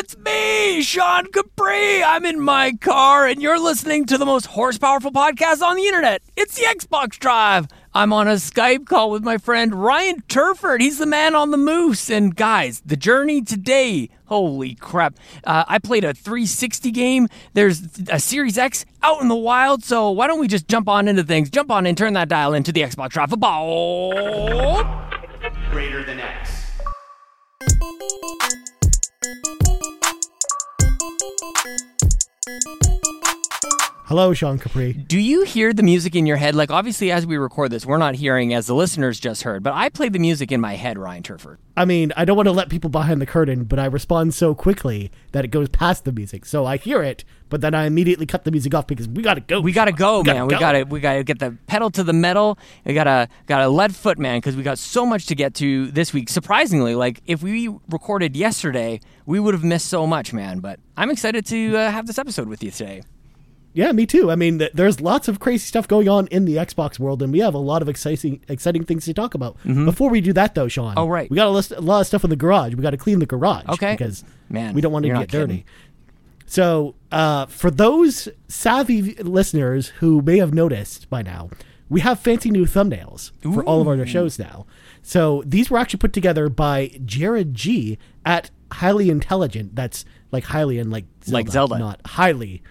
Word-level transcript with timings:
it's 0.00 0.16
me, 0.16 0.80
Sean 0.80 1.26
Capri. 1.26 2.02
I'm 2.02 2.24
in 2.24 2.40
my 2.40 2.72
car, 2.80 3.26
and 3.26 3.42
you're 3.42 3.60
listening 3.60 4.06
to 4.06 4.16
the 4.16 4.24
most 4.24 4.46
horsepowerful 4.46 5.12
podcast 5.12 5.60
on 5.60 5.76
the 5.76 5.84
internet. 5.84 6.22
It's 6.38 6.56
the 6.56 6.64
Xbox 6.64 7.18
Drive. 7.18 7.68
I'm 7.92 8.10
on 8.10 8.26
a 8.26 8.36
Skype 8.36 8.86
call 8.86 9.10
with 9.10 9.22
my 9.22 9.36
friend 9.36 9.74
Ryan 9.74 10.22
Turford. 10.22 10.80
He's 10.80 10.96
the 10.96 11.04
man 11.04 11.34
on 11.34 11.50
the 11.50 11.58
moose. 11.58 12.08
And 12.08 12.34
guys, 12.34 12.80
the 12.86 12.96
journey 12.96 13.42
today, 13.42 14.08
holy 14.24 14.74
crap. 14.74 15.16
Uh, 15.44 15.64
I 15.68 15.78
played 15.78 16.04
a 16.04 16.14
360 16.14 16.90
game. 16.92 17.28
There's 17.52 17.82
a 18.08 18.18
Series 18.18 18.56
X 18.56 18.86
out 19.02 19.20
in 19.20 19.28
the 19.28 19.36
wild. 19.36 19.84
So 19.84 20.10
why 20.10 20.28
don't 20.28 20.40
we 20.40 20.48
just 20.48 20.66
jump 20.66 20.88
on 20.88 21.08
into 21.08 21.24
things? 21.24 21.50
Jump 21.50 21.70
on 21.70 21.84
and 21.84 21.98
turn 21.98 22.14
that 22.14 22.30
dial 22.30 22.54
into 22.54 22.72
the 22.72 22.80
Xbox 22.80 23.10
Drive. 23.10 23.28
Ball. 23.38 24.82
Greater 25.70 26.02
than 26.04 26.20
X. 26.20 26.60
Thank 32.50 32.64
you. 32.84 32.89
Hello, 34.10 34.34
Sean 34.34 34.58
Capri. 34.58 34.92
Do 34.92 35.20
you 35.20 35.44
hear 35.44 35.72
the 35.72 35.84
music 35.84 36.16
in 36.16 36.26
your 36.26 36.36
head? 36.36 36.56
Like, 36.56 36.72
obviously, 36.72 37.12
as 37.12 37.24
we 37.28 37.36
record 37.36 37.70
this, 37.70 37.86
we're 37.86 37.96
not 37.96 38.16
hearing 38.16 38.52
as 38.52 38.66
the 38.66 38.74
listeners 38.74 39.20
just 39.20 39.44
heard, 39.44 39.62
but 39.62 39.72
I 39.72 39.88
play 39.88 40.08
the 40.08 40.18
music 40.18 40.50
in 40.50 40.60
my 40.60 40.74
head, 40.74 40.98
Ryan 40.98 41.22
Turford. 41.22 41.58
I 41.76 41.84
mean, 41.84 42.12
I 42.16 42.24
don't 42.24 42.36
want 42.36 42.48
to 42.48 42.52
let 42.52 42.70
people 42.70 42.90
behind 42.90 43.22
the 43.22 43.26
curtain, 43.26 43.62
but 43.62 43.78
I 43.78 43.84
respond 43.84 44.34
so 44.34 44.52
quickly 44.52 45.12
that 45.30 45.44
it 45.44 45.52
goes 45.52 45.68
past 45.68 46.04
the 46.04 46.10
music. 46.10 46.44
So 46.44 46.66
I 46.66 46.76
hear 46.76 47.04
it, 47.04 47.22
but 47.50 47.60
then 47.60 47.72
I 47.72 47.84
immediately 47.84 48.26
cut 48.26 48.42
the 48.42 48.50
music 48.50 48.74
off 48.74 48.88
because 48.88 49.06
we 49.06 49.22
gotta 49.22 49.42
go. 49.42 49.60
We 49.60 49.70
gotta 49.70 49.92
go, 49.92 50.24
gotta 50.24 50.40
man. 50.40 50.48
We 50.48 50.58
gotta 50.58 50.84
we 50.86 50.98
gotta 50.98 51.22
get 51.22 51.38
the 51.38 51.56
pedal 51.68 51.88
to 51.90 52.02
the 52.02 52.12
metal. 52.12 52.58
We 52.84 52.94
gotta 52.94 53.28
gotta 53.46 53.68
lead 53.68 53.94
foot, 53.94 54.18
man, 54.18 54.38
because 54.38 54.56
we 54.56 54.64
got 54.64 54.80
so 54.80 55.06
much 55.06 55.26
to 55.26 55.36
get 55.36 55.54
to 55.54 55.88
this 55.92 56.12
week. 56.12 56.30
Surprisingly, 56.30 56.96
like 56.96 57.22
if 57.26 57.44
we 57.44 57.68
recorded 57.88 58.34
yesterday, 58.36 58.98
we 59.24 59.38
would 59.38 59.54
have 59.54 59.62
missed 59.62 59.86
so 59.86 60.04
much, 60.04 60.32
man. 60.32 60.58
But 60.58 60.80
I'm 60.96 61.10
excited 61.10 61.46
to 61.46 61.76
uh, 61.76 61.92
have 61.92 62.08
this 62.08 62.18
episode 62.18 62.48
with 62.48 62.64
you 62.64 62.72
today. 62.72 63.02
Yeah, 63.72 63.92
me 63.92 64.04
too. 64.04 64.30
I 64.30 64.36
mean, 64.36 64.58
th- 64.58 64.72
there's 64.74 65.00
lots 65.00 65.28
of 65.28 65.38
crazy 65.38 65.64
stuff 65.66 65.86
going 65.86 66.08
on 66.08 66.26
in 66.28 66.44
the 66.44 66.56
Xbox 66.56 66.98
world, 66.98 67.22
and 67.22 67.32
we 67.32 67.38
have 67.38 67.54
a 67.54 67.58
lot 67.58 67.82
of 67.82 67.88
exciting, 67.88 68.40
exciting 68.48 68.84
things 68.84 69.04
to 69.04 69.14
talk 69.14 69.34
about. 69.34 69.56
Before 69.64 70.10
we 70.10 70.20
do 70.20 70.32
that, 70.32 70.54
though, 70.56 70.66
Sean. 70.66 70.90
Mm-hmm. 70.90 70.98
Oh, 70.98 71.08
right. 71.08 71.30
We 71.30 71.36
got 71.36 71.46
a, 71.46 71.50
list, 71.50 71.70
a 71.70 71.80
lot 71.80 72.00
of 72.00 72.06
stuff 72.08 72.24
in 72.24 72.30
the 72.30 72.36
garage. 72.36 72.74
We 72.74 72.82
got 72.82 72.90
to 72.90 72.96
clean 72.96 73.20
the 73.20 73.26
garage. 73.26 73.66
Okay. 73.68 73.92
Because 73.92 74.24
Man, 74.48 74.74
we 74.74 74.80
don't 74.80 74.92
want 74.92 75.04
to 75.04 75.12
get 75.12 75.28
dirty. 75.28 75.64
So, 76.46 76.96
uh, 77.12 77.46
for 77.46 77.70
those 77.70 78.28
savvy 78.48 79.14
listeners 79.14 79.88
who 80.00 80.20
may 80.20 80.38
have 80.38 80.52
noticed 80.52 81.08
by 81.08 81.22
now, 81.22 81.50
we 81.88 82.00
have 82.00 82.18
fancy 82.18 82.50
new 82.50 82.66
thumbnails 82.66 83.30
for 83.42 83.62
all 83.64 83.80
of 83.80 83.86
our 83.88 84.04
shows 84.06 84.38
now. 84.38 84.66
So 85.02 85.42
these 85.46 85.70
were 85.70 85.78
actually 85.78 85.98
put 85.98 86.12
together 86.12 86.48
by 86.48 86.98
Jared 87.04 87.54
G 87.54 87.98
at 88.24 88.50
HylianTelligent. 88.70 89.70
That's 89.74 90.04
like 90.32 90.44
Hylian 90.44 90.92
like 90.92 91.04
Zelda, 91.24 91.34
Like 91.36 91.48
Zelda. 91.48 91.78
not 91.78 92.00
highly 92.06 92.62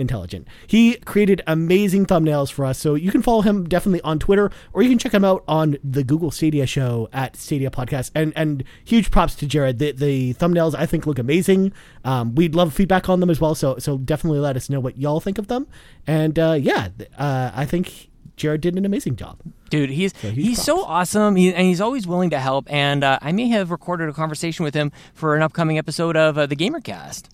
intelligent. 0.00 0.48
He 0.66 0.96
created 0.96 1.42
amazing 1.46 2.06
thumbnails 2.06 2.50
for 2.50 2.64
us, 2.64 2.78
so 2.78 2.94
you 2.94 3.12
can 3.12 3.22
follow 3.22 3.42
him 3.42 3.68
definitely 3.68 4.00
on 4.00 4.18
Twitter, 4.18 4.50
or 4.72 4.82
you 4.82 4.88
can 4.88 4.98
check 4.98 5.12
him 5.12 5.24
out 5.24 5.44
on 5.46 5.76
the 5.84 6.02
Google 6.02 6.30
Stadia 6.30 6.66
show 6.66 7.08
at 7.12 7.36
Stadia 7.36 7.70
Podcast. 7.70 8.10
And 8.14 8.32
and 8.34 8.64
huge 8.84 9.10
props 9.10 9.34
to 9.36 9.46
Jared. 9.46 9.78
The 9.78 9.92
the 9.92 10.34
thumbnails 10.34 10.74
I 10.74 10.86
think 10.86 11.06
look 11.06 11.18
amazing. 11.18 11.72
Um, 12.04 12.34
we'd 12.34 12.54
love 12.54 12.72
feedback 12.72 13.08
on 13.08 13.20
them 13.20 13.30
as 13.30 13.40
well. 13.40 13.54
So 13.54 13.78
so 13.78 13.98
definitely 13.98 14.40
let 14.40 14.56
us 14.56 14.68
know 14.70 14.80
what 14.80 14.96
y'all 14.98 15.20
think 15.20 15.38
of 15.38 15.46
them. 15.48 15.66
And 16.06 16.38
uh, 16.38 16.56
yeah, 16.60 16.88
uh, 17.18 17.50
I 17.54 17.66
think 17.66 18.10
Jared 18.40 18.62
did 18.62 18.76
an 18.76 18.86
amazing 18.86 19.16
job. 19.16 19.38
Dude, 19.68 19.90
he's 19.90 20.16
huge 20.16 20.34
he's 20.34 20.62
so 20.62 20.82
awesome, 20.82 21.36
he, 21.36 21.52
and 21.52 21.66
he's 21.66 21.80
always 21.80 22.06
willing 22.06 22.30
to 22.30 22.40
help. 22.40 22.72
And 22.72 23.04
uh, 23.04 23.18
I 23.20 23.32
may 23.32 23.48
have 23.48 23.70
recorded 23.70 24.08
a 24.08 24.14
conversation 24.14 24.64
with 24.64 24.74
him 24.74 24.92
for 25.12 25.36
an 25.36 25.42
upcoming 25.42 25.76
episode 25.76 26.16
of 26.16 26.38
uh, 26.38 26.46
the 26.46 26.56
GamerCast. 26.56 27.28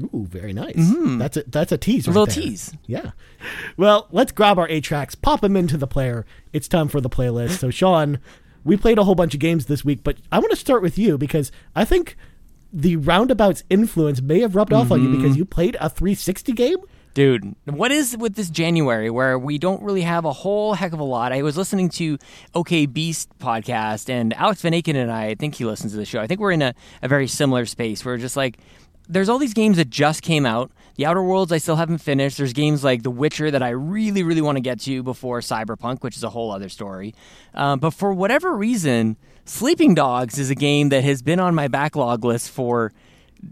Ooh, 0.00 0.26
very 0.28 0.52
nice. 0.52 0.74
That's 0.76 1.36
a 1.38 1.44
that's 1.46 1.72
a 1.72 1.78
tease. 1.78 2.06
A 2.06 2.10
right 2.10 2.14
little 2.20 2.26
there. 2.26 2.34
tease. 2.50 2.72
Yeah. 2.86 3.10
Well, 3.76 4.08
let's 4.10 4.32
grab 4.32 4.58
our 4.58 4.68
eight 4.68 4.84
tracks, 4.84 5.14
pop 5.14 5.40
them 5.40 5.56
into 5.56 5.76
the 5.76 5.86
player. 5.86 6.26
It's 6.52 6.68
time 6.68 6.88
for 6.88 7.00
the 7.00 7.08
playlist. 7.10 7.58
So, 7.58 7.70
Sean, 7.70 8.18
we 8.64 8.76
played 8.76 8.98
a 8.98 9.04
whole 9.04 9.14
bunch 9.14 9.32
of 9.34 9.40
games 9.40 9.66
this 9.66 9.84
week, 9.84 10.00
but 10.04 10.18
I 10.30 10.38
want 10.38 10.50
to 10.50 10.56
start 10.56 10.82
with 10.82 10.98
you 10.98 11.16
because 11.16 11.50
I 11.74 11.84
think 11.84 12.16
the 12.72 12.96
roundabout's 12.96 13.64
influence 13.70 14.20
may 14.20 14.40
have 14.40 14.54
rubbed 14.54 14.72
off 14.72 14.90
on 14.90 15.00
you 15.02 15.08
Mm-hmm. 15.08 15.22
because 15.22 15.36
you 15.36 15.44
played 15.44 15.76
a 15.80 15.88
360 15.88 16.52
game. 16.52 16.76
Dude, 17.14 17.54
what 17.64 17.90
is 17.92 18.14
with 18.18 18.34
this 18.34 18.50
January 18.50 19.08
where 19.08 19.38
we 19.38 19.56
don't 19.56 19.82
really 19.82 20.02
have 20.02 20.26
a 20.26 20.32
whole 20.34 20.74
heck 20.74 20.92
of 20.92 20.98
a 21.00 21.04
lot? 21.04 21.32
I 21.32 21.40
was 21.40 21.56
listening 21.56 21.88
to 21.90 22.18
OK 22.54 22.84
Beast 22.84 23.30
podcast, 23.38 24.10
and 24.10 24.34
Alex 24.34 24.60
Van 24.60 24.72
Aken 24.72 24.96
and 24.96 25.10
I, 25.10 25.28
I 25.28 25.34
think 25.34 25.54
he 25.54 25.64
listens 25.64 25.92
to 25.92 25.96
the 25.98 26.04
show. 26.04 26.20
I 26.20 26.26
think 26.26 26.40
we're 26.40 26.50
in 26.52 26.60
a, 26.60 26.74
a 27.00 27.08
very 27.08 27.26
similar 27.26 27.64
space. 27.64 28.04
We're 28.04 28.18
just 28.18 28.36
like, 28.36 28.58
there's 29.08 29.28
all 29.28 29.38
these 29.38 29.54
games 29.54 29.76
that 29.76 29.90
just 29.90 30.22
came 30.22 30.46
out. 30.46 30.70
The 30.96 31.06
Outer 31.06 31.22
Worlds 31.22 31.52
I 31.52 31.58
still 31.58 31.76
haven't 31.76 31.98
finished. 31.98 32.38
There's 32.38 32.52
games 32.52 32.82
like 32.82 33.02
The 33.02 33.10
Witcher 33.10 33.50
that 33.50 33.62
I 33.62 33.70
really, 33.70 34.22
really 34.22 34.40
want 34.40 34.56
to 34.56 34.62
get 34.62 34.80
to 34.80 35.02
before 35.02 35.40
Cyberpunk, 35.40 36.02
which 36.02 36.16
is 36.16 36.24
a 36.24 36.30
whole 36.30 36.50
other 36.50 36.68
story. 36.68 37.14
Um, 37.54 37.78
but 37.78 37.90
for 37.90 38.12
whatever 38.12 38.56
reason, 38.56 39.16
Sleeping 39.44 39.94
Dogs 39.94 40.38
is 40.38 40.50
a 40.50 40.54
game 40.54 40.88
that 40.88 41.04
has 41.04 41.22
been 41.22 41.38
on 41.38 41.54
my 41.54 41.68
backlog 41.68 42.24
list 42.24 42.50
for 42.50 42.92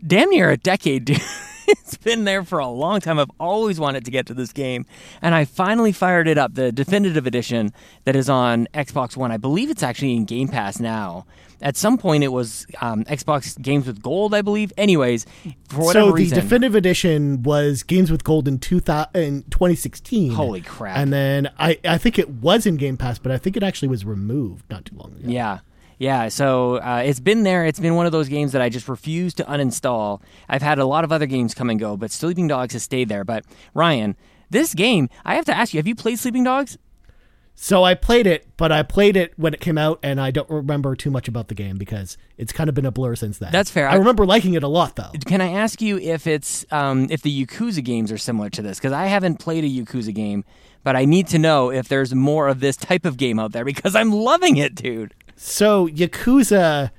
damn 0.07 0.31
near 0.31 0.51
a 0.51 0.57
decade, 0.57 1.05
dude. 1.05 1.21
it's 1.69 1.97
been 1.97 2.25
there 2.25 2.45
for 2.45 2.59
a 2.59 2.69
long 2.69 3.01
time. 3.01 3.19
I've 3.19 3.31
always 3.39 3.79
wanted 3.79 4.05
to 4.07 4.11
get 4.11 4.27
to 4.27 4.35
this 4.35 4.53
game. 4.53 4.87
And 5.23 5.35
I 5.35 5.45
finally 5.45 5.93
fired 5.93 6.29
it 6.29 6.39
up, 6.39 6.55
the 6.55 6.73
definitive 6.73 7.27
edition 7.27 7.73
that 8.05 8.17
is 8.17 8.29
on 8.29 8.69
Xbox 8.75 9.17
One. 9.17 9.31
I 9.33 9.37
believe 9.37 9.71
it's 9.71 9.83
actually 9.83 10.17
in 10.17 10.25
Game 10.25 10.49
Pass 10.49 10.81
now. 10.81 11.27
At 11.65 11.79
some 11.79 11.97
point, 11.97 12.23
it 12.23 12.29
was 12.29 12.67
um, 12.83 13.05
Xbox 13.05 13.61
Games 13.61 13.87
with 13.87 14.03
Gold, 14.03 14.35
I 14.35 14.43
believe. 14.43 14.71
Anyways, 14.77 15.25
for 15.71 15.87
whatever 15.87 15.93
so 15.93 16.07
the 16.09 16.13
reason. 16.13 16.39
definitive 16.39 16.75
edition 16.75 17.43
was 17.43 17.83
Games 17.83 18.11
with 18.11 18.23
Gold 18.23 18.47
in, 18.47 18.59
2000, 18.59 19.09
in 19.17 19.43
2016. 19.45 20.33
Holy 20.33 20.61
crap. 20.61 20.99
And 20.99 21.11
then 21.11 21.51
I, 21.59 21.79
I 21.83 21.97
think 21.97 22.19
it 22.19 22.29
was 22.29 22.67
in 22.67 22.77
Game 22.77 22.99
Pass, 22.99 23.19
but 23.19 23.33
I 23.33 23.39
think 23.39 23.57
it 23.57 23.63
actually 23.63 23.89
was 23.89 24.05
removed 24.05 24.67
not 24.71 24.85
too 24.85 24.95
long 24.97 25.13
ago. 25.13 25.23
Yeah. 25.25 25.61
Yeah, 25.97 26.29
so 26.29 26.77
uh, 26.77 27.03
it's 27.07 27.21
been 27.21 27.45
there. 27.45 27.65
It's 27.65 27.81
been 27.81 27.95
one 27.95 28.05
of 28.05 28.13
those 28.13 28.29
games 28.29 28.53
that 28.53 28.61
I 28.61 28.69
just 28.69 28.89
refuse 28.89 29.33
to 29.35 29.45
uninstall. 29.45 30.21
I've 30.49 30.61
had 30.61 30.79
a 30.79 30.85
lot 30.85 31.05
of 31.05 31.13
other 31.13 31.27
games 31.27 31.55
come 31.55 31.71
and 31.71 31.79
go, 31.79 31.97
but 31.97 32.11
Sleeping 32.11 32.49
Dogs 32.49 32.73
has 32.73 32.83
stayed 32.83 33.09
there. 33.09 33.25
But 33.25 33.45
Ryan, 33.75 34.17
this 34.51 34.75
game, 34.75 35.09
I 35.25 35.37
have 35.37 35.45
to 35.47 35.57
ask 35.57 35.73
you, 35.73 35.79
have 35.79 35.87
you 35.87 35.95
played 35.95 36.19
Sleeping 36.19 36.45
Dogs? 36.45 36.77
So 37.57 37.85
I 37.85 37.95
played 37.95 38.27
it, 38.27 38.47
but 38.57 38.73
I 38.73 38.83
played 38.83 39.17
it 39.17 39.33
when 39.37 39.55
it 39.55 39.61
came 39.61 39.79
out, 39.79 40.01
and 40.03 40.21
I 40.21 40.31
don't 40.33 40.51
remember 40.51 40.97
too 40.97 41.11
much 41.11 41.29
about 41.29 41.49
the 41.49 41.55
game 41.55 41.77
because 41.77 42.19
it's 42.37 42.53
kind 42.53 42.69
of 42.69 42.75
been 42.75 42.85
a 42.85 42.91
blur 42.91 43.15
since 43.15 43.39
then. 43.39 43.53
That's 43.53 43.71
fair. 43.71 43.89
I 43.89 43.95
remember 43.95 44.27
liking 44.27 44.55
it 44.55 44.63
a 44.63 44.69
lot, 44.69 44.97
though. 44.97 45.13
Can 45.25 45.41
I 45.41 45.53
ask 45.53 45.81
you 45.81 45.99
if 45.99 46.27
it's 46.27 46.67
um, 46.73 47.07
if 47.11 47.23
the 47.23 47.47
Yakuza 47.47 47.83
games 47.83 48.11
are 48.11 48.19
similar 48.19 48.51
to 48.51 48.63
this? 48.63 48.79
Because 48.79 48.93
I 48.93 49.07
haven't 49.07 49.39
played 49.39 49.65
a 49.65 49.69
Yakuza 49.69 50.13
game, 50.13 50.45
but 50.83 50.97
I 50.97 51.05
need 51.05 51.29
to 51.29 51.39
know 51.39 51.71
if 51.71 51.89
there's 51.89 52.15
more 52.15 52.49
of 52.49 52.61
this 52.61 52.77
type 52.77 53.07
of 53.07 53.17
game 53.17 53.39
out 53.39 53.53
there 53.53 53.65
because 53.65 53.95
I'm 53.95 54.13
loving 54.13 54.57
it, 54.57 54.75
dude. 54.75 55.15
So 55.37 55.89
Yakuza 55.89 56.91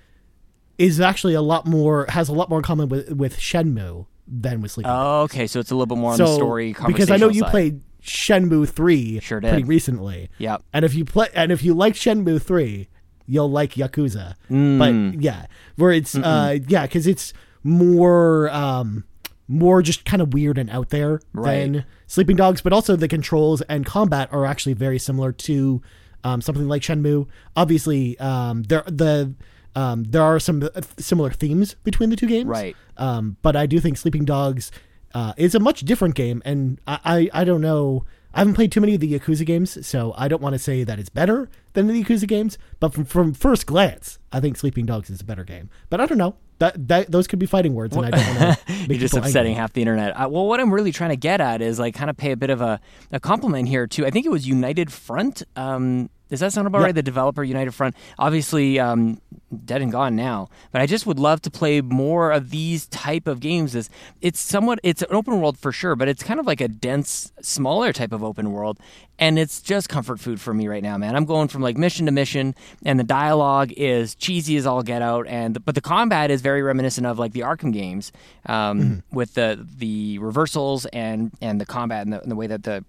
is 0.78 1.00
actually 1.00 1.34
a 1.34 1.42
lot 1.42 1.66
more 1.66 2.06
has 2.10 2.30
a 2.30 2.34
lot 2.34 2.50
more 2.50 2.60
in 2.60 2.64
common 2.64 2.90
with 2.90 3.12
with 3.12 3.38
Shenmue 3.38 4.08
than 4.28 4.62
with 4.62 4.72
Sleeping. 4.72 4.92
Oh, 4.92 5.22
okay, 5.24 5.48
so 5.48 5.60
it's 5.60 5.72
a 5.72 5.76
little 5.76 5.86
bit 5.86 5.98
more 5.98 6.12
on 6.12 6.18
so 6.18 6.26
the 6.26 6.36
story 6.36 6.74
conversation. 6.74 6.94
because 6.94 7.12
I 7.12 7.18
know 7.18 7.30
you 7.32 7.42
side. 7.42 7.52
played 7.52 7.82
Shenmue 8.06 8.70
three 8.70 9.20
Sure 9.20 9.42
pretty 9.42 9.64
recently. 9.64 10.30
Yep. 10.38 10.64
And 10.74 10.86
if 10.86 10.94
you 10.94 11.04
play 11.06 11.28
and 11.34 11.52
if 11.52 11.64
you 11.64 11.74
like 11.74 11.94
Shenmue 11.94 12.42
three, 12.42 12.88
you'll 13.26 13.50
like 13.50 13.74
Yakuza. 13.74 14.36
Mm. 14.50 14.78
But 15.14 15.22
yeah, 15.22 15.46
where 15.76 15.92
it's 15.92 16.16
uh 16.16 16.60
yeah, 16.68 16.84
because 16.84 17.08
it's 17.08 17.34
more 17.64 18.50
um 18.52 19.04
more 19.48 19.82
just 19.82 20.06
kind 20.06 20.22
of 20.22 20.34
weird 20.34 20.58
and 20.58 20.70
out 20.70 20.90
there 20.90 21.20
Right. 21.34 21.60
than 21.72 21.86
Sleeping 22.08 22.36
Dogs, 22.36 22.62
but 22.62 22.74
also 22.74 22.96
the 22.96 23.08
controls 23.08 23.62
and 23.64 23.86
combat 23.86 24.30
are 24.32 24.46
actually 24.46 24.74
very 24.74 24.98
similar 24.98 25.32
to 25.32 25.82
um, 26.24 26.42
something 26.42 26.68
like 26.68 26.82
Shenmue. 26.82 27.28
Obviously, 27.56 28.18
um, 28.20 28.64
there 28.64 28.84
the 28.88 29.34
um, 29.76 30.04
there 30.06 30.24
are 30.24 30.40
some 30.40 30.64
uh, 30.64 30.82
similar 30.98 31.30
themes 31.32 31.76
between 31.84 32.10
the 32.10 32.16
two 32.16 32.28
games, 32.28 32.48
Right. 32.48 32.76
Um, 32.98 33.38
but 33.44 33.56
I 33.56 33.66
do 33.68 33.80
think 33.80 33.98
Sleeping 33.98 34.26
Dogs 34.26 34.72
uh, 35.16 35.34
is 35.38 35.56
a 35.56 35.60
much 35.60 35.82
different 35.82 36.14
game, 36.14 36.44
and 36.46 36.80
I, 36.86 37.00
I 37.34 37.42
I 37.42 37.44
don't 37.46 37.62
know. 37.62 38.06
I 38.34 38.40
haven't 38.40 38.56
played 38.56 38.72
too 38.72 38.82
many 38.82 38.96
of 38.96 39.00
the 39.00 39.18
Yakuza 39.18 39.46
games, 39.46 39.88
so 39.88 40.14
I 40.18 40.28
don't 40.28 40.42
want 40.42 40.54
to 40.54 40.60
say 40.60 40.84
that 40.84 41.00
it's 41.00 41.10
better 41.10 41.50
than 41.76 41.88
the 41.88 42.04
Yakuza 42.04 42.28
games. 42.28 42.58
But 42.80 42.94
from, 42.94 43.06
from 43.06 43.34
first 43.34 43.66
glance, 43.68 44.18
I 44.32 44.40
think 44.40 44.58
Sleeping 44.58 44.86
Dogs 44.86 45.10
is 45.10 45.22
a 45.22 45.26
better 45.26 45.44
game. 45.44 45.70
But 45.90 46.02
I 46.02 46.06
don't 46.08 46.18
know. 46.18 46.36
That, 46.60 46.88
that 46.88 47.12
those 47.12 47.28
could 47.28 47.40
be 47.40 47.46
fighting 47.46 47.74
words, 47.74 47.98
and 47.98 48.06
I 48.06 48.12
don't 48.12 48.42
want 48.42 48.58
to 48.66 48.74
You're 48.88 48.98
just 48.98 49.14
upsetting 49.14 49.52
angry. 49.52 49.54
half 49.56 49.74
the 49.74 49.82
internet. 49.82 50.14
Uh, 50.16 50.30
well, 50.30 50.48
what 50.48 50.62
I'm 50.62 50.74
really 50.74 50.94
trying 50.94 51.10
to 51.10 51.18
get 51.18 51.42
at 51.42 51.62
is 51.62 51.80
like 51.80 51.96
kind 51.96 52.10
of 52.10 52.16
pay 52.16 52.32
a 52.32 52.38
bit 52.38 52.50
of 52.50 52.62
a, 52.62 52.80
a 53.12 53.20
compliment 53.20 53.68
here 53.68 53.88
too. 53.88 54.06
I 54.06 54.10
think 54.10 54.26
it 54.26 54.30
was 54.30 54.48
United 54.48 54.90
Front. 54.90 55.44
Um, 55.58 56.10
Does 56.30 56.40
that 56.40 56.54
sound 56.54 56.68
about 56.68 56.82
right? 56.82 56.96
The 56.96 57.04
developer 57.04 57.44
United 57.44 57.74
Front, 57.74 57.94
obviously 58.18 58.80
um, 58.80 59.20
dead 59.66 59.82
and 59.82 59.92
gone 59.92 60.16
now. 60.16 60.48
But 60.72 60.82
I 60.82 60.86
just 60.86 61.06
would 61.06 61.20
love 61.20 61.42
to 61.42 61.52
play 61.52 61.82
more 61.82 62.32
of 62.32 62.52
these 62.52 62.88
type 62.88 63.28
of 63.28 63.42
games. 63.42 63.76
As 63.76 63.90
it's 64.22 64.40
somewhat, 64.40 64.80
it's 64.82 65.02
an 65.02 65.10
open 65.12 65.42
world 65.42 65.58
for 65.58 65.74
sure, 65.74 65.98
but 65.98 66.08
it's 66.08 66.24
kind 66.24 66.40
of 66.40 66.46
like 66.48 66.62
a 66.62 66.70
dense, 66.70 67.34
smaller 67.42 67.92
type 67.92 68.14
of 68.14 68.24
open 68.24 68.54
world, 68.54 68.80
and 69.20 69.38
it's 69.38 69.62
just 69.62 69.90
comfort 69.90 70.22
food 70.22 70.40
for 70.40 70.54
me 70.54 70.70
right 70.70 70.84
now, 70.84 70.98
man. 70.98 71.18
I'm 71.18 71.26
going 71.26 71.50
from 71.50 71.62
like 71.66 71.78
mission 71.78 72.06
to 72.06 72.12
mission, 72.14 72.56
and 72.86 72.98
the 72.98 73.04
dialogue 73.04 73.74
is 73.74 74.16
cheesy 74.16 74.56
as 74.56 74.66
all 74.66 74.84
get 74.84 75.02
out, 75.02 75.28
and 75.28 75.64
but 75.66 75.76
the 75.76 75.82
combat 75.82 76.32
is 76.32 76.42
very 76.42 76.62
reminiscent 76.62 77.06
of 77.06 77.20
like 77.20 77.34
the 77.34 77.42
Arkham 77.42 77.74
games, 77.74 78.14
um, 78.46 79.04
with 79.12 79.34
the 79.34 79.68
the 79.78 80.18
reversals 80.20 80.86
and 80.88 81.32
and 81.42 81.60
the 81.60 81.66
combat 81.66 82.04
and 82.04 82.14
the, 82.14 82.22
and 82.22 82.32
the 82.32 82.36
way 82.36 82.48
that 82.48 82.64
the 82.64 82.86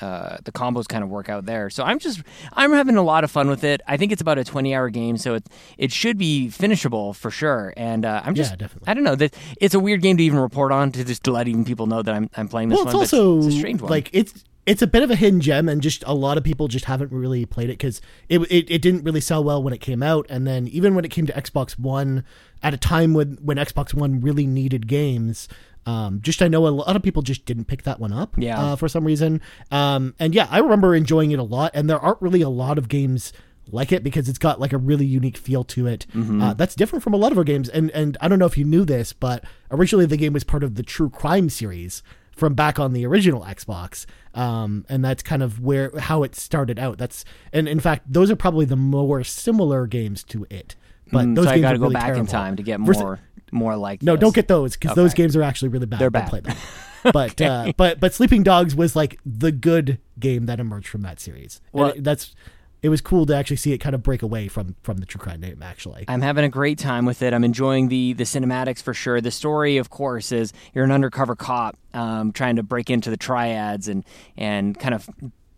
uh, 0.00 0.38
the 0.44 0.52
combos 0.52 0.88
kind 0.88 1.04
of 1.04 1.10
work 1.10 1.28
out 1.28 1.46
there. 1.46 1.68
So 1.68 1.84
I'm 1.84 1.98
just 1.98 2.22
I'm 2.54 2.72
having 2.72 2.96
a 2.96 3.02
lot 3.02 3.24
of 3.24 3.30
fun 3.30 3.48
with 3.48 3.64
it. 3.64 3.82
I 3.86 3.96
think 3.96 4.12
it's 4.12 4.22
about 4.22 4.38
a 4.38 4.44
20 4.44 4.74
hour 4.74 4.88
game, 4.88 5.16
so 5.16 5.34
it 5.34 5.46
it 5.76 5.92
should 5.92 6.16
be 6.16 6.48
finishable 6.48 7.12
for 7.12 7.30
sure. 7.30 7.74
And 7.76 8.04
uh, 8.04 8.22
I'm 8.24 8.34
just 8.34 8.52
Yeah, 8.52 8.56
definitely. 8.56 8.88
I 8.88 8.94
don't 8.94 9.04
know 9.04 9.16
that 9.16 9.34
it's 9.60 9.74
a 9.74 9.80
weird 9.80 10.02
game 10.02 10.16
to 10.16 10.22
even 10.22 10.38
report 10.38 10.72
on 10.72 10.92
to 10.92 11.04
just 11.04 11.24
to 11.24 11.32
let 11.32 11.48
even 11.48 11.64
people 11.64 11.86
know 11.86 12.02
that 12.02 12.14
I'm 12.14 12.30
I'm 12.36 12.48
playing 12.48 12.70
this 12.70 12.76
well, 12.76 12.86
one. 12.86 13.02
it's 13.02 13.12
also 13.12 13.38
it's 13.38 13.54
a 13.54 13.58
strange 13.58 13.82
one. 13.82 13.90
like 13.90 14.08
it's 14.12 14.44
it's 14.66 14.82
a 14.82 14.86
bit 14.86 15.02
of 15.02 15.10
a 15.10 15.16
hidden 15.16 15.40
gem, 15.40 15.68
and 15.68 15.80
just 15.82 16.04
a 16.06 16.14
lot 16.14 16.36
of 16.38 16.44
people 16.44 16.68
just 16.68 16.84
haven't 16.84 17.10
really 17.12 17.44
played 17.46 17.70
it 17.70 17.74
because 17.78 18.00
it, 18.28 18.40
it 18.50 18.70
it 18.70 18.82
didn't 18.82 19.04
really 19.04 19.20
sell 19.20 19.42
well 19.42 19.62
when 19.62 19.72
it 19.72 19.80
came 19.80 20.02
out, 20.02 20.26
and 20.28 20.46
then 20.46 20.68
even 20.68 20.94
when 20.94 21.04
it 21.04 21.10
came 21.10 21.26
to 21.26 21.32
Xbox 21.32 21.78
One, 21.78 22.24
at 22.62 22.74
a 22.74 22.76
time 22.76 23.14
when 23.14 23.38
when 23.42 23.56
Xbox 23.56 23.94
One 23.94 24.20
really 24.20 24.46
needed 24.46 24.86
games. 24.86 25.48
Um, 25.86 26.20
just 26.20 26.42
I 26.42 26.48
know 26.48 26.66
a 26.66 26.68
lot 26.68 26.94
of 26.94 27.02
people 27.02 27.22
just 27.22 27.46
didn't 27.46 27.64
pick 27.64 27.84
that 27.84 27.98
one 27.98 28.12
up 28.12 28.34
Yeah. 28.36 28.60
uh, 28.60 28.76
for 28.76 28.86
some 28.86 29.02
reason. 29.02 29.40
Um, 29.70 30.14
and 30.18 30.34
yeah, 30.34 30.46
I 30.50 30.58
remember 30.58 30.94
enjoying 30.94 31.30
it 31.30 31.38
a 31.38 31.42
lot. 31.42 31.70
And 31.72 31.88
there 31.88 31.98
aren't 31.98 32.20
really 32.20 32.42
a 32.42 32.50
lot 32.50 32.76
of 32.76 32.86
games 32.86 33.32
like 33.66 33.90
it 33.90 34.04
because 34.04 34.28
it's 34.28 34.38
got 34.38 34.60
like 34.60 34.74
a 34.74 34.78
really 34.78 35.06
unique 35.06 35.38
feel 35.38 35.64
to 35.64 35.86
it. 35.86 36.06
Uh, 36.14 36.52
that's 36.52 36.74
different 36.74 37.02
from 37.02 37.14
a 37.14 37.16
lot 37.16 37.32
of 37.32 37.38
our 37.38 37.44
games. 37.44 37.70
And 37.70 37.90
and 37.92 38.18
I 38.20 38.28
don't 38.28 38.38
know 38.38 38.44
if 38.46 38.58
you 38.58 38.64
knew 38.66 38.84
this, 38.84 39.14
but 39.14 39.42
originally 39.70 40.04
the 40.04 40.18
game 40.18 40.34
was 40.34 40.44
part 40.44 40.62
of 40.62 40.74
the 40.74 40.82
True 40.82 41.08
Crime 41.08 41.48
series 41.48 42.02
from 42.30 42.52
back 42.52 42.78
on 42.78 42.92
the 42.92 43.06
original 43.06 43.40
Xbox. 43.42 44.04
Um, 44.34 44.84
and 44.88 45.04
that's 45.04 45.22
kind 45.22 45.42
of 45.42 45.60
where 45.60 45.90
how 45.98 46.22
it 46.22 46.34
started 46.36 46.78
out. 46.78 46.98
That's 46.98 47.24
and 47.52 47.68
in 47.68 47.80
fact 47.80 48.04
those 48.12 48.30
are 48.30 48.36
probably 48.36 48.64
the 48.64 48.76
more 48.76 49.24
similar 49.24 49.86
games 49.86 50.22
to 50.24 50.46
it. 50.50 50.76
But 51.12 51.26
Mm, 51.26 51.34
those 51.34 51.46
so 51.46 51.50
I 51.50 51.54
games 51.54 51.62
got 51.62 51.68
to 51.70 51.74
are 51.74 51.78
go 51.78 51.82
really 51.84 51.94
back 51.94 52.08
in 52.10 52.14
terrible. 52.14 52.30
time 52.32 52.56
to 52.56 52.62
get 52.62 52.78
more 52.78 53.18
more 53.52 53.74
like 53.76 54.02
no, 54.02 54.14
this. 54.14 54.20
don't 54.20 54.34
get 54.34 54.46
those 54.46 54.76
because 54.76 54.94
those 54.94 55.12
games 55.14 55.34
are 55.34 55.42
actually 55.42 55.68
really 55.70 55.86
bad. 55.86 55.98
They're 55.98 56.10
bad. 56.10 56.28
play 56.28 56.40
them. 56.40 56.56
but 57.12 57.40
uh, 57.40 57.72
but 57.76 57.98
but 57.98 58.14
Sleeping 58.14 58.44
Dogs 58.44 58.76
was 58.76 58.94
like 58.94 59.18
the 59.26 59.50
good 59.50 59.98
game 60.20 60.46
that 60.46 60.60
emerged 60.60 60.86
from 60.86 61.00
that 61.02 61.18
series. 61.18 61.60
And 61.72 61.80
Well- 61.80 61.90
it- 61.90 62.04
that's 62.04 62.34
it 62.82 62.88
was 62.88 63.00
cool 63.00 63.26
to 63.26 63.34
actually 63.34 63.56
see 63.56 63.72
it 63.72 63.78
kind 63.78 63.94
of 63.94 64.02
break 64.02 64.22
away 64.22 64.48
from 64.48 64.76
from 64.82 64.98
the 64.98 65.06
True 65.06 65.20
Crime 65.20 65.40
name. 65.40 65.62
Actually, 65.62 66.04
I'm 66.08 66.22
having 66.22 66.44
a 66.44 66.48
great 66.48 66.78
time 66.78 67.04
with 67.06 67.22
it. 67.22 67.32
I'm 67.32 67.44
enjoying 67.44 67.88
the 67.88 68.14
the 68.14 68.24
cinematics 68.24 68.82
for 68.82 68.94
sure. 68.94 69.20
The 69.20 69.30
story, 69.30 69.76
of 69.76 69.90
course, 69.90 70.32
is 70.32 70.52
you're 70.74 70.84
an 70.84 70.92
undercover 70.92 71.36
cop 71.36 71.78
um, 71.94 72.32
trying 72.32 72.56
to 72.56 72.62
break 72.62 72.90
into 72.90 73.10
the 73.10 73.16
triads 73.16 73.88
and 73.88 74.04
and 74.36 74.78
kind 74.78 74.94
of 74.94 75.08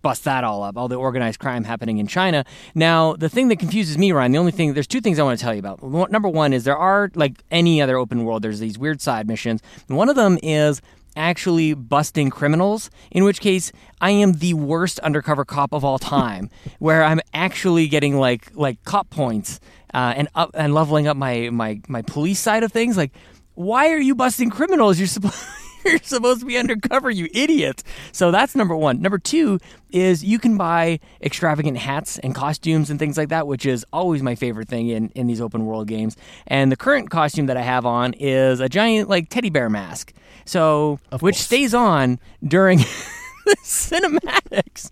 bust 0.03 0.25
that 0.25 0.43
all 0.45 0.63
up, 0.63 0.77
all 0.77 0.89
the 0.89 0.97
organized 0.97 1.39
crime 1.39 1.65
happening 1.65 1.99
in 1.99 2.07
China. 2.07 2.45
Now, 2.75 3.15
the 3.15 3.29
thing 3.29 3.49
that 3.49 3.61
confuses 3.61 3.97
me, 3.97 4.11
Ryan, 4.11 4.33
the 4.33 4.39
only 4.39 4.53
thing, 4.53 4.75
there's 4.75 4.89
two 4.89 5.01
things 5.01 5.19
I 5.19 5.23
want 5.23 5.39
to 5.39 5.45
tell 5.45 5.55
you 5.55 5.61
about. 5.61 5.81
Number 6.11 6.29
one 6.29 6.53
is 6.53 6.65
there 6.65 6.77
are 6.77 7.11
like 7.15 7.43
any 7.51 7.81
other 7.81 7.97
open 7.97 8.25
world, 8.25 8.43
there's 8.43 8.59
these 8.59 8.77
weird 8.77 9.01
side 9.01 9.29
missions. 9.29 9.63
One 9.87 10.09
of 10.09 10.17
them 10.17 10.39
is 10.43 10.83
actually 11.17 11.75
busting 11.75 12.31
criminals, 12.31 12.91
in 13.11 13.25
which 13.25 13.41
case 13.41 13.73
I 14.01 14.11
am 14.11 14.35
the 14.35 14.55
worst 14.55 14.99
undercover 15.01 15.45
cop 15.45 15.73
of 15.73 15.85
all 15.85 15.99
time, 15.99 16.51
where 16.79 17.05
I'm 17.05 17.21
actually 17.35 17.89
getting 17.89 18.17
like 18.17 18.55
like 18.55 18.83
cop 18.85 19.11
points 19.11 19.61
uh, 19.95 20.15
and 20.17 20.29
up 20.35 20.51
and 20.55 20.75
leveling 20.75 21.07
up 21.07 21.17
my 21.17 21.51
my 21.51 21.81
my 21.89 22.03
police 22.03 22.41
side 22.41 22.63
of 22.63 22.73
things. 22.73 22.97
Like, 22.97 23.13
why 23.55 23.91
are 23.91 24.01
you 24.01 24.15
busting 24.15 24.51
criminals? 24.51 24.99
You're 24.99 25.09
supposed 25.09 25.45
you're 25.85 25.99
supposed 25.99 26.41
to 26.41 26.47
be 26.47 26.57
undercover, 26.57 27.11
you 27.11 27.29
idiot. 27.35 27.83
So 28.13 28.31
that's 28.31 28.55
number 28.55 28.77
one. 28.77 29.01
Number 29.01 29.19
two 29.19 29.59
is 29.91 30.25
you 30.25 30.39
can 30.39 30.57
buy 30.57 31.01
extravagant 31.21 31.79
hats 31.79 32.19
and 32.19 32.35
costumes 32.35 32.91
and 32.91 32.99
things 32.99 33.17
like 33.17 33.29
that, 33.31 33.47
which 33.47 33.67
is 33.67 33.85
always 33.93 34.23
my 34.23 34.35
favorite 34.35 34.69
thing 34.69 34.89
in, 34.89 35.11
in 35.11 35.27
these 35.27 35.41
open 35.41 35.67
world 35.67 35.89
games. 35.89 36.17
And 36.47 36.71
the 36.71 36.77
current 36.77 37.11
costume 37.11 37.47
that 37.47 37.57
I 37.57 37.63
have 37.63 37.85
on 37.87 38.15
is 38.15 38.61
a 38.61 38.69
giant 38.69 39.09
like 39.09 39.29
teddy 39.29 39.51
bear 39.51 39.69
mask. 39.69 40.13
So 40.45 40.99
which 41.13 41.21
course. 41.21 41.39
stays 41.39 41.75
on 41.75 42.19
during 42.47 42.79
the 43.47 43.57
cinematics. 43.65 44.91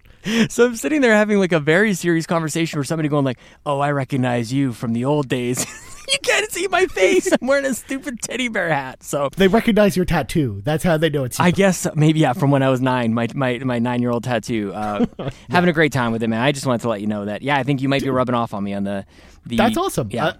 So 0.50 0.66
I'm 0.66 0.76
sitting 0.76 1.00
there 1.00 1.14
having 1.14 1.38
like 1.38 1.52
a 1.52 1.60
very 1.60 1.94
serious 1.94 2.26
conversation 2.26 2.78
with 2.78 2.86
somebody 2.86 3.08
going 3.08 3.24
like, 3.24 3.38
"Oh, 3.64 3.80
I 3.80 3.90
recognize 3.90 4.52
you 4.52 4.72
from 4.72 4.92
the 4.92 5.04
old 5.06 5.28
days." 5.28 5.64
you 6.12 6.18
can't 6.22 6.50
see 6.50 6.68
my 6.68 6.86
face. 6.86 7.32
I'm 7.32 7.46
wearing 7.46 7.64
a 7.64 7.72
stupid 7.72 8.20
teddy 8.20 8.48
bear 8.48 8.68
hat. 8.68 9.02
So 9.02 9.30
they 9.36 9.48
recognize 9.48 9.96
your 9.96 10.04
tattoo. 10.04 10.60
That's 10.64 10.84
how 10.84 10.96
they 10.98 11.08
know 11.08 11.24
it's 11.24 11.38
you. 11.38 11.44
I 11.46 11.50
guess 11.50 11.86
maybe 11.94 12.20
yeah, 12.20 12.34
from 12.34 12.50
when 12.50 12.62
I 12.62 12.68
was 12.68 12.80
nine, 12.80 13.14
my 13.14 13.28
my, 13.34 13.58
my 13.58 13.78
nine 13.78 14.02
year 14.02 14.10
old 14.10 14.24
tattoo. 14.24 14.72
Uh, 14.74 15.06
Having 15.50 15.70
a 15.70 15.72
great 15.72 15.92
time 15.92 16.12
with 16.12 16.22
it, 16.22 16.28
man. 16.28 16.40
I 16.42 16.52
just 16.52 16.66
wanted 16.66 16.82
to 16.82 16.88
let 16.88 17.00
you 17.00 17.06
know 17.06 17.24
that. 17.24 17.42
Yeah, 17.42 17.56
I 17.56 17.62
think 17.62 17.80
you 17.80 17.88
might 17.88 18.02
be 18.02 18.10
rubbing 18.10 18.34
off 18.34 18.52
on 18.52 18.62
me 18.62 18.74
on 18.74 18.84
the. 18.84 19.06
the 19.46 19.56
That's 19.56 19.76
awesome. 19.76 20.10
Yeah. 20.10 20.26
Uh, 20.26 20.32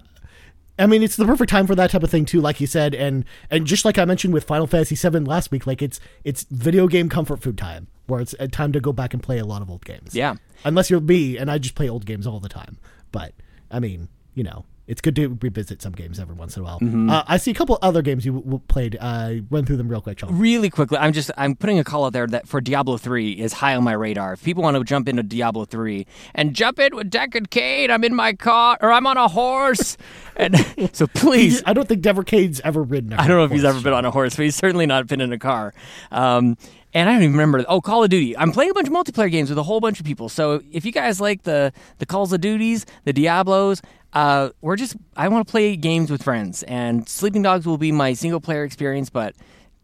I 0.81 0.87
mean, 0.87 1.03
it's 1.03 1.17
the 1.17 1.27
perfect 1.27 1.51
time 1.51 1.67
for 1.67 1.75
that 1.75 1.91
type 1.91 2.03
of 2.03 2.11
thing 2.11 2.25
too, 2.25 2.41
like 2.41 2.61
you 2.61 2.67
said, 2.67 2.95
and 2.95 3.25
and 3.51 3.67
just 3.67 3.85
like 3.85 3.99
I 3.99 4.05
mentioned 4.05 4.33
with 4.33 4.45
Final 4.45 4.67
Fantasy 4.67 4.97
VII 4.97 5.21
last 5.21 5.51
week, 5.51 5.67
like 5.67 5.83
it's 5.83 6.01
it's 6.25 6.45
video 6.45 6.87
game 6.89 7.09
comfort 7.09 7.41
food 7.41 7.59
time, 7.59 7.87
where 8.07 8.21
it's 8.21 8.35
a 8.41 8.49
time 8.49 8.73
to 8.73 8.81
go 8.81 8.93
back 8.93 9.13
and 9.15 9.23
play 9.23 9.39
a 9.39 9.45
lot 9.45 9.63
of 9.63 9.71
old 9.71 9.85
games. 9.85 10.15
Yeah. 10.15 10.37
unless 10.65 10.91
you're 10.91 11.01
me, 11.01 11.37
and 11.37 11.51
I 11.51 11.59
just 11.59 11.75
play 11.75 11.89
old 11.89 12.07
games 12.07 12.27
all 12.27 12.41
the 12.41 12.49
time. 12.49 12.79
But 13.13 13.35
I 13.71 13.79
mean, 13.81 14.09
you 14.35 14.43
know, 14.45 14.65
it's 14.91 15.01
good 15.01 15.15
to 15.15 15.39
revisit 15.41 15.81
some 15.81 15.93
games 15.93 16.19
every 16.19 16.35
once 16.35 16.57
in 16.57 16.63
a 16.63 16.65
while. 16.65 16.81
Mm-hmm. 16.81 17.11
Uh, 17.11 17.23
I 17.29 17.37
see 17.37 17.53
a 17.53 17.55
couple 17.55 17.79
other 17.81 18.03
games 18.03 18.27
you 18.27 18.33
w- 18.33 18.61
played. 18.67 18.99
Uh, 19.01 19.35
run 19.49 19.65
through 19.65 19.77
them 19.77 19.89
real 19.89 20.01
quick, 20.01 20.19
Sean. 20.19 20.37
Really 20.37 20.69
quickly, 20.69 20.99
I'm 20.99 21.13
just 21.13 21.31
I'm 21.37 21.55
putting 21.55 21.79
a 21.79 21.85
call 21.85 22.07
out 22.07 22.13
there 22.13 22.27
that 22.27 22.49
for 22.49 22.61
Diablo 22.61 22.99
3 22.99 23.33
is 23.33 23.53
high 23.53 23.77
on 23.77 23.85
my 23.85 23.93
radar. 23.93 24.33
If 24.33 24.43
people 24.43 24.65
want 24.65 24.77
to 24.77 24.83
jump 24.83 25.09
into 25.09 25.23
Diablo 25.23 25.65
3 25.65 26.07
and 26.35 26.55
jump 26.55 26.81
in 26.81 26.97
with 26.97 27.09
Deckard 27.09 27.51
Cain, 27.51 27.93
I'm 27.93 28.03
in 28.03 28.17
my 28.17 28.33
car 28.33 28.79
or 28.81 28.91
I'm 28.91 29.07
on 29.07 29.17
a 29.17 29.29
horse, 29.29 29.97
and 30.37 30.57
so 30.93 31.07
please 31.07 31.63
I 31.65 31.73
don't 31.73 31.87
think 31.87 32.03
Deckard 32.03 32.27
Cain's 32.27 32.61
ever 32.63 32.83
ridden. 32.83 33.13
I 33.13 33.23
I 33.23 33.29
don't 33.29 33.37
know 33.37 33.45
if 33.45 33.53
he's 33.53 33.65
ever 33.65 33.81
been 33.81 33.93
on 33.93 34.05
a 34.05 34.11
horse, 34.11 34.35
but 34.35 34.43
he's 34.43 34.57
certainly 34.57 34.87
not 34.87 35.07
been 35.07 35.21
in 35.21 35.33
a 35.33 35.39
car. 35.39 35.73
Um, 36.11 36.57
and 36.93 37.09
I 37.09 37.13
don't 37.13 37.23
even 37.23 37.33
remember. 37.33 37.65
Oh, 37.69 37.81
Call 37.81 38.03
of 38.03 38.11
Duty. 38.11 38.37
I'm 38.37 38.51
playing 38.51 38.71
a 38.71 38.75
bunch 38.75 38.89
of 38.89 38.93
multiplayer 38.93 39.31
games 39.31 39.49
with 39.49 39.59
a 39.59 39.63
whole 39.63 39.79
bunch 39.79 40.01
of 40.01 40.07
people. 40.07 40.29
So 40.29 40.61
if 40.73 40.85
you 40.85 40.91
guys 40.91 41.21
like 41.21 41.45
the 41.45 41.73
the 41.99 42.07
Calls 42.07 42.33
of 42.33 42.41
Duties, 42.41 42.87
the 43.05 43.13
Diablos, 43.13 43.81
uh, 44.13 44.51
we're 44.61 44.77
just 44.77 44.97
I 45.17 45.29
want 45.29 45.47
to 45.47 45.51
play 45.51 45.77
games 45.77 46.11
with 46.11 46.23
friends. 46.23 46.63
And 46.65 47.09
Sleeping 47.09 47.43
Dogs 47.43 47.67
will 47.67 47.79
be 47.79 47.93
my 47.93 48.13
single 48.13 48.41
player 48.41 48.65
experience. 48.65 49.11
But 49.11 49.35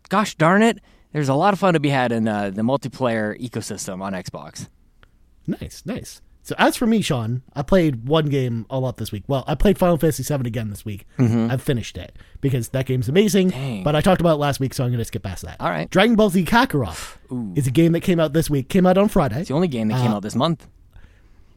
gosh 0.08 0.34
darn 0.34 0.62
it, 0.62 0.78
there's 1.12 1.28
a 1.28 1.34
lot 1.34 1.52
of 1.52 1.60
fun 1.60 1.74
to 1.74 1.80
be 1.80 1.90
had 1.90 2.12
in 2.12 2.28
uh, 2.28 2.50
the 2.50 2.62
multiplayer 2.62 3.40
ecosystem 3.40 4.02
on 4.02 4.12
Xbox. 4.12 4.68
Nice, 5.46 5.82
nice. 5.86 6.20
So 6.42 6.54
as 6.58 6.76
for 6.76 6.86
me, 6.86 7.02
Sean, 7.02 7.42
I 7.54 7.62
played 7.62 8.06
one 8.06 8.26
game 8.26 8.66
a 8.70 8.78
lot 8.78 8.98
this 8.98 9.10
week. 9.10 9.24
Well, 9.26 9.42
I 9.48 9.56
played 9.56 9.78
Final 9.78 9.96
Fantasy 9.96 10.22
VII 10.22 10.46
again 10.46 10.70
this 10.70 10.84
week. 10.84 11.04
I've 11.18 11.60
finished 11.60 11.98
it 11.98 12.16
because 12.40 12.68
that 12.68 12.86
game's 12.86 13.08
amazing. 13.08 13.50
Mm-hmm. 13.50 13.58
Dang. 13.58 13.82
But 13.82 13.96
I 13.96 14.00
talked 14.00 14.20
about 14.20 14.34
it 14.34 14.38
last 14.38 14.60
week, 14.60 14.72
so 14.72 14.84
I'm 14.84 14.90
going 14.90 14.98
to 14.98 15.04
skip 15.04 15.24
past 15.24 15.42
that. 15.42 15.60
All 15.60 15.70
right. 15.70 15.90
Dragon 15.90 16.14
Ball 16.14 16.30
Z 16.30 16.44
Kakarot 16.44 17.16
is 17.58 17.66
a 17.66 17.72
game 17.72 17.90
that 17.92 18.02
came 18.02 18.20
out 18.20 18.32
this 18.32 18.48
week. 18.48 18.68
Came 18.68 18.86
out 18.86 18.96
on 18.96 19.08
Friday. 19.08 19.40
It's 19.40 19.48
the 19.48 19.54
only 19.56 19.66
game 19.66 19.88
that 19.88 20.00
came 20.00 20.12
out 20.12 20.22
this 20.22 20.36
month. 20.36 20.68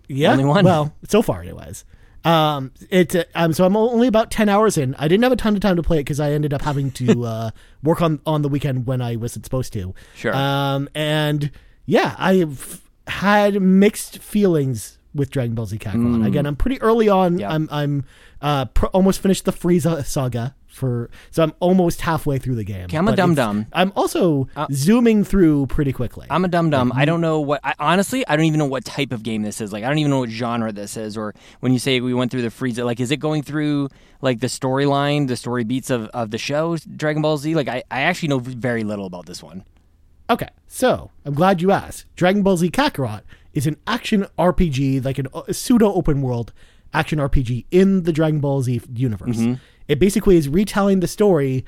Yeah. 0.07 0.31
Only 0.31 0.45
one. 0.45 0.65
Well, 0.65 0.95
so 1.07 1.21
far 1.21 1.43
anyways. 1.43 1.85
Um, 2.29 2.71
it's 2.91 3.15
uh, 3.15 3.23
um, 3.33 3.53
so 3.53 3.65
I'm 3.65 3.75
only 3.75 4.07
about 4.07 4.29
ten 4.29 4.49
hours 4.49 4.77
in. 4.77 4.93
I 4.95 5.07
didn't 5.07 5.23
have 5.23 5.31
a 5.31 5.35
ton 5.35 5.55
of 5.55 5.61
time 5.61 5.77
to 5.77 5.83
play 5.83 5.97
it 5.97 6.01
because 6.01 6.19
I 6.19 6.31
ended 6.31 6.53
up 6.53 6.61
having 6.61 6.91
to 6.91 7.25
uh, 7.25 7.51
work 7.81 8.01
on 8.01 8.19
on 8.25 8.43
the 8.43 8.49
weekend 8.49 8.85
when 8.85 9.01
I 9.01 9.15
wasn't 9.15 9.45
supposed 9.45 9.73
to. 9.73 9.95
Sure. 10.15 10.35
Um, 10.35 10.89
and 10.93 11.51
yeah, 11.85 12.15
I've 12.19 12.81
had 13.07 13.59
mixed 13.59 14.19
feelings 14.19 14.98
with 15.13 15.29
Dragon 15.31 15.55
Ball 15.55 15.65
Z 15.65 15.77
Kakarot. 15.77 16.25
Again, 16.25 16.45
I'm 16.45 16.55
pretty 16.55 16.81
early 16.81 17.09
on. 17.09 17.37
Mm. 17.37 17.39
Yeah. 17.39 17.51
I'm 17.51 17.67
I'm 17.71 18.05
uh 18.41 18.65
pr- 18.65 18.87
almost 18.87 19.21
finished 19.21 19.45
the 19.45 19.51
Frieza 19.51 20.05
saga 20.05 20.55
for 20.67 21.09
so 21.31 21.43
I'm 21.43 21.53
almost 21.59 22.01
halfway 22.01 22.39
through 22.39 22.55
the 22.55 22.63
game. 22.63 22.85
Okay, 22.85 22.97
I'm 22.97 23.07
a 23.07 23.15
dum 23.15 23.35
dum. 23.35 23.65
I'm 23.73 23.91
also 23.95 24.47
zooming 24.71 25.23
through 25.23 25.67
pretty 25.67 25.91
quickly. 25.91 26.27
I'm 26.29 26.45
a 26.45 26.47
dum 26.47 26.69
dum. 26.69 26.91
I 26.95 27.05
don't 27.05 27.21
know 27.21 27.39
what. 27.41 27.59
I, 27.63 27.73
honestly, 27.79 28.25
I 28.27 28.35
don't 28.35 28.45
even 28.45 28.59
know 28.59 28.65
what 28.65 28.85
type 28.85 29.11
of 29.11 29.23
game 29.23 29.41
this 29.41 29.61
is. 29.61 29.73
Like, 29.73 29.83
I 29.83 29.87
don't 29.87 29.97
even 29.97 30.11
know 30.11 30.19
what 30.19 30.29
genre 30.29 30.71
this 30.71 30.95
is. 30.95 31.17
Or 31.17 31.33
when 31.59 31.73
you 31.73 31.79
say 31.79 31.99
we 31.99 32.13
went 32.13 32.31
through 32.31 32.43
the 32.43 32.49
Frieza, 32.49 32.85
like, 32.85 32.99
is 32.99 33.11
it 33.11 33.17
going 33.17 33.43
through 33.43 33.89
like 34.21 34.39
the 34.39 34.47
storyline, 34.47 35.27
the 35.27 35.35
story 35.35 35.63
beats 35.63 35.89
of, 35.89 36.07
of 36.09 36.31
the 36.31 36.37
show 36.37 36.77
Dragon 36.77 37.21
Ball 37.21 37.37
Z? 37.37 37.55
Like, 37.55 37.67
I, 37.67 37.83
I 37.91 38.01
actually 38.01 38.29
know 38.29 38.39
very 38.39 38.83
little 38.83 39.05
about 39.05 39.25
this 39.25 39.43
one. 39.43 39.65
Okay, 40.29 40.49
so 40.67 41.09
I'm 41.25 41.33
glad 41.33 41.61
you 41.61 41.71
asked. 41.71 42.05
Dragon 42.15 42.43
Ball 42.43 42.57
Z 42.57 42.69
Kakarot 42.69 43.23
is 43.53 43.67
an 43.67 43.77
action 43.87 44.25
RPG, 44.37 45.03
like 45.03 45.17
an, 45.17 45.27
a 45.47 45.53
pseudo 45.53 45.93
open 45.93 46.21
world 46.21 46.53
action 46.93 47.19
RPG 47.19 47.65
in 47.71 48.03
the 48.03 48.11
Dragon 48.11 48.39
Ball 48.39 48.61
Z 48.61 48.81
universe. 48.93 49.39
It 49.87 49.99
basically 49.99 50.37
is 50.37 50.47
retelling 50.49 50.99
the 50.99 51.07
story 51.07 51.65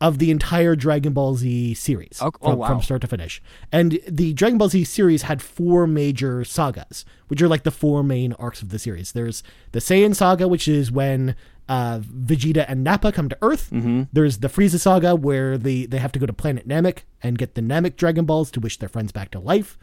of 0.00 0.18
the 0.18 0.30
entire 0.30 0.76
Dragon 0.76 1.12
Ball 1.14 1.36
Z 1.36 1.74
series 1.74 2.18
Oh- 2.20 2.30
oh, 2.42 2.50
from, 2.50 2.58
wow. 2.58 2.68
from 2.68 2.82
start 2.82 3.00
to 3.00 3.06
finish. 3.06 3.40
And 3.72 3.98
the 4.06 4.34
Dragon 4.34 4.58
Ball 4.58 4.68
Z 4.68 4.84
series 4.84 5.22
had 5.22 5.40
four 5.40 5.86
major 5.86 6.44
sagas, 6.44 7.04
which 7.28 7.40
are 7.40 7.48
like 7.48 7.62
the 7.62 7.70
four 7.70 8.02
main 8.02 8.32
arcs 8.34 8.60
of 8.62 8.68
the 8.68 8.78
series. 8.78 9.12
There's 9.12 9.42
the 9.72 9.78
Saiyan 9.80 10.14
saga, 10.14 10.48
which 10.48 10.68
is 10.68 10.92
when 10.92 11.34
uh, 11.68 11.98
Vegeta 12.00 12.66
and 12.68 12.84
Nappa 12.84 13.10
come 13.10 13.28
to 13.30 13.38
Earth. 13.42 13.70
Mm-hmm. 13.72 14.02
There's 14.12 14.38
the 14.38 14.48
Frieza 14.48 14.78
saga, 14.78 15.16
where 15.16 15.56
the, 15.58 15.86
they 15.86 15.98
have 15.98 16.12
to 16.12 16.18
go 16.18 16.26
to 16.26 16.32
planet 16.32 16.68
Namek 16.68 16.98
and 17.22 17.38
get 17.38 17.54
the 17.54 17.62
Namek 17.62 17.96
Dragon 17.96 18.24
Balls 18.26 18.50
to 18.52 18.60
wish 18.60 18.78
their 18.78 18.88
friends 18.90 19.12
back 19.12 19.30
to 19.32 19.40
life. 19.40 19.78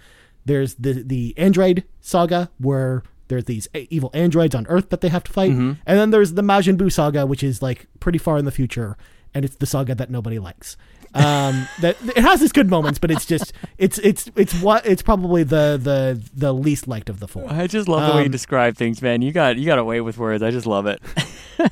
There's 0.45 0.75
the 0.75 1.03
the 1.03 1.33
android 1.37 1.83
saga 2.01 2.49
where 2.59 3.03
there's 3.29 3.45
these 3.45 3.67
evil 3.89 4.11
androids 4.13 4.53
on 4.53 4.67
Earth 4.67 4.89
that 4.89 5.01
they 5.01 5.07
have 5.09 5.23
to 5.23 5.31
fight, 5.31 5.51
and 5.51 5.77
then 5.85 6.11
there's 6.11 6.33
the 6.33 6.41
Majin 6.41 6.77
Buu 6.77 6.91
saga, 6.91 7.25
which 7.25 7.43
is 7.43 7.61
like 7.61 7.87
pretty 7.99 8.17
far 8.19 8.37
in 8.37 8.45
the 8.45 8.51
future, 8.51 8.97
and 9.33 9.45
it's 9.45 9.55
the 9.55 9.65
saga 9.65 9.95
that 9.95 10.09
nobody 10.09 10.39
likes. 10.39 10.75
Um, 11.15 11.67
that 11.81 11.95
it 12.15 12.17
has 12.23 12.41
its 12.41 12.51
good 12.51 12.69
moments, 12.69 12.99
but 12.99 13.11
it's 13.11 13.25
just 13.25 13.53
it's 13.77 13.97
it's 13.99 14.29
it's 14.35 14.53
what 14.61 14.85
it's 14.85 15.01
probably 15.01 15.43
the 15.43 15.79
the 15.81 16.21
the 16.35 16.53
least 16.53 16.87
liked 16.87 17.09
of 17.09 17.19
the 17.19 17.27
four. 17.27 17.45
I 17.49 17.67
just 17.67 17.87
love 17.87 18.05
the 18.07 18.13
way 18.15 18.21
you 18.21 18.25
Um, 18.25 18.31
describe 18.31 18.75
things, 18.75 19.01
man. 19.01 19.21
You 19.21 19.31
got 19.31 19.57
you 19.57 19.65
got 19.65 19.79
a 19.79 19.83
way 19.85 20.01
with 20.01 20.17
words. 20.17 20.43
I 20.43 20.51
just 20.51 20.65
love 20.67 20.85
it. 20.87 21.01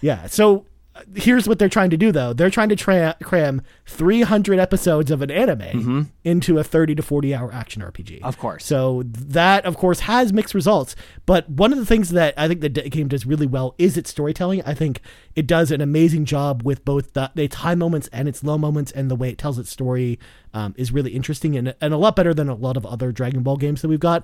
yeah. 0.01 0.27
So 0.27 0.65
here's 1.15 1.47
what 1.47 1.59
they're 1.59 1.69
trying 1.69 1.89
to 1.91 1.97
do, 1.97 2.11
though. 2.11 2.33
They're 2.33 2.49
trying 2.49 2.69
to 2.69 2.75
tra- 2.75 3.15
cram 3.23 3.61
300 3.85 4.59
episodes 4.59 5.11
of 5.11 5.21
an 5.21 5.31
anime 5.31 6.11
into 6.23 6.57
a 6.59 6.63
30 6.63 6.95
to 6.95 7.01
40 7.01 7.35
hour 7.35 7.53
action 7.53 7.81
RPG. 7.81 8.21
Of 8.21 8.37
course. 8.37 8.65
So 8.65 9.03
that, 9.05 9.65
of 9.65 9.77
course, 9.77 10.01
has 10.01 10.31
mixed 10.33 10.53
results. 10.53 10.95
But 11.25 11.49
one 11.49 11.71
of 11.71 11.79
the 11.79 11.85
things 11.85 12.09
that 12.09 12.33
I 12.37 12.47
think 12.47 12.61
the 12.61 12.69
game 12.69 13.07
does 13.07 13.25
really 13.25 13.47
well 13.47 13.75
is 13.77 13.97
its 13.97 14.09
storytelling. 14.09 14.61
I 14.65 14.73
think 14.73 15.01
it 15.35 15.47
does 15.47 15.71
an 15.71 15.81
amazing 15.81 16.25
job 16.25 16.63
with 16.63 16.83
both 16.85 17.13
the, 17.13 17.31
its 17.35 17.55
high 17.57 17.75
moments 17.75 18.09
and 18.11 18.27
its 18.27 18.43
low 18.43 18.57
moments, 18.57 18.91
and 18.91 19.09
the 19.09 19.15
way 19.15 19.29
it 19.29 19.37
tells 19.37 19.57
its 19.59 19.69
story 19.69 20.19
um, 20.53 20.73
is 20.77 20.91
really 20.91 21.11
interesting 21.11 21.55
and, 21.57 21.73
and 21.79 21.93
a 21.93 21.97
lot 21.97 22.15
better 22.15 22.33
than 22.33 22.49
a 22.49 22.55
lot 22.55 22.77
of 22.77 22.85
other 22.85 23.11
Dragon 23.11 23.41
Ball 23.43 23.57
games 23.57 23.81
that 23.81 23.87
we've 23.87 23.99
got. 23.99 24.23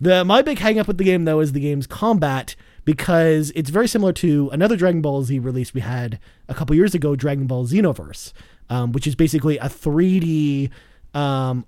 The 0.00 0.24
my 0.24 0.42
big 0.42 0.58
hang 0.58 0.78
up 0.78 0.88
with 0.88 0.98
the 0.98 1.04
game 1.04 1.24
though 1.24 1.38
is 1.40 1.52
the 1.52 1.60
game's 1.60 1.86
combat 1.86 2.56
because 2.84 3.50
it's 3.54 3.70
very 3.70 3.88
similar 3.88 4.12
to 4.14 4.50
another 4.52 4.76
Dragon 4.76 5.00
Ball 5.00 5.22
Z 5.22 5.38
release 5.38 5.72
we 5.74 5.80
had 5.80 6.18
a 6.48 6.54
couple 6.54 6.74
years 6.76 6.94
ago, 6.94 7.16
Dragon 7.16 7.46
Ball 7.46 7.66
Xenoverse, 7.66 8.32
um, 8.68 8.92
which 8.92 9.06
is 9.06 9.14
basically 9.14 9.58
a 9.58 9.64
3D 9.64 10.70
um, 11.14 11.64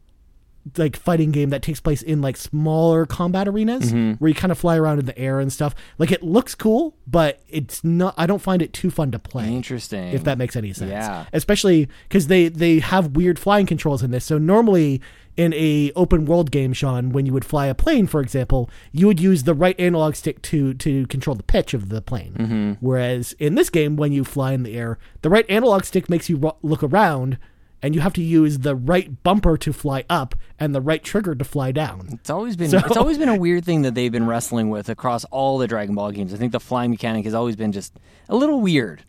like 0.76 0.96
fighting 0.96 1.30
game 1.30 1.50
that 1.50 1.62
takes 1.62 1.78
place 1.80 2.02
in 2.02 2.20
like 2.20 2.36
smaller 2.36 3.06
combat 3.06 3.46
arenas 3.46 3.92
where 3.92 4.28
you 4.28 4.34
kind 4.34 4.50
of 4.50 4.58
fly 4.58 4.76
around 4.76 4.98
in 4.98 5.06
the 5.06 5.16
air 5.16 5.38
and 5.38 5.52
stuff. 5.52 5.74
Like 5.98 6.10
it 6.10 6.22
looks 6.22 6.54
cool, 6.54 6.96
but 7.06 7.40
it's 7.48 7.84
not. 7.84 8.14
I 8.16 8.26
don't 8.26 8.42
find 8.42 8.60
it 8.60 8.72
too 8.72 8.90
fun 8.90 9.12
to 9.12 9.18
play. 9.18 9.54
Interesting. 9.54 10.08
If 10.08 10.24
that 10.24 10.38
makes 10.38 10.56
any 10.56 10.72
sense. 10.72 10.90
Yeah. 10.90 11.26
Especially 11.32 11.88
because 12.08 12.26
they 12.26 12.48
they 12.48 12.80
have 12.80 13.14
weird 13.16 13.38
flying 13.38 13.66
controls 13.66 14.02
in 14.02 14.10
this. 14.10 14.24
So 14.24 14.38
normally 14.38 15.00
in 15.36 15.52
a 15.54 15.92
open 15.94 16.24
world 16.24 16.50
game, 16.50 16.72
Sean, 16.72 17.10
when 17.10 17.26
you 17.26 17.32
would 17.32 17.44
fly 17.44 17.66
a 17.66 17.74
plane, 17.74 18.06
for 18.06 18.20
example, 18.20 18.70
you 18.92 19.06
would 19.06 19.20
use 19.20 19.42
the 19.44 19.54
right 19.54 19.78
analog 19.78 20.14
stick 20.14 20.40
to 20.42 20.72
to 20.74 21.06
control 21.08 21.36
the 21.36 21.42
pitch 21.42 21.74
of 21.74 21.88
the 21.90 22.00
plane. 22.00 22.34
Mm-hmm. 22.38 22.72
Whereas 22.80 23.32
in 23.38 23.54
this 23.54 23.68
game, 23.70 23.96
when 23.96 24.12
you 24.12 24.24
fly 24.24 24.52
in 24.52 24.62
the 24.62 24.76
air, 24.76 24.98
the 25.22 25.28
right 25.30 25.44
analog 25.48 25.84
stick 25.84 26.08
makes 26.08 26.28
you 26.28 26.36
ro- 26.36 26.56
look 26.62 26.82
around. 26.82 27.38
And 27.82 27.94
you 27.94 28.00
have 28.00 28.14
to 28.14 28.22
use 28.22 28.60
the 28.60 28.74
right 28.74 29.22
bumper 29.22 29.58
to 29.58 29.72
fly 29.72 30.04
up 30.08 30.34
and 30.58 30.74
the 30.74 30.80
right 30.80 31.04
trigger 31.04 31.34
to 31.34 31.44
fly 31.44 31.72
down. 31.72 32.08
It's 32.14 32.30
always 32.30 32.56
been 32.56 32.70
So- 32.70 32.78
it's 32.78 32.96
always 32.96 33.18
been 33.18 33.28
a 33.28 33.36
weird 33.38 33.66
thing 33.66 33.82
that 33.82 33.94
they've 33.94 34.10
been 34.10 34.26
wrestling 34.26 34.70
with 34.70 34.88
across 34.88 35.24
all 35.26 35.58
the 35.58 35.68
Dragon 35.68 35.94
Ball 35.94 36.10
games. 36.10 36.32
I 36.32 36.38
think 36.38 36.52
the 36.52 36.58
flying 36.58 36.90
mechanic 36.90 37.26
has 37.26 37.34
always 37.34 37.54
been 37.54 37.72
just 37.72 37.92
a 38.30 38.34
little 38.34 38.62
weird. 38.62 39.04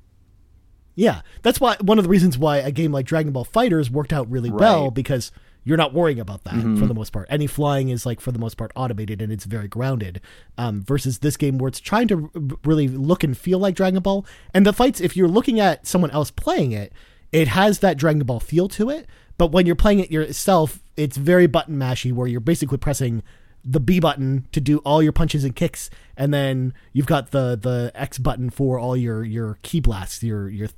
Yeah, 0.96 1.22
that's 1.44 1.62
why 1.62 1.78
one 1.80 1.98
of 1.98 2.04
the 2.04 2.10
reasons 2.10 2.38
why 2.38 2.58
a 2.58 2.72
game 2.72 2.92
like 2.92 3.06
Dragon 3.06 3.32
Ball 3.32 3.46
FighterZ 3.46 3.90
worked 3.90 4.12
out 4.12 4.30
really 4.30 4.52
well 4.52 4.92
because 4.92 5.32
you're 5.68 5.78
not 5.78 5.94
worrying 5.94 6.20
about 6.20 6.46
that 6.46 6.56
for 6.80 6.86
the 6.86 6.94
most 6.94 7.12
part. 7.12 7.28
Any 7.30 7.46
flying 7.46 7.90
is 7.90 8.06
like 8.06 8.22
for 8.22 8.32
the 8.32 8.40
most 8.40 8.56
part 8.56 8.72
automated 8.74 9.22
and 9.22 9.34
it's 9.34 9.44
very 9.44 9.68
grounded. 9.68 10.22
Um, 10.58 10.82
versus 10.82 11.20
this 11.20 11.36
game 11.36 11.58
where 11.58 11.68
it's 11.68 11.82
trying 11.82 12.08
to 12.08 12.32
r- 12.34 12.58
really 12.64 12.88
look 12.88 13.22
and 13.24 13.38
feel 13.38 13.60
like 13.60 13.76
Dragon 13.76 14.02
Ball. 14.02 14.26
And 14.54 14.66
the 14.66 14.72
fights, 14.72 15.02
if 15.02 15.18
you're 15.18 15.28
looking 15.28 15.60
at 15.60 15.86
someone 15.86 16.12
else 16.12 16.32
playing 16.32 16.72
it, 16.72 16.94
it 17.34 17.50
has 17.50 17.80
that 17.80 17.98
Dragon 17.98 18.24
Ball 18.26 18.40
feel 18.40 18.70
to 18.70 18.90
it. 18.90 19.08
But 19.38 19.52
when 19.52 19.66
you're 19.66 19.76
playing 19.76 20.00
it 20.00 20.10
yourself, 20.10 20.82
it's 20.96 21.18
very 21.18 21.48
button 21.48 21.76
mashy 21.76 22.14
where 22.14 22.28
you're 22.28 22.40
basically 22.40 22.78
pressing 22.78 23.22
the 23.66 23.82
B 23.82 24.00
button 24.00 24.48
to 24.54 24.62
do 24.62 24.78
all 24.80 25.04
your 25.04 25.12
punches 25.12 25.44
and 25.44 25.54
kicks, 25.54 25.90
and 26.16 26.34
then 26.34 26.74
you've 26.94 27.06
got 27.06 27.32
the 27.32 27.60
the 27.62 27.92
X 27.94 28.18
button 28.18 28.50
for 28.50 28.80
all 28.80 28.96
your 28.96 29.26
your 29.26 29.60
ki 29.62 29.82
blasts, 29.82 30.24
your 30.24 30.48
your 30.48 30.70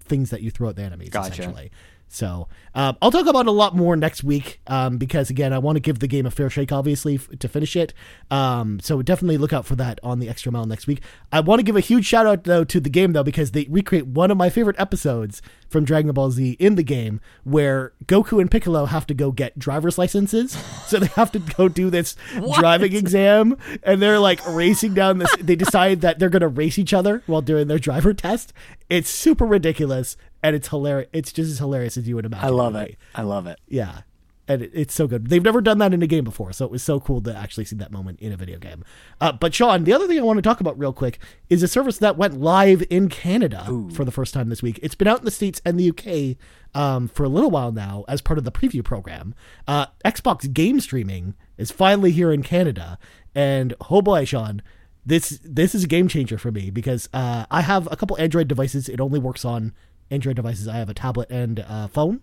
things 0.00 0.28
that 0.30 0.42
you 0.42 0.50
throw 0.50 0.68
at 0.68 0.76
the 0.76 0.82
enemies. 0.82 1.08
Gotcha. 1.08 1.32
Essentially. 1.32 1.72
So 2.14 2.46
um, 2.76 2.96
I'll 3.02 3.10
talk 3.10 3.26
about 3.26 3.48
a 3.48 3.50
lot 3.50 3.74
more 3.74 3.96
next 3.96 4.22
week 4.22 4.60
um, 4.68 4.98
because 4.98 5.30
again 5.30 5.52
I 5.52 5.58
want 5.58 5.74
to 5.76 5.80
give 5.80 5.98
the 5.98 6.06
game 6.06 6.26
a 6.26 6.30
fair 6.30 6.48
shake, 6.48 6.70
obviously, 6.70 7.16
f- 7.16 7.28
to 7.40 7.48
finish 7.48 7.74
it. 7.74 7.92
Um, 8.30 8.78
so 8.78 9.02
definitely 9.02 9.36
look 9.36 9.52
out 9.52 9.66
for 9.66 9.74
that 9.76 9.98
on 10.02 10.20
the 10.20 10.28
extra 10.28 10.52
mile 10.52 10.64
next 10.64 10.86
week. 10.86 11.02
I 11.32 11.40
want 11.40 11.58
to 11.58 11.64
give 11.64 11.74
a 11.74 11.80
huge 11.80 12.06
shout 12.06 12.24
out 12.24 12.44
though 12.44 12.62
to 12.62 12.78
the 12.78 12.88
game 12.88 13.14
though 13.14 13.24
because 13.24 13.50
they 13.50 13.66
recreate 13.68 14.06
one 14.06 14.30
of 14.30 14.36
my 14.36 14.48
favorite 14.48 14.78
episodes 14.78 15.42
from 15.68 15.84
Dragon 15.84 16.12
Ball 16.12 16.30
Z 16.30 16.52
in 16.60 16.76
the 16.76 16.84
game 16.84 17.20
where 17.42 17.94
Goku 18.06 18.40
and 18.40 18.48
Piccolo 18.48 18.86
have 18.86 19.08
to 19.08 19.14
go 19.14 19.32
get 19.32 19.58
driver's 19.58 19.98
licenses. 19.98 20.52
so 20.86 21.00
they 21.00 21.08
have 21.08 21.32
to 21.32 21.40
go 21.40 21.68
do 21.68 21.90
this 21.90 22.14
driving 22.54 22.94
exam 22.94 23.58
and 23.82 24.00
they're 24.00 24.20
like 24.20 24.40
racing 24.46 24.94
down 24.94 25.18
this. 25.18 25.34
They 25.40 25.56
decide 25.56 26.00
that 26.02 26.20
they're 26.20 26.28
going 26.28 26.42
to 26.42 26.48
race 26.48 26.78
each 26.78 26.94
other 26.94 27.24
while 27.26 27.42
doing 27.42 27.66
their 27.66 27.80
driver 27.80 28.14
test. 28.14 28.52
It's 28.88 29.10
super 29.10 29.44
ridiculous 29.46 30.16
and 30.44 30.54
it's 30.54 30.68
hilarious. 30.68 31.08
It's 31.14 31.32
just 31.32 31.50
as 31.50 31.58
hilarious 31.58 31.96
as 31.96 32.06
you 32.06 32.16
would 32.16 32.26
imagine. 32.26 32.46
I 32.46 32.50
love 32.50 32.76
it. 32.76 32.98
I 33.14 33.22
love 33.22 33.46
it. 33.46 33.58
Yeah. 33.66 34.02
And 34.46 34.60
it, 34.60 34.72
it's 34.74 34.92
so 34.92 35.06
good. 35.06 35.28
They've 35.28 35.42
never 35.42 35.62
done 35.62 35.78
that 35.78 35.94
in 35.94 36.02
a 36.02 36.06
game 36.06 36.22
before, 36.22 36.52
so 36.52 36.66
it 36.66 36.70
was 36.70 36.82
so 36.82 37.00
cool 37.00 37.22
to 37.22 37.34
actually 37.34 37.64
see 37.64 37.76
that 37.76 37.90
moment 37.90 38.20
in 38.20 38.30
a 38.30 38.36
video 38.36 38.58
game. 38.58 38.84
Uh, 39.22 39.32
but 39.32 39.54
Sean, 39.54 39.84
the 39.84 39.94
other 39.94 40.06
thing 40.06 40.18
I 40.18 40.22
want 40.22 40.36
to 40.36 40.42
talk 40.42 40.60
about 40.60 40.78
real 40.78 40.92
quick 40.92 41.18
is 41.48 41.62
a 41.62 41.68
service 41.68 41.96
that 41.96 42.18
went 42.18 42.38
live 42.38 42.84
in 42.90 43.08
Canada 43.08 43.64
for 43.94 44.04
the 44.04 44.10
first 44.10 44.34
time 44.34 44.50
this 44.50 44.62
week. 44.62 44.78
It's 44.82 44.94
been 44.94 45.08
out 45.08 45.20
in 45.20 45.24
the 45.24 45.30
States 45.30 45.62
and 45.64 45.80
the 45.80 45.88
UK 45.88 46.36
um, 46.78 47.08
for 47.08 47.24
a 47.24 47.28
little 47.30 47.50
while 47.50 47.72
now 47.72 48.04
as 48.06 48.20
part 48.20 48.36
of 48.36 48.44
the 48.44 48.52
preview 48.52 48.84
program. 48.84 49.34
Uh, 49.66 49.86
Xbox 50.04 50.52
game 50.52 50.78
streaming 50.78 51.34
is 51.56 51.70
finally 51.70 52.10
here 52.10 52.30
in 52.30 52.42
Canada, 52.42 52.98
and 53.34 53.72
oh 53.90 54.02
boy, 54.02 54.26
Sean, 54.26 54.60
this 55.06 55.40
this 55.42 55.74
is 55.74 55.84
a 55.84 55.88
game 55.88 56.06
changer 56.06 56.36
for 56.36 56.52
me 56.52 56.68
because 56.68 57.08
uh, 57.14 57.46
I 57.50 57.62
have 57.62 57.90
a 57.90 57.96
couple 57.96 58.18
Android 58.20 58.48
devices. 58.48 58.90
It 58.90 59.00
only 59.00 59.18
works 59.18 59.46
on 59.46 59.72
Android 60.10 60.36
devices. 60.36 60.68
I 60.68 60.76
have 60.76 60.88
a 60.88 60.94
tablet 60.94 61.30
and 61.30 61.58
a 61.60 61.88
phone, 61.88 62.20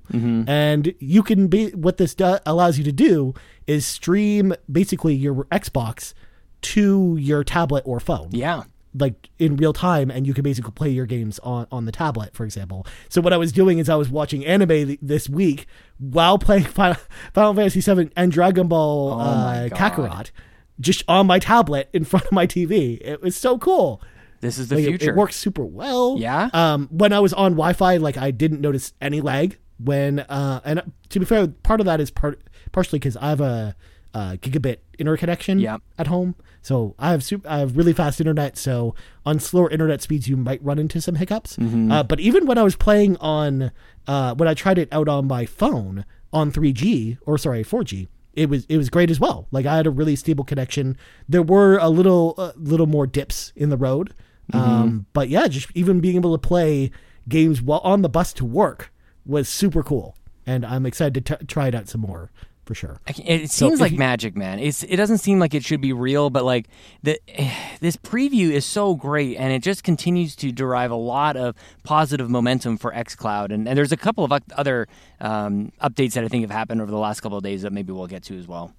and 0.47 0.93
you 0.99 1.23
can 1.23 1.47
be 1.47 1.69
what 1.71 1.97
this 1.97 2.13
do, 2.15 2.37
allows 2.45 2.77
you 2.77 2.83
to 2.83 2.91
do 2.91 3.33
is 3.67 3.85
stream 3.85 4.53
basically 4.71 5.13
your 5.15 5.45
Xbox 5.45 6.13
to 6.61 7.17
your 7.19 7.43
tablet 7.43 7.83
or 7.85 7.99
phone. 7.99 8.29
Yeah. 8.31 8.63
like 8.93 9.29
in 9.39 9.55
real 9.55 9.71
time 9.73 10.11
and 10.11 10.27
you 10.27 10.33
can 10.33 10.43
basically 10.43 10.71
play 10.73 10.89
your 10.89 11.05
games 11.05 11.39
on 11.39 11.65
on 11.71 11.85
the 11.85 11.91
tablet 11.93 12.33
for 12.35 12.43
example. 12.43 12.85
So 13.09 13.21
what 13.21 13.31
i 13.31 13.37
was 13.37 13.51
doing 13.53 13.79
is 13.79 13.87
i 13.89 13.95
was 13.95 14.09
watching 14.09 14.45
anime 14.45 14.67
th- 14.67 14.99
this 15.01 15.29
week 15.29 15.65
while 15.97 16.37
playing 16.37 16.63
final, 16.79 16.97
final 17.33 17.53
fantasy 17.53 17.79
7 17.81 18.11
and 18.17 18.31
dragon 18.33 18.67
ball 18.67 19.13
Oh 19.13 19.19
uh, 19.19 19.69
kakarot 19.69 20.31
just 20.79 21.03
on 21.07 21.25
my 21.25 21.39
tablet 21.39 21.89
in 21.93 22.03
front 22.03 22.25
of 22.25 22.31
my 22.33 22.45
tv 22.45 22.99
it 23.01 23.21
was 23.21 23.35
so 23.37 23.57
cool 23.57 24.01
This 24.41 24.57
is 24.59 24.67
the 24.67 24.75
Like, 24.75 24.83
it- 24.83 24.87
future. 24.89 25.11
It, 25.11 25.15
works 25.15 25.35
super 25.35 25.63
well. 25.65 26.17
Yeah? 26.19 26.49
Um, 26.53 26.87
when 26.91 27.13
I 27.13 27.19
was 27.19 27.33
on 27.33 27.53
Wi-Fi, 27.53 27.97
like 27.97 28.17
I 28.17 28.31
didn't 28.31 28.61
notice 28.61 28.93
any 29.01 29.21
lag. 29.21 29.57
When 29.79 30.19
uh, 30.19 30.61
and 30.63 30.91
to 31.09 31.19
be 31.19 31.25
fair, 31.25 31.47
part 31.47 31.79
of 31.79 31.85
that 31.87 31.99
is 31.99 32.11
part 32.11 32.39
partially 32.71 32.99
because 32.99 33.17
I 33.17 33.29
have 33.29 33.41
a, 33.41 33.75
uh 34.13 34.33
gigabit 34.41 34.77
interconnection 34.99 35.57
Yeah. 35.59 35.77
at 35.97 36.07
home, 36.07 36.35
so 36.61 36.95
I 36.99 37.11
have 37.11 37.23
super, 37.23 37.47
I 37.47 37.59
have 37.59 37.77
really 37.77 37.93
fast 37.93 38.19
internet. 38.19 38.57
So 38.57 38.93
on 39.25 39.39
slower 39.39 39.69
internet 39.71 40.01
speeds, 40.01 40.27
you 40.27 40.35
might 40.37 40.61
run 40.63 40.77
into 40.77 40.99
some 41.01 41.15
hiccups. 41.15 41.55
Mm-hmm. 41.57 41.91
Uh, 41.91 42.03
but 42.03 42.19
even 42.19 42.45
when 42.45 42.57
I 42.57 42.63
was 42.63 42.75
playing 42.75 43.17
on 43.17 43.71
uh, 44.07 44.35
when 44.35 44.47
I 44.49 44.53
tried 44.53 44.77
it 44.77 44.89
out 44.91 45.07
on 45.07 45.27
my 45.27 45.45
phone 45.45 46.05
on 46.33 46.51
3G 46.51 47.17
or 47.25 47.37
sorry 47.37 47.63
4G. 47.63 48.07
It 48.33 48.49
was 48.49 48.65
it 48.69 48.77
was 48.77 48.89
great 48.89 49.09
as 49.11 49.19
well. 49.19 49.47
Like 49.51 49.65
I 49.65 49.75
had 49.75 49.87
a 49.87 49.91
really 49.91 50.15
stable 50.15 50.43
connection. 50.45 50.95
There 51.27 51.41
were 51.43 51.77
a 51.77 51.89
little 51.89 52.35
uh, 52.37 52.51
little 52.55 52.87
more 52.87 53.05
dips 53.07 53.51
in 53.57 53.69
the 53.69 53.75
road, 53.77 54.13
um, 54.53 55.05
but 55.13 55.29
yeah, 55.29 55.47
just 55.47 55.69
even 55.75 55.99
being 55.99 56.15
able 56.15 56.37
to 56.37 56.47
play 56.47 56.91
games 57.27 57.61
while 57.61 57.81
on 57.83 58.01
the 58.01 58.09
bus 58.09 58.33
to 58.33 58.45
work 58.45 58.91
was 59.25 59.47
super 59.47 59.83
cool, 59.83 60.15
and 60.45 60.65
I'm 60.65 60.85
excited 60.85 61.25
to 61.25 61.37
t- 61.37 61.45
try 61.45 61.67
it 61.67 61.75
out 61.75 61.87
some 61.87 62.01
more 62.01 62.31
for 62.65 62.75
sure. 62.75 62.99
I 63.07 63.13
It 63.25 63.49
seems 63.49 63.75
if 63.75 63.79
like 63.79 63.91
you- 63.93 63.97
magic, 63.97 64.35
man. 64.35 64.59
It's 64.59 64.83
it 64.83 64.95
doesn't 64.95 65.17
seem 65.19 65.39
like 65.39 65.53
it 65.53 65.63
should 65.63 65.81
be 65.81 65.93
real, 65.93 66.29
but 66.29 66.43
like 66.45 66.67
the 67.03 67.19
this 67.79 67.97
preview 67.97 68.51
is 68.51 68.65
so 68.65 68.95
great, 68.95 69.37
and 69.37 69.51
it 69.53 69.63
just 69.63 69.83
continues 69.83 70.35
to 70.37 70.51
derive 70.51 70.91
a 70.91 70.95
lot 70.95 71.35
of 71.37 71.55
positive 71.83 72.29
momentum 72.29 72.77
for 72.77 72.91
XCloud. 72.91 73.51
And, 73.51 73.67
and 73.67 73.77
there's 73.77 73.91
a 73.91 73.97
couple 73.97 74.23
of 74.23 74.31
other 74.55 74.87
um, 75.19 75.71
updates 75.81 76.13
that 76.13 76.23
I 76.23 76.27
think 76.27 76.43
have 76.43 76.51
happened 76.51 76.81
over 76.81 76.91
the 76.91 76.97
last 76.99 77.21
couple 77.21 77.37
of 77.37 77.43
days 77.43 77.61
that 77.63 77.73
maybe 77.73 77.91
we'll 77.93 78.07
get 78.07 78.23
to 78.23 78.37
as 78.37 78.47
well. 78.47 78.73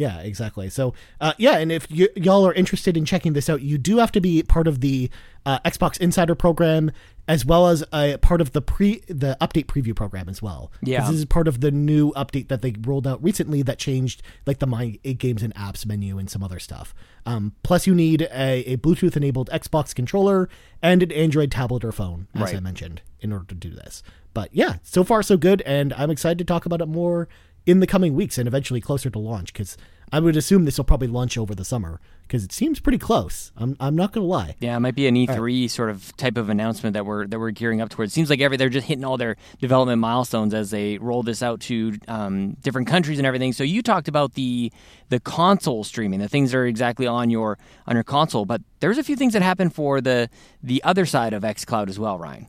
Yeah, 0.00 0.20
exactly. 0.20 0.70
So, 0.70 0.94
uh, 1.20 1.34
yeah, 1.36 1.58
and 1.58 1.70
if 1.70 1.86
y- 1.90 2.08
y'all 2.16 2.46
are 2.46 2.54
interested 2.54 2.96
in 2.96 3.04
checking 3.04 3.34
this 3.34 3.50
out, 3.50 3.60
you 3.60 3.76
do 3.76 3.98
have 3.98 4.10
to 4.12 4.20
be 4.20 4.42
part 4.42 4.66
of 4.66 4.80
the 4.80 5.10
uh, 5.44 5.58
Xbox 5.60 6.00
Insider 6.00 6.34
program 6.34 6.90
as 7.28 7.44
well 7.44 7.68
as 7.68 7.84
a 7.92 8.16
part 8.16 8.40
of 8.40 8.52
the 8.52 8.62
pre 8.62 9.00
the 9.08 9.36
update 9.42 9.66
preview 9.66 9.94
program 9.94 10.26
as 10.30 10.40
well. 10.40 10.72
Yeah. 10.82 11.02
this 11.02 11.16
is 11.18 11.24
part 11.26 11.46
of 11.48 11.60
the 11.60 11.70
new 11.70 12.12
update 12.14 12.48
that 12.48 12.62
they 12.62 12.74
rolled 12.80 13.06
out 13.06 13.22
recently 13.22 13.60
that 13.62 13.78
changed 13.78 14.22
like 14.46 14.58
the 14.58 14.66
My 14.66 14.98
Games 15.18 15.42
and 15.42 15.54
Apps 15.54 15.84
menu 15.84 16.18
and 16.18 16.30
some 16.30 16.42
other 16.42 16.58
stuff. 16.58 16.94
Um, 17.26 17.52
plus, 17.62 17.86
you 17.86 17.94
need 17.94 18.22
a, 18.32 18.64
a 18.72 18.76
Bluetooth 18.78 19.16
enabled 19.18 19.50
Xbox 19.50 19.94
controller 19.94 20.48
and 20.82 21.02
an 21.02 21.12
Android 21.12 21.50
tablet 21.52 21.84
or 21.84 21.92
phone, 21.92 22.26
as 22.34 22.40
Right. 22.40 22.56
I 22.56 22.60
mentioned, 22.60 23.02
in 23.20 23.32
order 23.32 23.44
to 23.48 23.54
do 23.54 23.68
this. 23.68 24.02
But 24.32 24.48
yeah, 24.52 24.76
so 24.82 25.04
far 25.04 25.22
so 25.22 25.36
good, 25.36 25.60
and 25.66 25.92
I'm 25.92 26.10
excited 26.10 26.38
to 26.38 26.44
talk 26.44 26.64
about 26.64 26.80
it 26.80 26.86
more 26.86 27.28
in 27.70 27.80
the 27.80 27.86
coming 27.86 28.14
weeks 28.14 28.36
and 28.38 28.48
eventually 28.48 28.80
closer 28.80 29.10
to 29.10 29.18
launch 29.18 29.52
because 29.52 29.76
I 30.12 30.18
would 30.18 30.36
assume 30.36 30.64
this 30.64 30.76
will 30.76 30.84
probably 30.84 31.06
launch 31.06 31.38
over 31.38 31.54
the 31.54 31.64
summer 31.64 32.00
because 32.22 32.42
it 32.42 32.50
seems 32.50 32.80
pretty 32.80 32.98
close. 32.98 33.52
I'm 33.56 33.76
I'm 33.78 33.94
not 33.94 34.10
gonna 34.12 34.26
lie. 34.26 34.56
Yeah, 34.58 34.76
it 34.76 34.80
might 34.80 34.96
be 34.96 35.06
an 35.06 35.14
E3 35.14 35.70
sort 35.70 35.88
of 35.88 36.16
type 36.16 36.36
of 36.36 36.48
announcement 36.48 36.94
that 36.94 37.06
we're 37.06 37.28
that 37.28 37.38
we're 37.38 37.52
gearing 37.52 37.80
up 37.80 37.88
towards. 37.90 38.10
It 38.10 38.14
seems 38.14 38.28
like 38.28 38.40
every 38.40 38.56
they're 38.56 38.68
just 38.68 38.88
hitting 38.88 39.04
all 39.04 39.16
their 39.16 39.36
development 39.60 40.00
milestones 40.00 40.52
as 40.52 40.70
they 40.70 40.98
roll 40.98 41.22
this 41.22 41.42
out 41.44 41.60
to 41.62 41.96
um, 42.08 42.56
different 42.62 42.88
countries 42.88 43.18
and 43.18 43.26
everything. 43.26 43.52
So 43.52 43.62
you 43.62 43.82
talked 43.82 44.08
about 44.08 44.34
the 44.34 44.72
the 45.10 45.20
console 45.20 45.84
streaming, 45.84 46.18
the 46.18 46.28
things 46.28 46.50
that 46.50 46.58
are 46.58 46.66
exactly 46.66 47.06
on 47.06 47.30
your 47.30 47.56
on 47.86 47.94
your 47.94 48.04
console, 48.04 48.44
but 48.44 48.62
there's 48.80 48.98
a 48.98 49.04
few 49.04 49.14
things 49.14 49.32
that 49.34 49.42
happen 49.42 49.70
for 49.70 50.00
the 50.00 50.28
the 50.60 50.82
other 50.82 51.06
side 51.06 51.32
of 51.32 51.44
XCloud 51.44 51.88
as 51.88 52.00
well, 52.00 52.18
Ryan. 52.18 52.48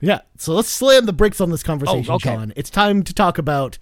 Yeah, 0.00 0.22
so 0.36 0.52
let's 0.52 0.68
slam 0.68 1.06
the 1.06 1.12
brakes 1.12 1.40
on 1.40 1.50
this 1.50 1.62
conversation, 1.62 2.10
Oh, 2.10 2.16
okay. 2.16 2.34
Sean. 2.34 2.52
It's 2.56 2.70
time 2.70 3.04
to 3.04 3.14
talk 3.14 3.38
about 3.38 3.78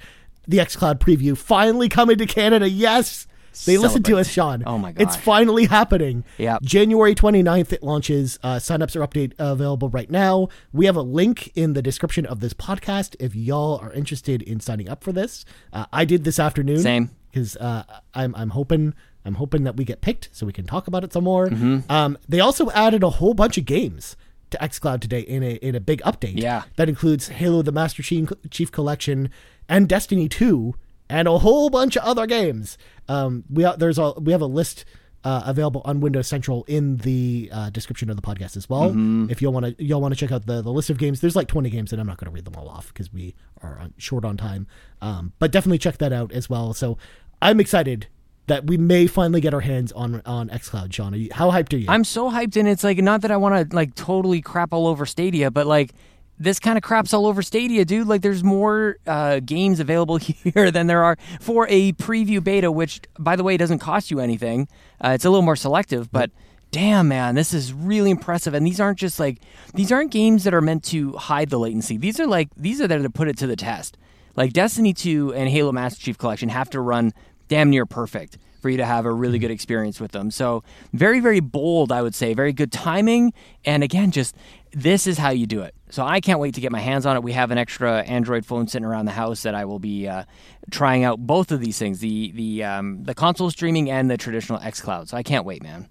the 0.47 0.59
xCloud 0.59 0.99
preview 0.99 1.37
finally 1.37 1.89
coming 1.89 2.19
to 2.19 2.27
Canada. 2.27 2.69
Yes, 2.69 3.27
they 3.67 3.79
listened 3.79 4.05
to 4.07 4.19
us, 4.19 4.29
Sean. 4.29 4.63
Oh 4.67 4.79
my 4.79 4.93
god. 4.93 5.03
It's 5.03 5.17
finally 5.17 5.67
happening. 5.67 6.25
Yeah. 6.39 6.59
January 6.63 7.15
29th 7.15 7.73
it 7.73 7.83
launches. 7.83 8.39
Uh, 8.43 8.57
signups 8.57 8.97
are 8.97 9.07
update 9.07 9.33
available 9.39 9.89
right 9.89 10.11
now. 10.11 10.49
We 10.73 10.87
have 10.87 10.97
a 10.97 11.03
link 11.03 11.53
in 11.55 11.73
the 11.75 11.83
description 11.83 12.27
of 12.27 12.41
this 12.41 12.55
podcast 12.55 13.17
if 13.19 13.35
y'all 13.35 13.79
are 13.79 13.93
interested 13.93 14.43
in 14.43 14.61
signing 14.61 14.89
up 14.89 15.03
for 15.03 15.13
this. 15.13 15.45
Uh, 15.73 15.87
I 15.93 16.05
did 16.05 16.25
this 16.25 16.39
afternoon. 16.39 16.79
Same. 16.79 17.11
because 17.31 17.57
uh, 17.57 17.83
I'm 18.15 18.35
I'm 18.35 18.51
hoping 18.51 18.95
I'm 19.25 19.35
hoping 19.35 19.65
that 19.65 19.77
we 19.77 19.85
get 19.85 20.01
picked 20.01 20.31
so 20.33 20.47
we 20.47 20.53
can 20.53 20.67
talk 20.67 20.87
about 20.87 21.05
it 21.05 21.13
some 21.13 21.25
more. 21.25 21.49
Mm-hmm. 21.49 21.91
Um, 21.91 22.19
they 22.29 22.41
also 22.41 22.71
added 22.71 23.03
a 23.03 23.11
whole 23.11 23.35
bunch 23.35 23.59
of 23.59 23.65
games 23.65 24.17
to 24.51 24.59
XCloud 24.59 25.01
today 25.01 25.21
in 25.21 25.43
a 25.43 25.55
in 25.57 25.75
a 25.75 25.81
big 25.81 26.03
update. 26.03 26.41
Yeah. 26.41 26.65
that 26.77 26.89
includes 26.89 27.29
Halo: 27.29 27.63
The 27.63 27.73
Master 27.73 28.03
Chief, 28.03 28.73
Collection 28.73 29.31
and 29.69 29.89
Destiny 29.89 30.29
2 30.29 30.75
and 31.09 31.29
a 31.29 31.39
whole 31.39 31.71
bunch 31.71 31.97
of 31.97 32.05
other 32.05 32.27
games. 32.27 32.79
Um, 33.09 33.45
we 33.51 33.67
there's 33.77 33.99
a 33.99 34.13
we 34.13 34.33
have 34.33 34.43
a 34.43 34.47
list. 34.47 34.85
Uh, 35.23 35.43
available 35.45 35.83
on 35.85 36.01
Windows 36.01 36.27
Central 36.27 36.65
in 36.65 36.97
the 36.97 37.51
uh, 37.53 37.69
description 37.69 38.09
of 38.09 38.17
the 38.17 38.23
podcast 38.23 38.57
as 38.57 38.71
well. 38.71 38.89
Mm-hmm. 38.89 39.27
If 39.29 39.43
y'all 39.43 39.53
want 39.53 39.77
to, 39.77 39.85
y'all 39.85 40.01
want 40.01 40.15
to 40.15 40.19
check 40.19 40.33
out 40.33 40.47
the, 40.47 40.63
the 40.63 40.73
list 40.73 40.89
of 40.89 40.97
games. 40.97 41.21
There's 41.21 41.37
like 41.37 41.47
20 41.47 41.69
games, 41.69 41.93
and 41.93 42.01
I'm 42.01 42.07
not 42.07 42.17
going 42.17 42.31
to 42.31 42.35
read 42.35 42.47
them 42.47 42.55
all 42.57 42.71
off 42.71 42.89
because 42.89 43.13
we 43.13 43.35
are 43.63 43.79
on, 43.81 43.93
short 43.99 44.25
on 44.25 44.39
time. 44.39 44.67
Um, 45.03 45.35
but 45.39 45.53
definitely 45.53 45.77
check 45.77 45.99
that 45.99 46.11
out 46.11 46.33
as 46.33 46.49
well. 46.49 46.73
So 46.73 46.97
I'm 47.43 47.61
excited 47.61 48.07
that 48.51 48.67
we 48.67 48.77
may 48.77 49.07
finally 49.07 49.41
get 49.41 49.55
our 49.55 49.61
hands 49.61 49.93
on 49.93 50.21
on 50.27 50.49
XCloud. 50.49 50.93
Sean, 50.93 51.15
you, 51.15 51.29
how 51.33 51.53
hyped 51.53 51.73
are 51.73 51.77
you? 51.77 51.87
I'm 51.89 52.03
so 52.03 52.29
hyped, 52.29 52.57
and 52.57 52.69
it's 52.69 52.83
like 52.83 52.99
not 52.99 53.23
that 53.23 53.31
I 53.31 53.37
want 53.37 53.71
to 53.71 53.77
like 53.77 53.95
totally 53.95 54.41
crap 54.43 54.73
all 54.73 54.89
over 54.89 55.07
Stadia, 55.07 55.53
but 55.53 55.69
like 55.69 55.95
this 56.37 56.59
kind 56.59 56.77
of 56.77 56.83
craps 56.83 57.15
all 57.15 57.27
over 57.27 57.43
Stadia, 57.43 57.85
dude. 57.85 58.09
Like 58.09 58.23
there's 58.23 58.43
more 58.43 58.97
uh, 59.07 59.39
games 59.39 59.79
available 59.79 60.17
here 60.17 60.73
than 60.73 60.89
there 60.89 61.05
are 61.05 61.17
for 61.41 61.69
a 61.71 61.93
preview 61.93 62.43
beta, 62.43 62.73
which 62.73 63.01
by 63.21 63.37
the 63.37 63.45
way 63.45 63.57
doesn't 63.57 63.79
cost 63.79 64.11
you 64.11 64.19
anything. 64.19 64.67
Uh, 65.01 65.11
it's 65.11 65.25
a 65.25 65.31
little 65.31 65.43
more 65.43 65.57
selective, 65.57 66.11
but. 66.13 66.31
Damn 66.73 67.09
man, 67.09 67.35
this 67.35 67.53
is 67.53 67.73
really 67.73 68.13
impressive. 68.13 68.55
And 68.55 68.65
these 68.65 68.79
aren't 68.79 69.01
just 69.01 69.19
like 69.19 69.43
these 69.75 69.91
aren't 69.91 70.13
games 70.13 70.45
that 70.45 70.55
are 70.55 70.61
meant 70.61 70.85
to 70.85 71.15
hide 71.15 71.51
the 71.51 71.59
latency. 71.59 71.97
These 71.97 72.21
are 72.21 72.29
like 72.29 72.49
these 72.57 72.81
are 72.81 72.87
there 72.87 73.03
to 73.03 73.11
put 73.11 73.27
it 73.27 73.37
to 73.39 73.49
the 73.49 73.57
test. 73.57 73.99
Like 74.37 74.53
Destiny 74.53 74.95
2 74.95 75.35
and 75.35 75.49
Halo 75.49 75.73
Master 75.73 76.01
Chief 76.01 76.17
Collection 76.17 76.49
have 76.49 76.71
to 76.71 76.81
run 76.81 77.13
damn 77.51 77.69
near 77.69 77.85
perfect 77.85 78.39
for 78.63 78.71
you 78.71 78.77
to 78.77 78.87
have 78.87 79.05
a 79.05 79.13
really 79.13 79.39
good 79.39 79.51
experience 79.51 80.01
with 80.01 80.13
them. 80.13 80.31
So, 80.31 80.63
very, 80.93 81.21
very 81.21 81.41
bold, 81.41 81.91
I 81.91 82.01
would 82.01 82.15
say. 82.15 82.33
Very 82.33 82.53
good 82.53 82.71
timing. 82.71 83.33
And 83.65 83.83
again, 83.83 84.11
just 84.13 84.37
this 84.73 85.07
is 85.07 85.19
how 85.19 85.31
you 85.31 85.47
do 85.47 85.63
it. 85.63 85.75
So, 85.91 86.05
I 86.05 86.21
can't 86.21 86.39
wait 86.39 86.55
to 86.55 86.61
get 86.61 86.71
my 86.71 86.81
hands 86.81 87.07
on 87.07 87.17
it. 87.17 87.23
We 87.23 87.33
have 87.33 87.51
an 87.51 87.59
extra 87.59 88.03
Android 88.03 88.47
phone 88.47 88.69
sitting 88.69 88.87
around 88.87 89.07
the 89.07 89.13
house 89.13 89.43
that 89.43 89.55
I 89.55 89.65
will 89.65 89.81
be 89.81 90.07
uh, 90.07 90.25
trying 90.71 91.05
out 91.05 91.19
both 91.19 91.51
of 91.51 91.61
these 91.61 91.79
things 91.79 91.99
the, 92.01 92.31
the, 92.33 92.65
um, 92.65 93.03
the 93.03 93.15
console 93.15 93.51
streaming 93.51 93.91
and 93.91 94.11
the 94.11 94.17
traditional 94.17 94.61
xCloud. 94.61 95.09
So, 95.09 95.17
I 95.17 95.23
can't 95.23 95.45
wait, 95.45 95.63
man. 95.63 95.89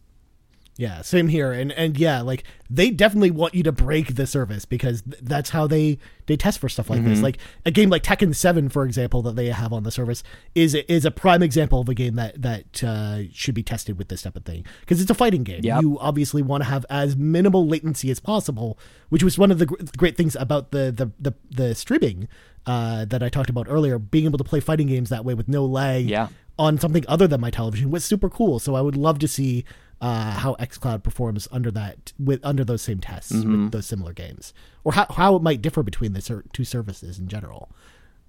Yeah, 0.80 1.02
same 1.02 1.28
here. 1.28 1.52
And 1.52 1.74
and 1.74 1.98
yeah, 1.98 2.22
like 2.22 2.46
they 2.70 2.90
definitely 2.90 3.32
want 3.32 3.54
you 3.54 3.64
to 3.64 3.72
break 3.74 4.16
the 4.16 4.26
service 4.26 4.64
because 4.64 5.02
th- 5.02 5.18
that's 5.22 5.50
how 5.50 5.68
they 5.68 5.98
they 6.28 6.38
test 6.38 6.58
for 6.60 6.70
stuff 6.70 6.90
like 6.90 7.02
Mm-hmm. 7.02 7.10
this. 7.10 7.22
Like 7.22 7.38
a 7.66 7.72
game 7.72 7.90
like 7.90 8.02
Tekken 8.02 8.34
7 8.34 8.70
for 8.70 8.86
example 8.86 9.22
that 9.24 9.36
they 9.36 9.48
have 9.48 9.74
on 9.74 9.84
the 9.84 9.92
service 9.92 10.24
is 10.56 10.76
is 10.76 11.04
a 11.04 11.12
prime 11.12 11.44
example 11.44 11.82
of 11.82 11.90
a 11.90 11.94
game 11.94 12.16
that 12.16 12.42
that 12.42 12.82
uh, 12.82 13.24
should 13.34 13.56
be 13.56 13.62
tested 13.62 13.98
with 13.98 14.08
this 14.08 14.22
type 14.22 14.38
of 14.38 14.46
thing 14.46 14.64
because 14.80 15.02
it's 15.02 15.12
a 15.12 15.14
fighting 15.16 15.44
game. 15.44 15.60
Yep. 15.66 15.82
You 15.82 16.00
obviously 16.00 16.42
want 16.42 16.64
to 16.64 16.70
have 16.70 16.86
as 16.90 17.18
minimal 17.18 17.68
latency 17.68 18.10
as 18.10 18.22
possible, 18.22 18.80
which 19.10 19.22
was 19.22 19.38
one 19.38 19.52
of 19.52 19.60
the 19.60 19.66
gr- 19.66 19.84
great 19.98 20.16
things 20.16 20.34
about 20.38 20.72
the 20.72 20.94
the 20.96 21.12
the, 21.20 21.34
the 21.52 21.76
streaming 21.76 22.30
uh, 22.66 23.04
that 23.04 23.22
I 23.22 23.28
talked 23.28 23.50
about 23.50 23.68
earlier, 23.70 24.00
being 24.00 24.24
able 24.24 24.38
to 24.38 24.46
play 24.46 24.62
fighting 24.62 24.88
games 24.88 25.10
that 25.10 25.26
way 25.26 25.34
with 25.34 25.50
no 25.50 25.66
lag 25.66 26.10
Yeah. 26.10 26.30
on 26.58 26.78
something 26.80 27.04
other 27.10 27.28
than 27.28 27.42
my 27.42 27.50
television 27.50 27.90
was 27.92 28.06
super 28.06 28.30
cool. 28.30 28.60
So 28.60 28.76
I 28.76 28.82
would 28.82 28.96
love 28.96 29.20
to 29.20 29.28
see 29.28 29.66
uh, 30.02 30.32
how 30.32 30.56
XCloud 30.56 31.04
performs 31.04 31.48
under 31.52 31.72
that 31.72 32.14
with 32.18 32.40
under 32.44 32.64
those 32.64 32.82
same 32.82 33.00
tests 33.00 33.32
Mm-hmm. 33.34 33.64
with 33.64 33.72
those 33.72 33.86
similar 33.86 34.14
games, 34.14 34.54
or 34.84 34.94
how 34.94 35.06
how 35.10 35.36
it 35.36 35.42
might 35.42 35.62
differ 35.62 35.84
between 35.84 36.14
the 36.14 36.22
ser- 36.22 36.46
two 36.54 36.64
services 36.66 37.20
in 37.20 37.28
general. 37.28 37.70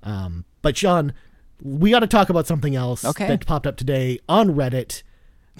Um, 0.03 0.45
but 0.63 0.77
Sean, 0.77 1.13
we 1.63 1.91
got 1.91 2.01
to 2.01 2.07
talk 2.07 2.29
about 2.31 2.47
something 2.47 2.75
else 2.75 3.05
Okay. 3.05 3.27
that 3.29 3.47
popped 3.47 3.67
up 3.67 3.77
today 3.77 4.19
on 4.29 4.51
Reddit. 4.55 5.03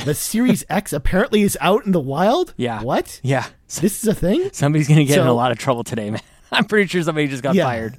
The 0.05 0.15
Series 0.15 0.65
X 0.71 0.93
apparently 0.95 1.43
is 1.43 1.59
out 1.61 1.85
in 1.85 1.93
the 1.93 2.01
wild. 2.01 2.55
Yeah. 2.57 2.83
What? 2.83 3.21
Yeah. 3.23 3.47
This 3.69 4.03
is 4.03 4.09
a 4.09 4.15
thing. 4.15 4.49
Somebody's 4.53 4.89
going 4.89 4.99
to 4.99 5.05
get 5.05 5.19
in 5.19 5.27
a 5.27 5.33
lot 5.35 5.53
of 5.53 5.59
trouble 5.59 5.85
today, 5.85 6.11
man. 6.11 6.23
I'm 6.53 6.65
pretty 6.65 6.89
sure 6.89 7.03
somebody 7.03 7.29
just 7.29 7.43
got 7.43 7.55
Yeah. 7.55 7.65
fired. 7.65 7.99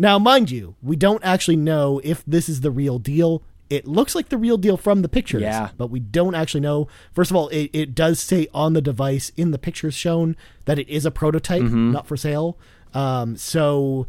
Now, 0.00 0.18
mind 0.20 0.50
you, 0.50 0.76
we 0.80 0.94
don't 0.94 1.24
actually 1.24 1.56
know 1.56 2.00
if 2.04 2.24
this 2.24 2.48
is 2.48 2.60
the 2.60 2.70
real 2.70 3.00
deal. 3.00 3.42
It 3.70 3.86
looks 3.86 4.14
like 4.14 4.30
the 4.30 4.38
real 4.38 4.56
deal 4.56 4.76
from 4.76 5.02
the 5.02 5.08
pictures, 5.08 5.42
Yeah. 5.42 5.70
but 5.76 5.88
we 5.90 6.00
don't 6.00 6.34
actually 6.34 6.60
know. 6.62 6.88
First 7.12 7.30
of 7.30 7.36
all, 7.36 7.48
it, 7.48 7.70
it 7.74 7.94
does 7.94 8.18
say 8.18 8.48
on 8.54 8.72
the 8.72 8.80
device 8.80 9.30
in 9.36 9.50
the 9.50 9.58
pictures 9.58 9.94
shown 9.94 10.36
that 10.64 10.78
it 10.78 10.88
is 10.88 11.04
a 11.04 11.10
prototype, 11.10 11.62
Mm-hmm. 11.62 11.92
not 11.92 12.06
for 12.06 12.16
sale. 12.16 12.56
Um, 12.94 13.36
so 13.36 14.06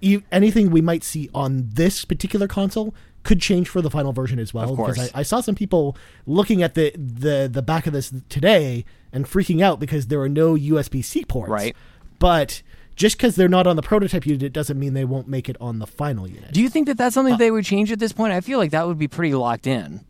e- 0.00 0.20
anything 0.30 0.70
we 0.70 0.80
might 0.80 1.02
see 1.02 1.28
on 1.34 1.68
this 1.72 2.04
particular 2.04 2.46
console 2.46 2.94
could 3.24 3.40
change 3.40 3.68
for 3.68 3.82
the 3.82 3.90
final 3.90 4.12
version 4.12 4.38
as 4.38 4.54
well. 4.54 4.76
Because 4.76 5.10
I, 5.12 5.20
I 5.20 5.22
saw 5.24 5.40
some 5.40 5.56
people 5.56 5.96
looking 6.26 6.62
at 6.62 6.74
the, 6.74 6.92
the 6.96 7.48
the 7.52 7.62
back 7.62 7.88
of 7.88 7.92
this 7.92 8.12
today 8.28 8.84
and 9.12 9.24
freaking 9.26 9.60
out 9.62 9.80
because 9.80 10.06
there 10.06 10.20
are 10.20 10.28
no 10.28 10.54
USB 10.54 11.04
C 11.04 11.24
ports. 11.24 11.50
Right. 11.50 11.74
But 12.20 12.62
just 12.96 13.16
because 13.16 13.36
they're 13.36 13.48
not 13.48 13.66
on 13.66 13.76
the 13.76 13.82
prototype 13.82 14.26
unit, 14.26 14.42
it 14.42 14.52
doesn't 14.52 14.78
mean 14.78 14.94
they 14.94 15.04
won't 15.04 15.28
make 15.28 15.48
it 15.48 15.56
on 15.60 15.78
the 15.78 15.86
final 15.86 16.26
unit. 16.28 16.52
Do 16.52 16.60
you 16.62 16.68
think 16.68 16.86
that 16.88 16.96
that's 16.98 17.14
something 17.14 17.34
Uh, 17.34 17.38
they 17.38 17.50
would 17.50 17.64
change 17.64 17.92
at 17.92 17.98
this 17.98 18.12
point? 18.12 18.32
I 18.32 18.40
feel 18.40 18.58
like 18.58 18.70
that 18.72 18.86
would 18.88 18.98
be 18.98 19.06
pretty 19.08 19.34
locked 19.34 19.66
in. 19.66 20.04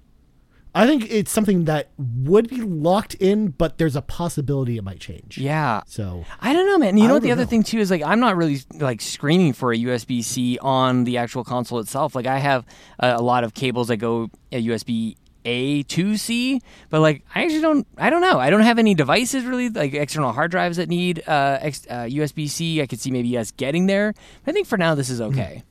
I 0.74 0.86
think 0.86 1.06
it's 1.10 1.30
something 1.32 1.64
that 1.64 1.88
would 1.96 2.50
be 2.50 2.60
locked 2.60 3.14
in, 3.14 3.48
but 3.48 3.78
there's 3.78 3.96
a 3.96 4.02
possibility 4.02 4.76
it 4.76 4.84
might 4.84 5.00
change. 5.00 5.38
Yeah. 5.38 5.80
So 5.86 6.26
I 6.38 6.52
don't 6.52 6.66
know, 6.66 6.76
man. 6.76 6.98
You 6.98 7.04
I 7.04 7.06
know 7.06 7.14
what 7.14 7.22
the 7.22 7.32
other 7.32 7.44
know. 7.44 7.48
thing 7.48 7.62
too 7.62 7.78
is 7.78 7.90
like 7.90 8.02
I'm 8.02 8.20
not 8.20 8.36
really 8.36 8.58
like 8.74 9.00
screaming 9.00 9.54
for 9.54 9.72
a 9.72 9.76
USB 9.76 10.22
C 10.22 10.58
on 10.60 11.04
the 11.04 11.16
actual 11.16 11.44
console 11.44 11.78
itself. 11.78 12.14
Like 12.14 12.26
I 12.26 12.38
have 12.38 12.66
a, 12.98 13.14
a 13.14 13.22
lot 13.22 13.42
of 13.42 13.54
cables 13.54 13.88
that 13.88 13.96
go 13.96 14.28
a 14.52 14.62
USB 14.66 15.16
A 15.46 15.84
to 15.84 16.16
C, 16.16 16.60
but 16.90 17.00
like 17.00 17.22
I 17.34 17.44
actually 17.44 17.62
don't. 17.62 17.86
I 17.96 18.10
don't 18.10 18.20
know. 18.20 18.38
I 18.38 18.50
don't 18.50 18.60
have 18.62 18.78
any 18.78 18.94
devices 18.94 19.44
really 19.44 19.70
like 19.70 19.94
external 19.94 20.32
hard 20.32 20.50
drives 20.50 20.76
that 20.76 20.88
need 20.88 21.22
uh, 21.26 21.58
ex, 21.62 21.86
uh, 21.88 22.02
USB 22.02 22.48
C. 22.50 22.82
I 22.82 22.86
could 22.86 23.00
see 23.00 23.10
maybe 23.10 23.38
us 23.38 23.52
getting 23.52 23.86
there. 23.86 24.12
I 24.46 24.52
think 24.52 24.66
for 24.66 24.76
now 24.76 24.94
this 24.94 25.08
is 25.08 25.20
okay. 25.20 25.62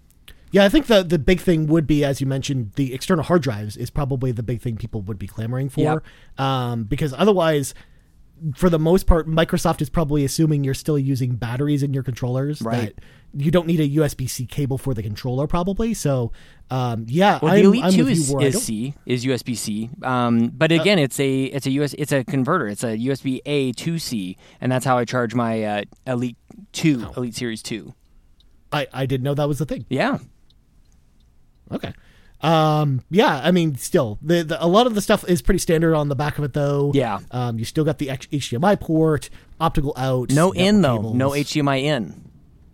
yeah, 0.52 0.64
I 0.64 0.70
think 0.70 0.88
the 0.88 1.04
the 1.04 1.20
big 1.20 1.42
thing 1.42 1.68
would 1.68 1.86
be, 1.86 2.04
as 2.06 2.22
you 2.22 2.28
mentioned, 2.28 2.72
the 2.76 2.94
external 2.94 3.24
hard 3.24 3.42
drives 3.44 3.76
is 3.78 3.90
probably 3.90 4.32
the 4.32 4.44
big 4.44 4.62
thing 4.62 4.78
people 4.78 5.02
would 5.02 5.20
be 5.20 5.28
clamoring 5.28 5.70
for, 5.70 6.02
um, 6.38 6.86
because 6.86 7.14
otherwise. 7.14 7.74
For 8.56 8.69
the 8.69 8.80
most 8.80 9.08
part, 9.08 9.28
Microsoft 9.28 9.82
is 9.82 9.89
probably 9.89 10.26
assuming 10.26 10.63
you're 10.63 10.74
still 10.74 11.00
using 11.00 11.36
batteries 11.36 11.84
in 11.84 11.93
your 11.93 12.04
controllers. 12.04 12.62
Right. 12.62 12.95
That 12.95 13.04
you 13.38 13.52
don't 13.52 13.67
need 13.67 13.80
a 13.80 13.89
USB 14.00 14.30
C 14.30 14.45
cable 14.45 14.78
for 14.78 14.93
the 14.93 15.04
controller, 15.04 15.45
probably. 15.48 15.93
So, 15.93 16.32
um, 16.69 17.06
yeah, 17.10 17.39
Well, 17.41 17.52
I'm, 17.54 17.60
the 17.60 17.65
Elite 17.67 17.84
I'm 17.84 17.91
Two 17.91 18.08
is, 18.08 18.30
you 18.30 18.36
where 18.36 18.45
I 18.45 18.48
is 18.48 18.56
Uh, 18.56 18.60
C 18.60 18.93
is 19.06 19.26
USB 19.26 19.58
C, 19.58 19.89
um, 20.04 20.52
but 20.56 20.71
again, 20.71 21.00
it's 21.00 21.19
a 21.19 21.43
it's 21.43 21.65
a 21.65 21.71
US 21.71 21.93
it's 21.95 22.12
a 22.12 22.24
converter. 22.24 22.67
It's 22.67 22.84
a 22.84 22.98
USB 22.98 23.41
A 23.45 23.71
to 23.74 24.00
C, 24.00 24.38
and 24.62 24.71
that's 24.71 24.86
how 24.86 24.98
I 24.98 25.06
charge 25.06 25.36
my 25.36 25.63
uh, 25.63 25.84
Elite 26.08 26.38
Two, 26.71 27.12
Elite 27.17 27.36
Series 27.36 27.62
Two. 27.62 27.93
I, 28.71 28.88
I 28.93 29.06
didn't 29.06 29.24
know 29.24 29.34
that 29.34 29.48
was 29.48 29.60
the 29.60 29.65
thing. 29.65 29.86
Yeah, 29.89 30.19
Okay. 31.71 31.93
Um, 32.45 33.01
yeah, 33.10 33.41
I 33.43 33.51
mean, 33.51 33.75
still, 33.75 34.19
the, 34.21 34.43
the 34.43 34.63
a 34.63 34.67
lot 34.67 34.88
of 34.88 34.95
the 34.95 35.01
stuff 35.01 35.27
is 35.27 35.41
pretty 35.41 35.60
standard 35.60 35.95
on 35.95 36.10
the 36.10 36.15
back 36.15 36.38
of 36.38 36.43
it, 36.43 36.53
though. 36.53 36.91
Yeah. 36.93 37.19
Um, 37.31 37.58
you 37.60 37.65
still 37.65 37.84
got 37.84 37.97
the 37.97 38.08
HDMI 38.08 38.79
port, 38.79 39.29
optical 39.60 39.93
out, 39.97 40.31
No 40.31 40.51
in 40.51 40.81
though. 40.81 40.97
cables. 40.97 41.15
No 41.15 41.29
HDMI 41.31 41.84
in. 41.84 42.21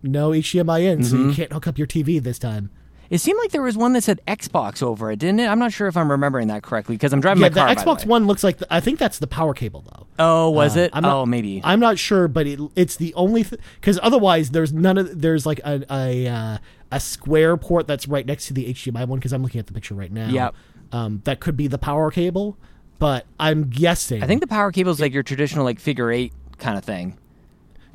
no 0.02 0.30
HDMI 0.30 0.82
in, 0.92 1.04
so 1.04 1.16
Mm-hmm. 1.16 1.28
you 1.30 1.34
can't 1.34 1.52
hook 1.52 1.66
up 1.66 1.78
your 1.78 1.86
TV 1.86 2.22
this 2.22 2.38
time. 2.38 2.70
It 3.08 3.18
seemed 3.20 3.38
like 3.42 3.50
there 3.50 3.60
was 3.62 3.76
one 3.76 3.92
that 3.92 4.02
said 4.02 4.20
Xbox 4.26 4.82
over 4.82 5.10
it, 5.12 5.18
didn't 5.18 5.40
it? 5.40 5.46
I'm 5.46 5.58
not 5.58 5.70
sure 5.70 5.86
if 5.86 5.98
I'm 5.98 6.10
remembering 6.10 6.48
that 6.48 6.62
correctly 6.62 6.96
because 6.96 7.12
I'm 7.12 7.20
driving 7.20 7.42
Yeah, 7.42 7.50
my 7.50 7.54
the 7.54 7.60
car. 7.60 7.66
by 7.66 7.74
Xbox 7.74 8.04
way. 8.04 8.08
One 8.08 8.26
looks 8.26 8.42
like 8.42 8.56
the, 8.56 8.66
I 8.72 8.80
think 8.80 8.98
that's 8.98 9.18
the 9.18 9.26
power 9.26 9.52
cable 9.52 9.84
though. 9.86 10.06
Oh, 10.18 10.48
was 10.50 10.76
Uh, 10.78 10.80
it? 10.80 10.90
I'm 10.94 11.02
not- 11.02 11.14
oh, 11.14 11.26
maybe. 11.26 11.60
I'm 11.62 11.78
not 11.78 11.98
sure, 11.98 12.26
but 12.26 12.46
it, 12.46 12.58
it's 12.74 12.96
the 12.96 13.12
only 13.14 13.44
because 13.80 13.98
otherwise 14.02 14.50
there's 14.50 14.72
none 14.72 14.96
of 14.96 15.20
there's 15.20 15.44
like 15.44 15.60
a 15.62 15.84
a, 15.90 16.26
uh, 16.26 16.58
a 16.92 17.00
square 17.00 17.56
port 17.56 17.86
that's 17.86 18.06
right 18.06 18.24
next 18.24 18.46
to 18.46 18.54
the 18.54 18.72
HDMI 18.72 19.06
one 19.08 19.18
because 19.18 19.32
I'm 19.32 19.42
looking 19.42 19.58
at 19.58 19.66
the 19.66 19.72
picture 19.72 19.94
right 19.94 20.12
now. 20.12 20.28
Yep. 20.28 20.54
Um, 20.92 21.22
that 21.24 21.40
could 21.40 21.56
be 21.56 21.66
the 21.66 21.78
power 21.78 22.10
cable, 22.10 22.56
but 22.98 23.26
I'm 23.40 23.70
guessing. 23.70 24.22
I 24.22 24.26
think 24.26 24.40
the 24.42 24.46
power 24.46 24.70
cable 24.70 24.92
is 24.92 25.00
like 25.00 25.12
your 25.12 25.22
traditional 25.22 25.64
like 25.64 25.80
figure 25.80 26.10
eight 26.12 26.32
kind 26.58 26.76
of 26.78 26.84
thing. 26.84 27.18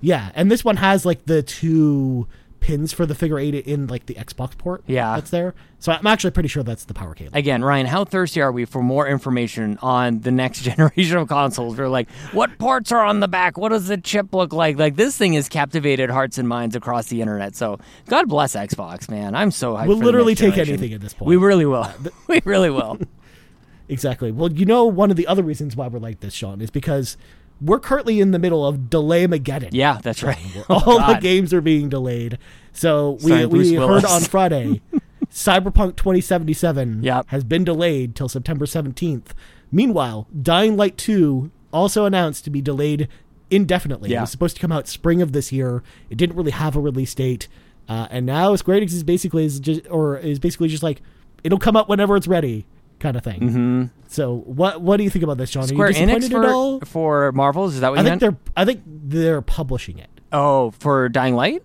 yeah, 0.02 0.32
and 0.36 0.52
this 0.52 0.66
one 0.66 0.78
has 0.78 1.06
like 1.06 1.26
the 1.26 1.44
two 1.44 2.28
pins 2.68 2.92
for 2.92 3.06
the 3.06 3.16
figure 3.16 3.40
eight 3.40 3.56
in 3.56 3.88
like 3.88 4.08
the 4.08 4.14
Xbox 4.16 4.58
port. 4.58 4.84
Yeah. 4.88 5.16
that's 5.16 5.30
there. 5.30 5.56
So 5.80 5.94
I'm 5.94 6.06
actually 6.06 6.32
pretty 6.32 6.50
sure 6.50 6.64
that's 6.64 6.84
the 6.84 6.94
power 6.94 7.14
cable. 7.14 7.32
Again, 7.34 7.64
Ryan, 7.64 7.86
how 7.86 8.04
thirsty 8.04 8.42
are 8.42 8.52
we 8.52 8.66
for 8.66 8.84
more 8.84 9.08
information 9.08 9.80
on 9.82 10.20
the 10.20 10.32
next 10.32 10.64
generation 10.70 11.16
of 11.16 11.30
consoles? 11.30 11.78
We're 11.78 11.88
like, 11.88 12.12
what 12.34 12.60
ports 12.60 12.92
are 12.92 13.06
on 13.06 13.22
the 13.22 13.30
back? 13.30 13.58
What 13.58 13.70
does 13.70 13.88
the 13.88 13.98
chip 13.98 14.34
look 14.34 14.52
like? 14.52 14.78
Like 14.78 14.98
this 14.98 15.16
thing 15.16 15.32
has 15.34 15.48
captivated 15.48 16.10
hearts 16.10 16.38
and 16.38 16.46
minds 16.50 16.76
across 16.76 17.08
the 17.08 17.22
internet. 17.22 17.56
So 17.56 17.80
God 18.08 18.28
bless 18.28 18.54
Xbox, 18.54 19.10
man. 19.10 19.34
I'm 19.34 19.52
so 19.52 19.76
hyped. 19.76 19.88
We'll 19.88 20.00
literally 20.00 20.36
take 20.36 20.56
generation. 20.56 20.74
anything 20.74 20.94
at 20.94 21.00
this 21.00 21.14
point. 21.14 21.30
We 21.30 21.38
really 21.38 21.66
will. 21.66 21.90
we 22.28 22.42
really 22.44 22.70
will. 22.70 23.00
Exactly. 23.88 24.34
Well, 24.34 24.52
you 24.52 24.66
know, 24.66 24.84
one 24.84 25.10
of 25.10 25.16
the 25.16 25.28
other 25.28 25.44
reasons 25.44 25.78
why 25.78 25.88
we're 25.88 26.00
like 26.00 26.20
this, 26.20 26.34
Sean, 26.34 26.60
is 26.60 26.70
because 26.70 27.16
we're 27.62 27.80
currently 27.80 28.20
in 28.20 28.32
the 28.32 28.40
middle 28.40 28.66
of 28.66 28.90
delay 28.90 29.26
Mageddon. 29.28 29.70
Yeah, 29.72 30.00
that's 30.02 30.24
right. 30.24 30.38
all 30.70 30.84
Oh, 30.86 31.14
the 31.14 31.20
games 31.20 31.54
are 31.54 31.62
being 31.62 31.90
delayed. 31.90 32.38
So 32.74 33.18
we 33.24 33.46
we 33.46 33.74
heard 33.76 34.06
on 34.06 34.22
Friday, 34.22 34.82
Cyberpunk 35.32 35.96
2077 35.98 37.04
Yep. 37.04 37.26
has 37.30 37.44
been 37.44 37.64
delayed 37.64 38.16
till 38.16 38.30
September 38.30 38.66
17th. 38.66 39.28
Meanwhile, 39.72 40.28
Dying 40.42 40.78
Light 40.78 40.98
2 40.98 41.52
also 41.74 42.06
announced 42.06 42.44
to 42.46 42.50
be 42.50 42.62
delayed 42.62 43.08
indefinitely. 43.50 44.10
It 44.10 44.14
Yeah. 44.14 44.22
was 44.22 44.32
supposed 44.32 44.56
to 44.56 44.62
come 44.62 44.72
out 44.72 44.88
spring 44.88 45.22
of 45.22 45.32
this 45.34 45.52
year. 45.52 45.84
It 46.10 46.18
didn't 46.18 46.36
really 46.36 46.52
have 46.52 46.76
a 46.76 46.80
release 46.80 47.14
date, 47.14 47.48
uh, 47.90 48.08
and 48.12 48.26
now 48.26 48.56
Square 48.56 48.82
Enix 48.82 48.94
is 48.94 49.04
basically 49.04 49.46
is 49.46 49.60
just 49.60 49.82
or 49.90 50.18
is 50.18 50.40
basically 50.40 50.68
just 50.70 50.84
like 50.84 51.02
it'll 51.44 51.60
come 51.60 51.76
out 51.76 51.90
whenever 51.90 52.16
it's 52.16 52.28
ready, 52.28 52.66
kind 53.00 53.16
of 53.18 53.24
thing. 53.24 53.40
Mm-hmm. 53.42 53.84
So 54.08 54.38
what 54.46 54.82
what 54.82 54.98
do 54.98 55.04
you 55.04 55.10
think 55.10 55.24
about 55.24 55.38
this? 55.38 55.52
Square 55.52 55.64
Are 55.66 55.68
you 55.92 55.94
disappointed 55.94 56.32
Enix 56.32 56.44
at 56.44 56.50
all? 56.50 56.80
for, 56.80 56.86
for 56.86 57.32
Marvels? 57.34 57.76
Is 57.76 57.82
that 57.82 57.90
what 57.90 58.00
I 58.00 58.02
you 58.04 58.10
think 58.10 58.22
meant? 58.22 58.46
they're 58.46 58.54
I 58.56 58.66
think 58.66 58.82
they're 58.86 59.42
publishing 59.42 60.00
it. 60.00 60.10
Oh, 60.32 60.72
for 60.72 61.10
Dying 61.10 61.36
Light? 61.36 61.64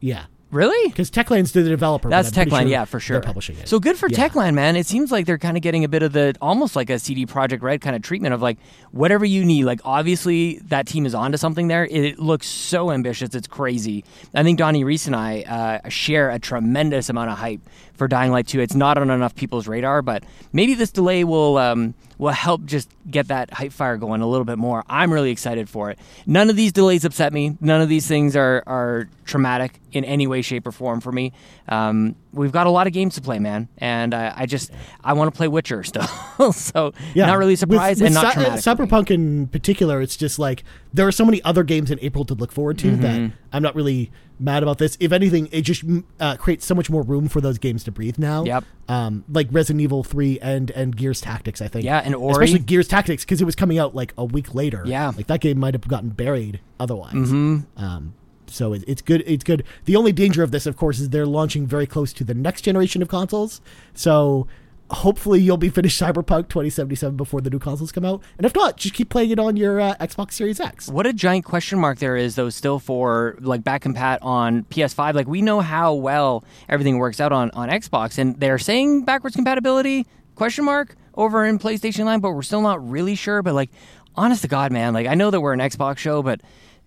Yeah. 0.00 0.26
Really? 0.50 0.88
Because 0.88 1.10
Techland's 1.10 1.50
the 1.50 1.64
developer. 1.64 2.08
That's 2.08 2.30
Techland, 2.30 2.60
sure 2.60 2.68
yeah, 2.68 2.84
for 2.84 3.00
sure. 3.00 3.14
They're 3.18 3.26
publishing 3.26 3.56
it. 3.56 3.68
So 3.68 3.80
good 3.80 3.96
for 3.96 4.08
Yeah. 4.08 4.28
Techland, 4.28 4.54
man. 4.54 4.76
It 4.76 4.86
seems 4.86 5.10
like 5.10 5.26
they're 5.26 5.36
kind 5.36 5.56
of 5.56 5.64
getting 5.64 5.82
a 5.82 5.88
bit 5.88 6.04
of 6.04 6.12
the 6.12 6.36
almost 6.40 6.76
like 6.76 6.90
a 6.90 7.00
CD 7.00 7.26
Projekt 7.26 7.60
Red 7.60 7.80
kind 7.80 7.96
of 7.96 8.02
treatment 8.02 8.34
of 8.34 8.40
like 8.40 8.58
whatever 8.92 9.24
you 9.24 9.44
need. 9.44 9.64
Like 9.64 9.80
obviously 9.84 10.60
that 10.66 10.86
team 10.86 11.06
is 11.06 11.14
onto 11.14 11.38
something 11.38 11.66
there. 11.66 11.86
It 11.86 12.20
looks 12.20 12.46
so 12.46 12.92
ambitious, 12.92 13.34
it's 13.34 13.48
crazy. 13.48 14.04
I 14.32 14.44
think 14.44 14.60
Donnie 14.60 14.84
Reese 14.84 15.08
and 15.08 15.16
I 15.16 15.42
uh, 15.42 15.88
share 15.88 16.30
a 16.30 16.38
tremendous 16.38 17.08
amount 17.08 17.30
of 17.30 17.38
hype 17.38 17.60
for 17.94 18.08
Dying 18.08 18.32
Light 18.32 18.46
2. 18.46 18.60
It's 18.60 18.74
not 18.74 18.98
on 18.98 19.10
enough 19.10 19.34
people's 19.34 19.66
radar, 19.68 20.02
but 20.02 20.24
maybe 20.52 20.74
this 20.74 20.90
delay 20.90 21.24
will 21.24 21.58
um, 21.58 21.94
will 22.18 22.30
help 22.30 22.64
just 22.64 22.90
get 23.10 23.28
that 23.28 23.52
hype 23.52 23.72
fire 23.72 23.96
going 23.96 24.20
a 24.20 24.26
little 24.26 24.44
bit 24.44 24.58
more. 24.58 24.84
I'm 24.88 25.12
really 25.12 25.30
excited 25.30 25.68
for 25.68 25.90
it. 25.90 25.98
None 26.26 26.50
of 26.50 26.56
these 26.56 26.72
delays 26.72 27.04
upset 27.04 27.32
me. 27.32 27.56
None 27.60 27.80
of 27.80 27.88
these 27.88 28.06
things 28.06 28.36
are 28.36 28.62
are 28.66 29.08
traumatic 29.24 29.80
in 29.92 30.04
any 30.04 30.26
way, 30.26 30.42
shape, 30.42 30.66
or 30.66 30.72
form 30.72 31.00
for 31.00 31.12
me. 31.12 31.32
Um, 31.68 32.16
we've 32.34 32.52
got 32.52 32.66
a 32.66 32.70
lot 32.70 32.86
of 32.86 32.92
games 32.92 33.14
to 33.14 33.20
play, 33.22 33.38
man, 33.38 33.68
and 33.78 34.12
uh, 34.14 34.32
I 34.36 34.46
just 34.46 34.70
I 35.02 35.12
want 35.14 35.32
to 35.32 35.36
play 35.36 35.48
Witcher 35.48 35.82
still. 35.84 36.06
so 36.52 36.92
yeah. 37.14 37.26
not 37.26 37.38
really 37.38 37.52
With- 37.52 37.60
surprised 37.60 38.00
with 38.02 38.06
and 38.06 38.14
not 38.14 38.34
Cy- 38.34 38.74
for. 38.74 38.86
Cyberpunk 38.86 39.10
in 39.10 39.46
particular, 39.48 40.00
it's 40.00 40.16
just 40.16 40.38
like 40.38 40.64
there 40.92 41.06
are 41.06 41.12
so 41.12 41.24
many 41.24 41.42
other 41.42 41.62
games 41.62 41.90
in 41.90 41.98
April 42.02 42.24
to 42.26 42.34
look 42.34 42.52
forward 42.52 42.78
to 42.78 42.96
that 42.96 43.14
Mm-hmm. 43.20 43.34
I'm 43.52 43.62
not 43.62 43.74
really 43.76 44.10
mad 44.40 44.64
about 44.64 44.78
this. 44.78 44.96
If 44.98 45.12
anything, 45.12 45.48
it 45.52 45.62
just 45.62 45.84
uh, 46.18 46.36
creates 46.36 46.66
so 46.66 46.74
much 46.74 46.90
more 46.90 47.02
room 47.02 47.28
for 47.28 47.40
those 47.40 47.56
games 47.58 47.84
to 47.84 47.92
breathe 47.92 48.18
now. 48.18 48.42
Yep. 48.44 48.64
Um, 48.88 49.24
like 49.28 49.46
Resident 49.52 49.80
Evil 49.80 50.02
3 50.02 50.40
and 50.40 50.70
and 50.72 50.96
Gears 50.96 51.20
Tactics, 51.20 51.60
I 51.62 51.68
think. 51.68 51.84
Yeah, 51.84 52.00
and 52.04 52.16
Ori. 52.16 52.32
especially 52.32 52.58
Gears 52.58 52.88
Tactics 52.88 53.24
because 53.24 53.40
it 53.40 53.44
was 53.44 53.54
coming 53.54 53.78
out 53.78 53.94
like 53.94 54.12
a 54.18 54.24
week 54.24 54.52
later. 54.54 54.82
Yeah. 54.84 55.12
like 55.16 55.28
that 55.28 55.40
game 55.40 55.58
might 55.60 55.74
have 55.74 55.86
gotten 55.86 56.08
buried 56.10 56.58
otherwise. 56.80 57.12
Mm-hmm. 57.14 57.60
Um, 57.82 58.14
so 58.54 58.72
it, 58.72 58.84
it's 58.86 59.02
good. 59.02 59.22
It's 59.26 59.44
good. 59.44 59.64
The 59.84 59.96
only 59.96 60.12
danger 60.12 60.42
of 60.42 60.50
this, 60.50 60.66
of 60.66 60.76
course, 60.76 61.00
is 61.00 61.10
they're 61.10 61.26
launching 61.26 61.66
very 61.66 61.86
close 61.86 62.12
to 62.14 62.24
the 62.24 62.34
next 62.34 62.62
generation 62.62 63.02
of 63.02 63.08
consoles. 63.08 63.60
So 63.94 64.46
hopefully 64.90 65.40
you'll 65.40 65.56
be 65.56 65.70
finished 65.70 66.00
Cyberpunk 66.00 66.48
2077 66.48 67.16
before 67.16 67.40
the 67.40 67.50
new 67.50 67.58
consoles 67.58 67.90
come 67.90 68.04
out. 68.04 68.22
And 68.38 68.46
if 68.46 68.54
not, 68.54 68.76
just 68.76 68.94
keep 68.94 69.08
playing 69.08 69.30
it 69.30 69.38
on 69.38 69.56
your 69.56 69.80
uh, 69.80 69.94
Xbox 69.96 70.32
Series 70.32 70.60
X. 70.60 70.88
What 70.88 71.06
a 71.06 71.12
giant 71.12 71.44
question 71.44 71.78
mark 71.78 71.98
there 71.98 72.16
is, 72.16 72.36
though, 72.36 72.50
still 72.50 72.78
for 72.78 73.36
like 73.40 73.64
back 73.64 73.82
compat 73.82 74.18
on 74.22 74.64
PS5. 74.64 75.14
Like 75.14 75.26
we 75.26 75.42
know 75.42 75.60
how 75.60 75.94
well 75.94 76.44
everything 76.68 76.98
works 76.98 77.20
out 77.20 77.32
on 77.32 77.50
on 77.52 77.68
Xbox, 77.68 78.18
and 78.18 78.38
they're 78.38 78.58
saying 78.58 79.04
backwards 79.04 79.36
compatibility 79.36 80.06
question 80.34 80.64
mark 80.64 80.96
over 81.14 81.44
in 81.44 81.58
PlayStation 81.58 82.04
Line, 82.04 82.20
but 82.20 82.32
we're 82.32 82.42
still 82.42 82.62
not 82.62 82.88
really 82.88 83.14
sure. 83.14 83.42
But 83.42 83.54
like, 83.54 83.70
honest 84.16 84.42
to 84.42 84.48
God, 84.48 84.72
man, 84.72 84.92
like 84.94 85.06
I 85.06 85.14
know 85.14 85.30
that 85.30 85.40
we're 85.40 85.52
an 85.52 85.60
Xbox 85.60 85.98
show, 85.98 86.22
but 86.22 86.40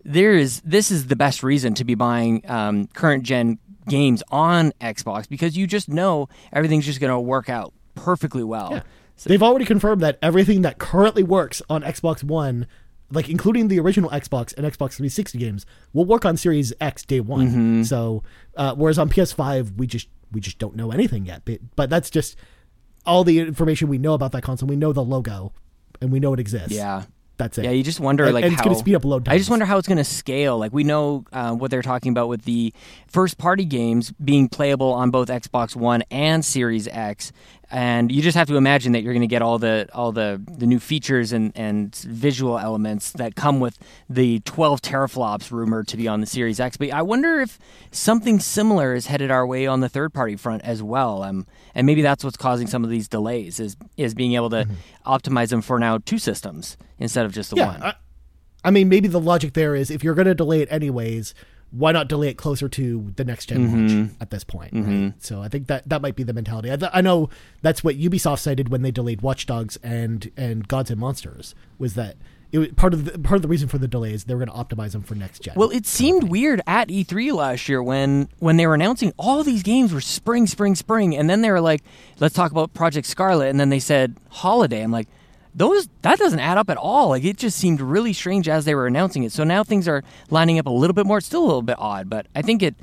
there 0.08 0.34
is 0.34 0.62
this 0.62 0.90
is 0.90 1.08
the 1.08 1.16
best 1.16 1.44
reason 1.44 1.74
to 1.76 1.84
be 1.84 1.94
buying 1.94 2.42
um, 2.50 2.88
current 2.88 3.24
gen 3.24 3.60
games 3.90 4.24
on 4.32 4.72
Xbox 4.82 5.28
because 5.28 5.58
you 5.58 5.68
just 5.68 5.90
know 5.90 6.30
everything's 6.54 6.86
just 6.86 7.00
going 7.02 7.12
to 7.12 7.20
work 7.20 7.50
out 7.50 7.74
perfectly 7.94 8.44
well. 8.44 8.82
They've 9.26 9.44
already 9.44 9.66
confirmed 9.66 10.02
that 10.02 10.18
everything 10.22 10.62
that 10.62 10.78
currently 10.78 11.24
works 11.24 11.62
on 11.70 11.82
Xbox 11.82 12.24
One, 12.24 12.68
like 13.12 13.30
including 13.30 13.68
the 13.68 13.80
original 13.80 14.10
Xbox 14.12 14.56
and 14.56 14.66
Xbox 14.66 14.94
360 14.94 15.38
games, 15.40 15.66
will 15.92 16.06
work 16.06 16.24
on 16.24 16.38
Series 16.38 16.72
X 16.80 17.04
day 17.04 17.20
one. 17.20 17.48
Mm-hmm. 17.48 17.84
So, 17.84 18.24
uh, 18.56 18.76
whereas 18.76 18.98
on 18.98 19.10
PS5, 19.10 19.76
we 19.78 19.88
just 19.88 20.08
we 20.32 20.40
just 20.40 20.58
don't 20.58 20.76
know 20.76 20.92
anything 20.92 21.26
yet. 21.26 21.42
But, 21.44 21.60
but 21.76 21.90
that's 21.90 22.10
just 22.10 22.38
all 23.06 23.24
the 23.24 23.40
information 23.40 23.90
we 23.90 23.98
know 23.98 24.14
about 24.14 24.32
that 24.34 24.44
console. 24.44 24.70
We 24.70 24.76
know 24.76 24.94
the 24.94 25.04
logo, 25.04 25.52
and 26.00 26.12
we 26.12 26.20
know 26.20 26.34
it 26.34 26.40
exists. 26.40 26.72
Yeah. 26.72 27.04
That's 27.38 27.58
it. 27.58 27.66
Yeah, 27.66 27.72
you 27.72 27.84
just 27.84 28.00
wonder 28.00 28.26
And- 28.26 28.34
like 28.34 28.44
and 28.44 28.54
it's 28.54 28.62
how 28.62 28.66
gonna 28.66 28.76
speed 28.78 28.96
up 28.96 29.06
load 29.06 29.28
I 29.30 29.38
just 29.38 29.50
wonder 29.50 29.66
how 29.66 29.78
it's 29.78 29.88
going 29.88 29.98
to 29.98 30.04
scale. 30.04 30.58
Like 30.58 30.74
we 30.74 30.84
know 30.84 31.26
uh, 31.32 31.54
what 31.54 31.72
they're 31.72 31.82
talking 31.82 32.12
about 32.12 32.30
with 32.30 32.44
the 32.44 32.74
first 33.08 33.38
party 33.38 33.66
games 33.66 34.12
being 34.24 34.50
playable 34.50 34.92
on 34.94 35.12
both 35.12 35.28
Xbox 35.30 35.76
One 35.76 36.04
and 36.12 36.44
Series 36.44 36.88
X, 36.88 37.32
and 37.70 38.12
you 38.12 38.22
just 38.22 38.38
have 38.38 38.48
to 38.48 38.56
imagine 38.56 38.94
that 38.94 39.04
you're 39.04 39.14
going 39.14 39.22
to 39.22 39.28
get 39.28 39.42
all 39.42 39.60
the 39.60 39.90
all 39.94 40.12
the, 40.12 40.42
the 40.50 40.66
new 40.66 40.80
features 40.80 41.34
and, 41.34 41.52
and 41.56 41.94
visual 41.96 42.58
elements 42.58 43.12
that 43.14 43.36
come 43.36 43.60
with 43.60 43.78
the 44.10 44.40
12 44.42 44.82
teraflops 44.82 45.52
rumored 45.52 45.88
to 45.90 45.98
be 45.98 46.08
on 46.08 46.22
the 46.22 46.28
Series 46.28 46.60
X. 46.60 46.78
But 46.78 46.92
I 46.92 47.02
wonder 47.02 47.42
if 47.42 47.60
something 47.92 48.40
similar 48.40 48.94
is 48.94 49.08
headed 49.08 49.32
our 49.32 49.46
way 49.46 49.68
on 49.68 49.82
the 49.82 49.90
third 49.90 50.14
party 50.14 50.36
front 50.38 50.64
as 50.64 50.82
well. 50.82 51.24
Um, 51.24 51.46
and 51.76 51.86
maybe 51.86 52.02
that's 52.02 52.24
what's 52.24 52.38
causing 52.38 52.68
some 52.68 52.84
of 52.84 52.90
these 52.90 53.08
delays 53.08 53.60
is 53.60 53.76
is 53.98 54.14
being 54.14 54.34
able 54.34 54.50
to 54.52 54.68
optimize 55.06 55.50
them 55.50 55.62
for 55.62 55.78
now 55.78 55.98
two 55.98 56.18
systems 56.20 56.78
instead 57.00 57.26
of 57.26 57.34
just 57.34 57.50
the 57.50 57.58
Yeah, 57.58 57.68
one. 57.68 57.84
I, 57.84 57.94
I 58.64 58.72
mean, 58.72 58.90
maybe 58.90 59.08
the 59.08 59.20
logic 59.20 59.54
there 59.54 59.76
is 59.76 59.92
if 59.92 60.04
you're 60.04 60.16
going 60.16 60.28
to 60.28 60.36
delay 60.36 60.62
it 60.62 60.72
anyways, 60.72 61.34
why 61.72 61.92
not 61.92 62.08
delay 62.08 62.30
it 62.30 62.36
closer 62.38 62.70
to 62.70 63.12
the 63.18 63.26
next 63.26 63.48
gen 63.48 63.68
Mm-hmm. 63.68 63.98
launch 63.98 64.12
at 64.22 64.30
this 64.32 64.44
point? 64.44 64.72
Right? 64.74 65.14
So 65.20 65.42
I 65.42 65.50
think 65.50 65.68
that 65.68 65.88
that 65.90 66.02
might 66.02 66.16
be 66.16 66.24
the 66.24 66.34
mentality. 66.34 66.72
I, 66.72 66.78
th- 66.78 66.92
I 66.94 67.02
know 67.02 67.30
that's 67.62 67.84
what 67.84 67.98
Ubisoft 67.98 68.40
cited 68.40 68.70
when 68.70 68.82
they 68.84 68.92
delayed 68.92 69.22
Watch 69.22 69.46
Dogs 69.46 69.78
and 69.84 70.32
and 70.38 70.68
Gods 70.68 70.90
and 70.92 71.00
Monsters 71.00 71.56
was 71.78 71.94
that 71.96 72.16
it 72.50 72.60
was 72.60 72.70
part 72.78 72.94
of 72.94 73.04
the 73.04 73.20
part 73.20 73.36
of 73.36 73.42
the 73.42 73.50
reason 73.50 73.68
for 73.68 73.78
the 73.78 73.90
delay 73.90 74.14
is 74.14 74.24
they 74.24 74.34
were 74.34 74.46
going 74.46 74.58
to 74.58 74.76
optimize 74.76 74.94
them 74.94 75.04
for 75.04 75.16
next 75.16 75.40
gen. 75.42 75.56
Well, 75.58 75.70
it 75.72 75.86
seemed 75.86 76.30
weird 76.30 76.62
at 76.66 76.88
E3 76.88 77.34
last 77.34 77.68
year 77.68 77.84
when 77.84 78.30
when 78.40 78.56
they 78.56 78.66
were 78.66 78.76
announcing 78.76 79.12
all 79.18 79.44
these 79.44 79.64
games 79.64 79.94
were 79.94 80.00
spring, 80.00 80.48
spring, 80.48 80.74
spring, 80.74 81.14
and 81.18 81.30
then 81.30 81.42
they 81.42 81.52
were 81.52 81.60
like, 81.60 81.84
"Let's 82.22 82.34
talk 82.34 82.52
about 82.52 82.74
Project 82.74 83.06
Scarlett," 83.08 83.50
and 83.50 83.60
then 83.60 83.68
they 83.70 83.80
said 83.80 84.16
holiday. 84.30 84.82
I'm 84.82 84.92
like, 84.94 85.10
those 85.58 85.90
that 86.04 86.20
doesn't 86.20 86.40
add 86.40 86.58
up 86.58 86.70
at 86.70 86.78
all. 86.78 87.10
Like 87.10 87.26
it 87.26 87.38
just 87.38 87.58
seemed 87.58 87.82
really 87.82 88.14
strange 88.14 88.48
as 88.48 88.64
they 88.66 88.76
were 88.76 88.88
announcing 88.88 89.24
it. 89.24 89.32
So 89.32 89.44
now 89.44 89.64
things 89.64 89.88
are 89.88 90.04
lining 90.30 90.60
up 90.60 90.68
a 90.68 90.72
little 90.72 90.94
bit 90.94 91.06
more. 91.06 91.18
It's 91.18 91.28
still 91.28 91.44
a 91.44 91.48
little 91.48 91.62
bit 91.64 91.78
odd, 91.80 92.10
but 92.10 92.28
I 92.36 92.42
think 92.44 92.62
it. 92.64 92.76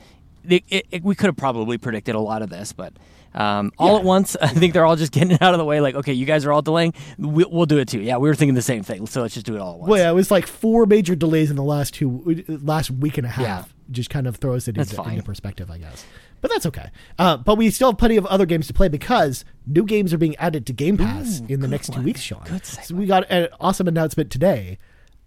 it, 0.49 0.65
it, 0.69 0.87
it 0.91 1.03
we 1.05 1.15
could 1.15 1.27
have 1.27 1.37
probably 1.37 1.79
predicted 1.79 2.15
a 2.15 2.21
lot 2.21 2.43
of 2.43 2.51
this, 2.51 2.73
but 2.73 2.93
um, 3.35 3.73
all 3.79 3.97
at 3.97 4.05
once, 4.05 4.37
I 4.43 4.49
think 4.49 4.75
they're 4.75 4.85
all 4.85 4.97
just 4.97 5.13
getting 5.13 5.33
it 5.33 5.43
out 5.43 5.55
of 5.55 5.59
the 5.59 5.65
way. 5.65 5.81
Like, 5.81 5.95
okay, 5.95 6.13
you 6.13 6.27
guys 6.27 6.45
are 6.45 6.53
all 6.53 6.63
delaying. 6.63 6.95
We, 7.19 7.45
we'll 7.45 7.67
do 7.67 7.79
it 7.79 7.89
too. 7.89 8.01
Yeah, 8.01 8.17
we 8.17 8.29
were 8.29 8.35
thinking 8.35 8.55
the 8.55 8.63
same 8.63 8.83
thing. 8.83 9.07
So 9.07 9.23
let's 9.23 9.35
just 9.35 9.47
do 9.47 9.55
it 9.55 9.61
all 9.61 9.75
at 9.75 9.79
once. 9.81 9.91
well, 9.91 10.01
yeah, 10.01 10.11
it 10.11 10.15
was 10.15 10.31
like 10.31 10.47
four 10.47 10.87
major 10.87 11.15
delays 11.15 11.51
in 11.51 11.57
the 11.57 11.63
last 11.63 11.95
two 11.95 12.45
last 12.49 12.91
week 12.91 13.19
and 13.19 13.27
a 13.27 13.31
half. 13.31 13.45
Yeah. 13.45 13.65
just 13.91 14.11
kind 14.11 14.27
of 14.27 14.37
throws 14.37 14.69
it 14.69 14.77
into, 14.77 15.01
into 15.03 15.23
perspective, 15.23 15.71
I 15.71 15.79
guess. 15.79 16.05
But 16.45 16.51
that's 16.51 16.67
okay. 16.67 16.91
Uh, 17.19 17.39
but 17.39 17.57
we 17.57 17.71
still 17.71 17.93
have 17.93 17.97
plenty 17.99 18.19
of 18.19 18.27
other 18.27 18.45
games 18.45 18.67
to 18.67 18.75
play 18.75 18.89
because 18.89 19.47
new 19.67 19.83
games 19.83 20.13
are 20.13 20.19
being 20.19 20.37
added 20.37 20.67
to 20.67 20.75
Game 20.75 20.99
Pass 20.99 21.41
in 21.49 21.61
the 21.61 21.69
next 21.69 21.95
two 21.95 22.03
weeks, 22.03 22.21
Sean. 22.21 22.43
Good 22.45 22.67
so 22.67 22.95
we 22.95 23.07
got 23.07 23.25
an 23.31 23.49
awesome 23.61 23.89
announcement 23.89 24.31
today. 24.31 24.77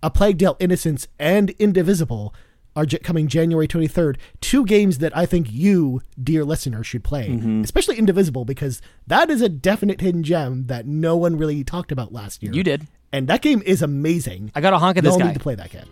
A 0.03 0.11
Plague 0.11 0.37
Tale 0.37 0.55
Innocence 0.59 1.07
and 1.17 1.49
Indivisible 1.57 2.35
are 2.75 2.85
j- 2.85 2.99
coming 2.99 3.27
January 3.27 3.67
23rd. 3.67 4.17
Two 4.41 4.63
games 4.63 4.99
that 4.99 5.17
I 5.17 5.25
think 5.25 5.47
you, 5.51 6.03
dear 6.21 6.45
listener, 6.45 6.83
should 6.83 7.03
play, 7.03 7.29
Mm-hmm. 7.29 7.61
especially 7.63 7.97
Indivisible, 7.97 8.45
because 8.45 8.79
that 9.07 9.31
is 9.31 9.41
a 9.41 9.49
definite 9.49 10.01
hidden 10.01 10.21
gem 10.21 10.67
that 10.67 10.85
no 10.85 11.17
one 11.17 11.35
really 11.35 11.63
talked 11.63 11.91
about 11.91 12.13
last 12.13 12.43
year. 12.43 12.53
You 12.53 12.61
did. 12.61 12.85
And 13.11 13.27
that 13.27 13.41
game 13.41 13.63
is 13.65 13.81
amazing. 13.81 14.51
I 14.53 14.61
got 14.61 14.73
a 14.73 14.77
honk 14.77 14.97
at 14.99 15.03
this 15.03 15.17
guy. 15.17 15.25
need 15.25 15.33
to 15.33 15.39
play 15.39 15.55
that 15.55 15.71
game. 15.71 15.89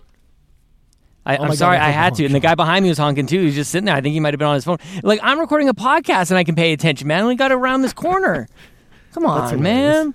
I, 1.26 1.38
Oh 1.38 1.40
my 1.40 1.44
I'm 1.46 1.50
God, 1.52 1.58
sorry, 1.58 1.78
I 1.78 1.88
I 1.88 1.92
had 1.92 2.14
the 2.14 2.18
to. 2.18 2.24
honk, 2.24 2.30
And 2.30 2.36
the 2.36 2.40
guy 2.40 2.56
behind 2.56 2.84
me 2.84 2.90
was 2.90 2.98
honking 2.98 3.26
too. 3.28 3.42
He's 3.42 3.56
just 3.56 3.72
sitting 3.72 3.86
there. 3.86 3.96
I 3.96 4.02
think 4.02 4.14
he 4.14 4.20
might 4.20 4.34
have 4.34 4.40
been 4.40 4.48
on 4.48 4.56
his 4.56 4.64
phone. 4.66 4.78
Like 5.04 5.20
I'm 5.24 5.40
recording 5.40 5.70
a 5.70 5.74
podcast 5.74 6.30
and 6.32 6.38
I 6.38 6.44
can 6.44 6.56
pay 6.56 6.74
attention, 6.74 7.08
man. 7.08 7.20
I 7.20 7.22
only 7.24 7.36
got 7.36 7.52
around 7.52 7.82
this 7.82 7.94
corner. 7.94 8.48
Come 9.14 9.26
on, 9.26 9.62
man. 9.62 10.14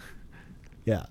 Yeah. 0.84 1.06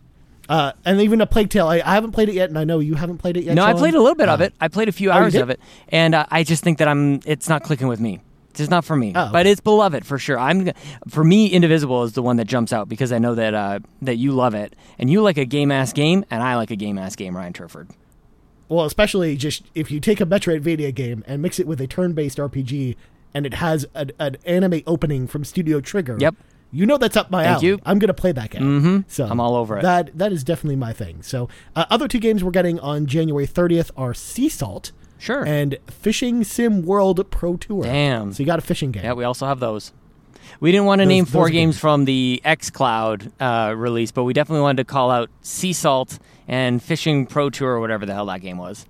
Uh, 0.47 0.71
and 0.85 0.99
even 1.01 1.21
a 1.21 1.27
Plague 1.27 1.49
Tale, 1.49 1.67
I, 1.67 1.75
I 1.75 1.93
haven't 1.93 2.11
played 2.11 2.27
it 2.29 2.33
yet, 2.33 2.49
and 2.49 2.57
I 2.57 2.63
know 2.63 2.79
you 2.79 2.95
haven't 2.95 3.19
played 3.19 3.37
it 3.37 3.43
yet. 3.43 3.53
No, 3.55 3.63
I 3.63 3.73
played 3.73 3.93
a 3.93 3.99
little 3.99 4.15
bit 4.15 4.29
of 4.29 4.41
Uh, 4.41 4.45
it. 4.45 4.53
I 4.59 4.67
played 4.67 4.89
a 4.89 4.91
few 4.91 5.09
Oh, 5.11 5.13
hours 5.13 5.33
did? 5.33 5.43
of 5.43 5.49
it, 5.51 5.59
and 5.89 6.15
uh, 6.15 6.25
I 6.31 6.43
just 6.43 6.63
think 6.63 6.79
that 6.79 6.87
I'm. 6.87 7.19
It's 7.25 7.47
not 7.47 7.61
clicking 7.63 7.87
with 7.87 7.99
me. 7.99 8.19
It's 8.49 8.57
just 8.57 8.71
not 8.71 8.83
for 8.83 8.95
me. 8.95 9.13
Oh, 9.15 9.29
But 9.31 9.45
it's 9.45 9.61
beloved 9.61 10.05
for 10.07 10.17
sure. 10.17 10.39
I'm. 10.39 10.71
For 11.07 11.23
me, 11.23 11.45
Indivisible 11.47 12.01
is 12.03 12.13
the 12.13 12.23
one 12.23 12.37
that 12.37 12.45
jumps 12.45 12.73
out 12.73 12.89
because 12.89 13.11
I 13.11 13.19
know 13.19 13.35
that 13.35 13.53
uh, 13.53 13.79
that 14.01 14.15
you 14.15 14.31
love 14.31 14.55
it, 14.55 14.75
and 14.97 15.07
you 15.11 15.21
like 15.21 15.37
a 15.37 15.45
game 15.45 15.71
ass 15.71 15.93
game, 15.93 16.25
and 16.31 16.41
I 16.41 16.55
like 16.55 16.71
a 16.71 16.75
game 16.75 16.97
ass 16.97 17.15
game. 17.15 17.37
Ryan 17.37 17.53
Turford. 17.53 17.89
Well, 18.69 18.85
especially 18.85 19.35
just 19.35 19.63
if 19.75 19.91
you 19.91 19.99
take 19.99 20.21
a 20.21 20.25
Metroidvania 20.25 20.93
game 20.93 21.23
and 21.27 21.41
mix 21.41 21.59
it 21.59 21.67
with 21.67 21.81
a 21.81 21.87
turn-based 21.87 22.37
RPG, 22.37 22.95
and 23.33 23.45
it 23.45 23.55
has 23.55 23.85
an, 23.95 24.11
an 24.19 24.37
anime 24.45 24.81
opening 24.87 25.27
from 25.27 25.43
Studio 25.43 25.81
Trigger. 25.81 26.17
Yep. 26.19 26.35
You 26.71 26.85
know 26.85 26.97
that's 26.99 27.17
up 27.17 27.31
my 27.31 27.43
Thank 27.43 27.57
alley. 27.57 27.67
you. 27.67 27.79
I'm 27.83 27.97
gonna 27.97 28.13
play 28.13 28.31
that 28.31 28.51
game. 28.51 28.61
Mm-hmm. 28.61 28.97
So 29.07 29.25
I'm 29.25 29.39
all 29.39 29.55
over 29.55 29.79
it. 29.79 29.81
That 29.81 30.15
that 30.19 30.31
is 30.31 30.43
definitely 30.43 30.75
my 30.75 30.93
thing. 30.93 31.23
So 31.23 31.49
uh, 31.75 31.85
other 31.89 32.07
two 32.07 32.19
games 32.19 32.43
we're 32.43 32.51
getting 32.51 32.79
on 32.79 33.07
January 33.07 33.47
30th 33.47 33.89
are 33.97 34.13
Sea 34.13 34.49
Salt 34.49 34.91
Sure. 35.17 35.43
and 35.43 35.77
Fishing 35.87 36.43
Sim 36.43 36.83
World 36.85 37.29
Pro 37.31 37.57
Tour. 37.57 37.83
Damn. 37.85 38.33
So 38.33 38.43
you 38.43 38.45
got 38.45 38.59
a 38.59 38.61
fishing 38.61 38.91
game. 38.91 39.03
Yeah, 39.03 39.13
we 39.13 39.23
also 39.23 39.47
have 39.47 39.59
those. 39.59 39.93
We 40.59 40.71
didn't 40.71 40.85
want 40.85 40.99
to 40.99 41.05
Those- 41.05 41.09
name 41.09 41.25
four 41.25 41.47
are 41.47 41.49
games 41.49 41.77
from 41.79 42.05
the 42.05 42.39
xCloud 42.45 43.31
uh, 43.39 43.73
release, 43.75 44.11
but 44.11 44.23
we 44.25 44.33
definitely 44.33 44.61
wanted 44.61 44.77
to 44.77 44.91
call 44.91 45.09
out 45.09 45.29
Sea 45.41 45.73
Salt 45.73 46.19
and 46.49 46.81
Fishing 46.83 47.25
Pro 47.25 47.49
Tour 47.49 47.69
or 47.75 47.79
whatever 47.79 48.05
the 48.05 48.13
hell 48.13 48.25
that 48.25 48.41
game 48.41 48.57
was. 48.57 48.85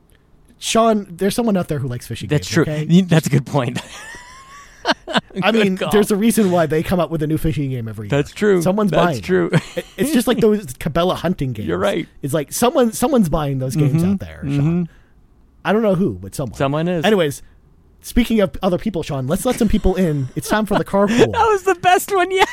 Sean, 0.57 1.05
there's 1.09 1.35
someone 1.35 1.55
out 1.55 1.67
there 1.67 1.79
who 1.79 1.87
likes 1.87 2.07
fishing 2.07 2.27
That's 2.27 2.47
games. 2.47 2.53
true. 2.65 2.73
Okay? 2.73 3.01
That's 3.01 3.27
a 3.27 3.29
good 3.29 3.45
point. 3.45 3.79
I 5.43 5.51
mean, 5.51 5.77
call. 5.77 5.91
there's 5.91 6.11
a 6.11 6.15
reason 6.15 6.51
why 6.51 6.65
they 6.65 6.83
come 6.83 6.99
up 6.99 7.09
with 7.11 7.21
a 7.21 7.27
new 7.27 7.37
fishing 7.37 7.69
game 7.69 7.87
every 7.87 8.07
year. 8.07 8.17
That's 8.17 8.31
true. 8.31 8.61
Someone's 8.61 8.91
That's 8.91 9.05
buying. 9.05 9.21
true. 9.21 9.49
them. 9.49 9.61
It's 9.97 10.11
just 10.11 10.27
like 10.27 10.39
those 10.39 10.65
Cabela 10.65 11.15
hunting 11.15 11.53
games. 11.53 11.67
You're 11.67 11.77
right. 11.77 12.05
Mm-hmm. 12.05 12.19
It's 12.23 12.33
like 12.33 12.51
someone 12.51 12.91
someone's 12.91 13.29
buying 13.29 13.59
those 13.59 13.75
games 13.75 14.03
out 14.03 14.19
there. 14.19 14.41
Sean. 14.43 14.89
I 15.63 15.73
don't 15.73 15.81
know 15.81 15.95
who, 15.95 16.13
but 16.15 16.33
someone. 16.35 16.57
Someone 16.57 16.87
is. 16.87 17.05
Anyways, 17.05 17.41
speaking 18.01 18.39
of 18.39 18.55
other 18.63 18.77
people, 18.77 19.03
Sean, 19.03 19.27
let's 19.27 19.45
let 19.45 19.55
some 19.57 19.67
people 19.67 19.95
in. 19.95 20.29
It's 20.35 20.47
time 20.47 20.65
for 20.65 20.77
the 20.77 20.85
carpool. 20.85 21.17
that 21.31 21.47
was 21.47 21.63
the 21.63 21.75
best 21.75 22.13
one 22.13 22.31
yet. 22.31 22.47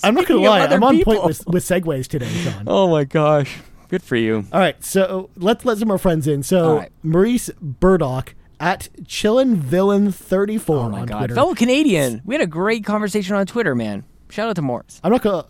I'm 0.04 0.14
not 0.14 0.26
gonna 0.26 0.40
lie, 0.40 0.66
I'm 0.66 0.82
on 0.82 0.96
people. 0.96 1.14
point 1.14 1.24
with, 1.26 1.46
with 1.46 1.64
segues 1.64 2.06
today, 2.08 2.28
Sean. 2.28 2.64
Oh 2.66 2.88
my 2.90 3.04
gosh. 3.04 3.58
Good 3.88 4.02
for 4.02 4.16
you. 4.16 4.44
All 4.52 4.60
right, 4.60 4.82
so 4.82 5.30
let's 5.36 5.64
let 5.64 5.78
some 5.78 5.88
more 5.88 5.98
friends 5.98 6.26
in. 6.26 6.42
So 6.42 6.64
All 6.70 6.76
right. 6.78 6.92
Maurice 7.02 7.50
Burdock 7.60 8.34
at 8.58 8.88
Chillin 9.02 9.56
Villain 9.56 10.10
34 10.10 10.76
Oh 10.76 10.88
my 10.88 11.00
on 11.00 11.06
god. 11.06 11.18
Twitter. 11.18 11.34
Fellow 11.34 11.54
Canadian. 11.54 12.22
We 12.24 12.34
had 12.34 12.42
a 12.42 12.46
great 12.46 12.84
conversation 12.84 13.36
on 13.36 13.46
Twitter, 13.46 13.74
man. 13.74 14.04
Shout 14.30 14.48
out 14.48 14.56
to 14.56 14.62
Morris. 14.62 15.00
I'm 15.04 15.12
not 15.12 15.22
gonna 15.22 15.46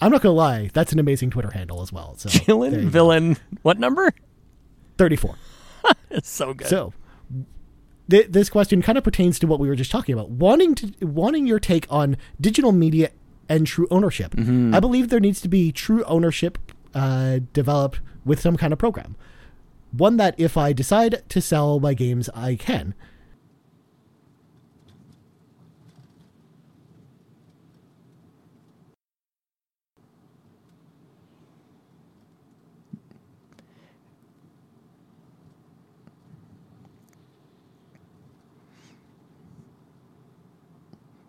I'm 0.00 0.10
not 0.12 0.20
gonna 0.20 0.34
lie, 0.34 0.70
that's 0.74 0.92
an 0.92 0.98
amazing 0.98 1.30
Twitter 1.30 1.50
handle 1.50 1.80
as 1.80 1.92
well. 1.92 2.16
So 2.18 2.28
Chillin' 2.28 2.72
you 2.72 2.82
go. 2.82 2.88
villain. 2.88 3.36
What 3.62 3.78
number? 3.78 4.12
34. 4.98 5.36
It's 6.10 6.28
so 6.30 6.52
good. 6.54 6.66
So, 6.68 6.92
th- 8.10 8.28
this 8.30 8.48
question 8.48 8.82
kind 8.82 8.96
of 8.98 9.04
pertains 9.04 9.38
to 9.40 9.46
what 9.46 9.60
we 9.60 9.68
were 9.68 9.76
just 9.76 9.90
talking 9.90 10.12
about. 10.14 10.30
Wanting 10.30 10.74
to 10.76 10.92
wanting 11.06 11.46
your 11.46 11.60
take 11.60 11.86
on 11.90 12.16
digital 12.40 12.72
media 12.72 13.10
and 13.48 13.66
true 13.66 13.86
ownership. 13.90 14.32
Mm-hmm. 14.32 14.74
I 14.74 14.80
believe 14.80 15.08
there 15.08 15.20
needs 15.20 15.40
to 15.42 15.48
be 15.48 15.72
true 15.72 16.04
ownership 16.04 16.58
uh, 16.94 17.40
developed 17.52 18.00
with 18.24 18.40
some 18.40 18.56
kind 18.56 18.72
of 18.72 18.78
program. 18.78 19.16
One 19.92 20.16
that, 20.16 20.34
if 20.38 20.56
I 20.56 20.72
decide 20.72 21.22
to 21.28 21.40
sell 21.40 21.80
my 21.80 21.94
games, 21.94 22.28
I 22.34 22.56
can. 22.56 22.94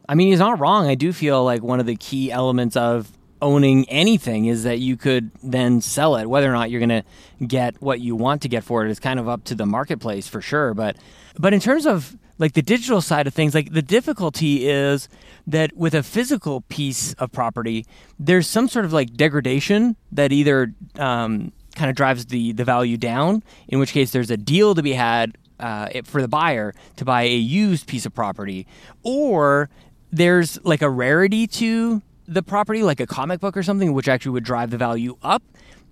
I 0.10 0.16
mean, 0.16 0.30
he's 0.30 0.40
not 0.40 0.60
wrong. 0.60 0.88
I 0.88 0.96
do 0.96 1.12
feel 1.12 1.44
like 1.44 1.62
one 1.62 1.80
of 1.80 1.86
the 1.86 1.96
key 1.96 2.32
elements 2.32 2.76
of 2.76 3.12
owning 3.42 3.88
anything 3.90 4.46
is 4.46 4.64
that 4.64 4.80
you 4.80 4.98
could 4.98 5.32
then 5.44 5.82
sell 5.82 6.16
it. 6.16 6.26
Whether 6.28 6.50
or 6.50 6.54
not 6.54 6.72
you're 6.72 6.80
going 6.80 6.90
to 6.90 7.46
get 7.46 7.82
what 7.82 8.00
you 8.00 8.16
want 8.16 8.42
to 8.44 8.50
get 8.50 8.64
for 8.64 8.86
it 8.86 8.90
is 8.90 9.00
kind 9.00 9.20
of 9.20 9.28
up 9.28 9.44
to 9.46 9.56
the 9.56 9.66
marketplace 9.66 10.28
for 10.28 10.42
sure. 10.42 10.74
But 10.74 10.98
but 11.38 11.54
in 11.54 11.60
terms 11.60 11.86
of 11.86 12.18
like 12.40 12.54
the 12.54 12.62
digital 12.62 13.02
side 13.02 13.28
of 13.28 13.34
things, 13.34 13.54
like 13.54 13.74
the 13.74 13.82
difficulty 13.82 14.68
is 14.68 15.10
that 15.46 15.76
with 15.76 15.94
a 15.94 16.04
physical 16.04 16.62
piece 16.62 17.14
of 17.14 17.32
property, 17.32 17.86
there's 18.20 18.48
some 18.48 18.68
sort 18.68 18.86
of 18.86 18.94
like 18.94 19.14
degradation 19.14 19.96
that 20.12 20.32
either 20.32 20.74
um, 20.98 21.52
kind 21.76 21.90
of 21.90 21.96
drives 21.96 22.28
the 22.28 22.54
the 22.54 22.64
value 22.64 22.98
down. 22.98 23.44
In 23.68 23.80
which 23.80 23.92
case, 23.92 24.12
there's 24.12 24.32
a 24.32 24.38
deal 24.38 24.74
to 24.76 24.82
be 24.82 24.94
had 24.94 25.38
uh, 25.60 25.90
for 26.04 26.22
the 26.22 26.28
buyer 26.28 26.74
to 26.96 27.06
buy 27.06 27.24
a 27.24 27.36
used 27.36 27.88
piece 27.88 28.06
of 28.06 28.14
property, 28.14 28.68
or 29.04 29.70
there's 30.18 30.64
like 30.64 30.82
a 30.82 30.90
rarity 30.90 31.48
to 31.48 32.02
the 32.28 32.44
property, 32.44 32.84
like 32.84 33.00
a 33.00 33.08
comic 33.08 33.40
book 33.40 33.56
or 33.56 33.64
something, 33.64 33.94
which 33.94 34.08
actually 34.08 34.32
would 34.32 34.44
drive 34.44 34.72
the 34.72 34.78
value 34.78 35.18
up. 35.24 35.44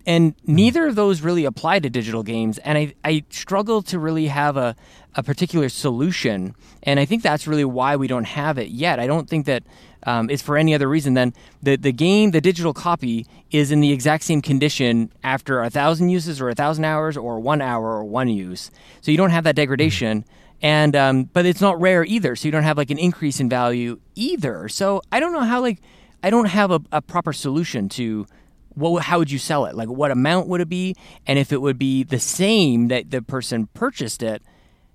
And 0.08 0.36
neither 0.46 0.86
of 0.86 0.96
those 0.96 1.22
really 1.22 1.46
apply 1.46 1.80
to 1.80 1.90
digital 1.90 2.22
games. 2.22 2.60
And 2.60 2.78
I, 2.78 2.94
I 3.04 3.24
struggle 3.30 3.82
to 3.84 3.98
really 3.98 4.28
have 4.28 4.56
a, 4.56 4.76
a 5.16 5.24
particular 5.24 5.70
solution. 5.70 6.54
And 6.84 7.00
I 7.00 7.06
think 7.06 7.24
that's 7.24 7.48
really 7.48 7.66
why 7.66 7.96
we 7.96 8.08
don't 8.08 8.26
have 8.26 8.60
it 8.60 8.70
yet. 8.70 9.00
I 9.00 9.08
don't 9.08 9.28
think 9.28 9.48
that 9.48 9.64
um, 10.04 10.30
it's 10.30 10.44
for 10.44 10.58
any 10.58 10.76
other 10.76 10.88
reason 10.88 11.16
than 11.16 11.34
the, 11.64 11.76
the 11.76 11.92
game, 11.92 12.32
the 12.32 12.42
digital 12.42 12.74
copy, 12.74 13.26
is 13.50 13.72
in 13.72 13.80
the 13.80 13.92
exact 13.92 14.24
same 14.24 14.42
condition 14.42 15.12
after 15.24 15.62
a 15.62 15.72
thousand 15.72 16.10
uses 16.10 16.40
or 16.40 16.50
a 16.50 16.56
thousand 16.56 16.86
hours 16.86 17.18
or 17.18 17.40
one 17.40 17.62
hour 17.62 17.86
or 17.86 18.04
one 18.04 18.30
use. 18.30 18.70
So 19.02 19.10
you 19.10 19.18
don't 19.18 19.32
have 19.32 19.46
that 19.46 19.56
degradation 19.56 20.24
and 20.62 20.96
um, 20.96 21.24
but 21.26 21.46
it's 21.46 21.62
not 21.62 21.80
rare 21.80 22.04
either 22.06 22.36
so 22.36 22.48
you 22.48 22.52
don't 22.52 22.64
have 22.64 22.78
like 22.78 22.90
an 22.92 22.98
increase 22.98 23.40
in 23.40 23.50
value 23.50 24.00
either. 24.16 24.68
So 24.70 25.02
i 25.12 25.20
don't 25.20 25.34
know 25.34 25.42
how 25.42 25.62
like 25.62 25.82
i 26.24 26.30
don't 26.30 26.46
have 26.46 26.72
a, 26.72 26.82
a 26.92 27.02
proper 27.02 27.34
solution 27.34 27.90
to 27.90 28.26
what 28.74 29.04
how 29.04 29.20
would 29.20 29.32
you 29.32 29.40
sell 29.40 29.66
it? 29.66 29.76
Like 29.76 29.90
what 29.90 30.12
amount 30.12 30.48
would 30.48 30.62
it 30.62 30.70
be? 30.70 30.96
And 31.26 31.40
if 31.40 31.52
it 31.52 31.62
would 31.62 31.78
be 31.78 32.04
the 32.04 32.20
same 32.20 32.90
that 32.90 33.12
the 33.12 33.22
person 33.22 33.68
purchased 33.74 34.22
it 34.22 34.42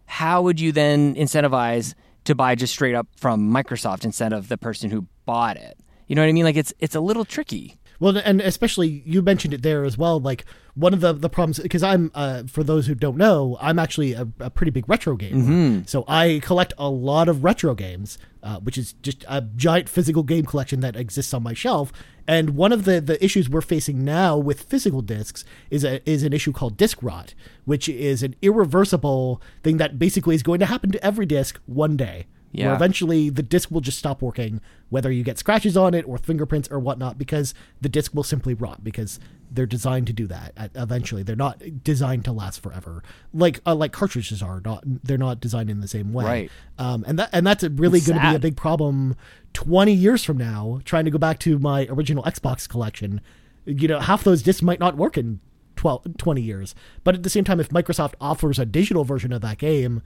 how 0.07 0.43
would 0.43 0.59
you 0.59 0.73
then 0.73 1.15
incentivize 1.15 1.95
to 2.25 2.35
buy 2.35 2.57
just 2.57 2.73
straight 2.73 2.97
up 2.97 3.07
from 3.17 3.49
microsoft 3.49 4.05
instead 4.05 4.33
of 4.33 4.49
the 4.49 4.59
person 4.59 4.91
who 4.91 5.07
bought 5.25 5.57
it? 5.57 5.79
You 6.09 6.17
know 6.17 6.23
what 6.23 6.29
i 6.29 6.33
mean? 6.33 6.45
Like 6.45 6.57
it's 6.57 6.75
it's 6.81 6.95
a 6.95 7.01
little 7.01 7.25
tricky 7.25 7.79
Well, 8.01 8.17
and 8.17 8.41
especially 8.41 9.03
you 9.05 9.23
mentioned 9.23 9.55
it 9.55 9.63
there 9.63 9.85
as 9.85 9.97
well. 9.99 10.19
Like 10.19 10.45
one 10.75 10.95
of 10.95 11.01
the 11.01 11.13
the 11.13 11.29
problems 11.29 11.59
because 11.61 11.83
I'm 11.83 12.11
uh, 12.15 12.45
for 12.45 12.65
those 12.65 12.87
who 12.87 12.95
don't 12.95 13.19
know, 13.19 13.59
I'm 13.61 13.79
actually 13.79 14.15
a, 14.15 14.27
a 14.41 14.51
pretty 14.51 14.71
big 14.71 14.89
retro 14.89 15.17
gamer. 15.17 15.83
So 15.87 16.05
I 16.09 16.41
collect 16.43 16.73
a 16.79 16.89
lot 16.89 17.29
of 17.29 17.45
retro 17.45 17.75
games, 17.75 18.17
uh, 18.43 18.59
which 18.61 18.79
is 18.79 18.95
just 18.95 19.25
a 19.29 19.43
giant 19.43 19.89
physical 19.89 20.23
game 20.23 20.47
collection 20.47 20.81
that 20.81 20.97
exists 20.97 21.35
on 21.35 21.43
my 21.43 21.53
shelf. 21.53 21.93
And 22.27 22.51
one 22.51 22.73
of 22.73 22.85
the, 22.85 23.01
the 23.01 23.23
issues 23.25 23.51
we're 23.51 23.61
facing 23.61 24.05
now 24.05 24.37
with 24.39 24.63
physical 24.63 25.03
discs 25.03 25.45
is 25.69 25.85
a, 25.85 26.09
is 26.09 26.23
an 26.23 26.33
issue 26.33 26.53
called 26.53 26.77
disk 26.77 26.99
rot, 27.03 27.35
which 27.65 27.89
is 27.89 28.23
an 28.23 28.35
irreversible 28.41 29.43
thing 29.63 29.79
that 29.79 29.99
basically 29.99 30.37
is 30.37 30.43
going 30.43 30.61
to 30.61 30.67
happen 30.67 30.91
to 30.93 31.05
every 31.05 31.27
disc 31.27 31.61
one 31.67 31.97
day. 31.97 32.27
Where 32.53 32.67
Yeah. 32.67 32.75
eventually 32.75 33.31
the 33.31 33.45
disc 33.45 33.71
will 33.71 33.81
just 33.81 33.99
stop 33.99 34.21
working, 34.23 34.61
whether 34.89 35.11
you 35.13 35.23
get 35.23 35.39
scratches 35.39 35.77
on 35.77 35.95
it 35.95 36.05
or 36.09 36.19
fingerprints 36.19 36.69
or 36.71 36.81
whatnot, 36.81 37.17
because 37.17 37.55
the 37.81 37.89
disc 37.89 38.13
will 38.13 38.25
simply 38.25 38.55
rot 38.55 38.83
because 38.83 39.21
they're 39.53 39.67
designed 39.67 40.07
to 40.09 40.13
do 40.13 40.27
that. 40.27 40.53
Eventually, 40.75 41.23
they're 41.23 41.37
not 41.37 41.63
designed 41.85 42.25
to 42.25 42.33
last 42.33 42.61
forever, 42.61 43.03
like 43.33 43.61
uh, 43.67 43.75
like 43.75 43.93
cartridges 43.93 44.43
are. 44.43 44.61
Not 44.65 44.83
they're 45.05 45.19
not 45.19 45.41
designed 45.41 45.71
in 45.71 45.81
the 45.81 45.89
same 45.89 46.13
way. 46.13 46.25
Right. 46.25 46.51
Um, 46.79 47.05
and 47.07 47.19
that 47.19 47.31
and 47.33 47.47
that's 47.47 47.63
really 47.65 48.01
going 48.01 48.19
to 48.21 48.31
be 48.31 48.37
a 48.37 48.41
big 48.41 48.57
problem 48.57 49.15
twenty 49.53 49.93
years 49.93 50.25
from 50.25 50.37
now. 50.37 50.81
Trying 50.85 51.05
to 51.05 51.11
go 51.11 51.19
back 51.19 51.39
to 51.41 51.59
my 51.59 51.87
original 51.89 52.25
Xbox 52.25 52.69
collection, 52.69 53.21
you 53.65 53.87
know, 53.89 54.01
half 54.01 54.25
those 54.25 54.43
discs 54.43 54.63
might 54.63 54.81
not 54.81 54.97
work 54.97 55.17
in 55.19 55.41
12, 55.77 56.17
20 56.19 56.43
years. 56.43 56.75
But 57.05 57.15
at 57.15 57.23
the 57.23 57.31
same 57.31 57.45
time, 57.45 57.59
if 57.59 57.71
Microsoft 57.71 58.15
offers 58.21 58.59
a 58.59 58.67
digital 58.67 59.03
version 59.05 59.33
of 59.33 59.41
that 59.43 59.57
game 59.59 60.03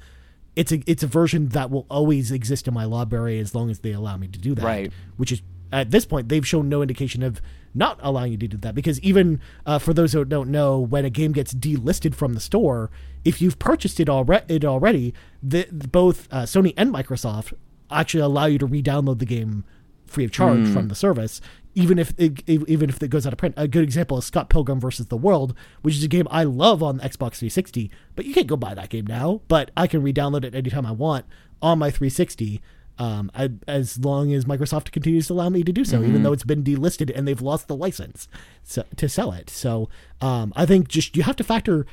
it's 0.56 0.72
a 0.72 0.82
it's 0.86 1.02
a 1.02 1.06
version 1.06 1.48
that 1.48 1.70
will 1.70 1.86
always 1.90 2.30
exist 2.30 2.68
in 2.68 2.74
my 2.74 2.84
library 2.84 3.38
as 3.38 3.54
long 3.54 3.70
as 3.70 3.80
they 3.80 3.92
allow 3.92 4.16
me 4.16 4.28
to 4.28 4.38
do 4.38 4.54
that. 4.54 4.64
Right. 4.64 4.92
Which 5.16 5.32
is 5.32 5.42
at 5.72 5.90
this 5.90 6.04
point 6.04 6.28
they've 6.28 6.46
shown 6.46 6.68
no 6.68 6.82
indication 6.82 7.22
of 7.22 7.40
not 7.74 7.98
allowing 8.02 8.30
you 8.32 8.38
to 8.38 8.46
do 8.46 8.56
that 8.58 8.74
because 8.74 9.00
even 9.00 9.40
uh, 9.66 9.78
for 9.78 9.92
those 9.92 10.12
who 10.12 10.24
don't 10.24 10.50
know, 10.50 10.78
when 10.78 11.04
a 11.04 11.10
game 11.10 11.32
gets 11.32 11.52
delisted 11.52 12.14
from 12.14 12.34
the 12.34 12.40
store, 12.40 12.90
if 13.24 13.42
you've 13.42 13.58
purchased 13.58 13.98
it 13.98 14.08
already, 14.08 14.54
it 14.54 14.64
already, 14.64 15.12
the, 15.42 15.66
both 15.72 16.28
uh, 16.30 16.42
Sony 16.42 16.72
and 16.76 16.94
Microsoft 16.94 17.52
actually 17.90 18.20
allow 18.20 18.46
you 18.46 18.58
to 18.58 18.66
re-download 18.66 19.18
the 19.18 19.26
game 19.26 19.64
free 20.06 20.24
of 20.24 20.32
charge 20.32 20.68
from 20.68 20.88
the 20.88 20.94
service, 20.94 21.40
even 21.74 21.98
if 21.98 22.14
it, 22.18 22.48
even 22.48 22.88
if 22.88 23.02
it 23.02 23.08
goes 23.08 23.26
out 23.26 23.32
of 23.32 23.38
print. 23.38 23.54
A 23.56 23.66
good 23.66 23.82
example 23.82 24.18
is 24.18 24.24
Scott 24.24 24.48
Pilgrim 24.48 24.80
versus 24.80 25.06
the 25.06 25.16
World, 25.16 25.54
which 25.82 25.94
is 25.94 26.04
a 26.04 26.08
game 26.08 26.28
I 26.30 26.44
love 26.44 26.82
on 26.82 26.98
Xbox 26.98 27.36
360, 27.36 27.90
but 28.14 28.24
you 28.24 28.34
can't 28.34 28.46
go 28.46 28.56
buy 28.56 28.74
that 28.74 28.90
game 28.90 29.06
now. 29.06 29.40
But 29.48 29.70
I 29.76 29.86
can 29.86 30.02
re-download 30.02 30.44
it 30.44 30.54
anytime 30.54 30.86
I 30.86 30.92
want 30.92 31.26
on 31.60 31.78
my 31.78 31.90
360. 31.90 32.60
Um, 32.96 33.28
I, 33.34 33.50
as 33.66 33.98
long 33.98 34.32
as 34.32 34.44
Microsoft 34.44 34.92
continues 34.92 35.26
to 35.26 35.32
allow 35.32 35.48
me 35.48 35.64
to 35.64 35.72
do 35.72 35.84
so, 35.84 36.04
even 36.04 36.22
though 36.22 36.32
it's 36.32 36.44
been 36.44 36.62
delisted 36.62 37.10
and 37.12 37.26
they've 37.26 37.42
lost 37.42 37.66
the 37.66 37.74
license 37.74 38.28
so, 38.62 38.84
to 38.96 39.08
sell 39.08 39.32
it. 39.32 39.50
So 39.50 39.88
um, 40.20 40.52
I 40.54 40.64
think 40.64 40.86
just 40.86 41.16
you 41.16 41.24
have 41.24 41.34
to 41.36 41.44
factor 41.44 41.86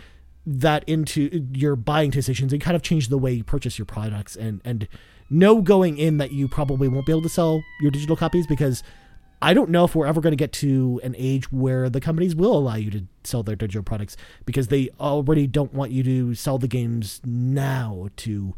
that 0.45 0.83
into 0.87 1.47
your 1.53 1.75
buying 1.75 2.11
decisions 2.11 2.53
and 2.53 2.61
kind 2.61 2.75
of 2.75 2.81
change 2.81 3.09
the 3.09 3.17
way 3.17 3.33
you 3.33 3.43
purchase 3.43 3.77
your 3.77 3.85
products 3.85 4.35
and 4.35 4.61
and 4.65 4.87
know 5.31 5.61
going 5.61 5.97
in 5.97 6.17
that 6.17 6.31
you 6.31 6.47
probably 6.47 6.87
won't 6.87 7.05
be 7.07 7.11
able 7.11 7.21
to 7.23 7.29
sell 7.29 7.63
your 7.81 7.89
digital 7.89 8.15
copies 8.15 8.45
because 8.45 8.83
I 9.41 9.55
don't 9.55 9.71
know 9.71 9.85
if 9.85 9.95
we're 9.95 10.05
ever 10.05 10.21
going 10.21 10.33
to 10.33 10.37
get 10.37 10.51
to 10.53 11.01
an 11.03 11.15
age 11.17 11.51
where 11.51 11.89
the 11.89 11.99
companies 11.99 12.35
will 12.35 12.55
allow 12.55 12.75
you 12.75 12.91
to 12.91 13.05
sell 13.23 13.41
their 13.41 13.55
digital 13.55 13.81
products 13.81 14.15
because 14.45 14.67
they 14.67 14.89
already 14.99 15.47
don't 15.47 15.73
want 15.73 15.91
you 15.91 16.03
to 16.03 16.35
sell 16.35 16.59
the 16.59 16.67
games 16.67 17.21
now 17.25 18.09
to 18.17 18.53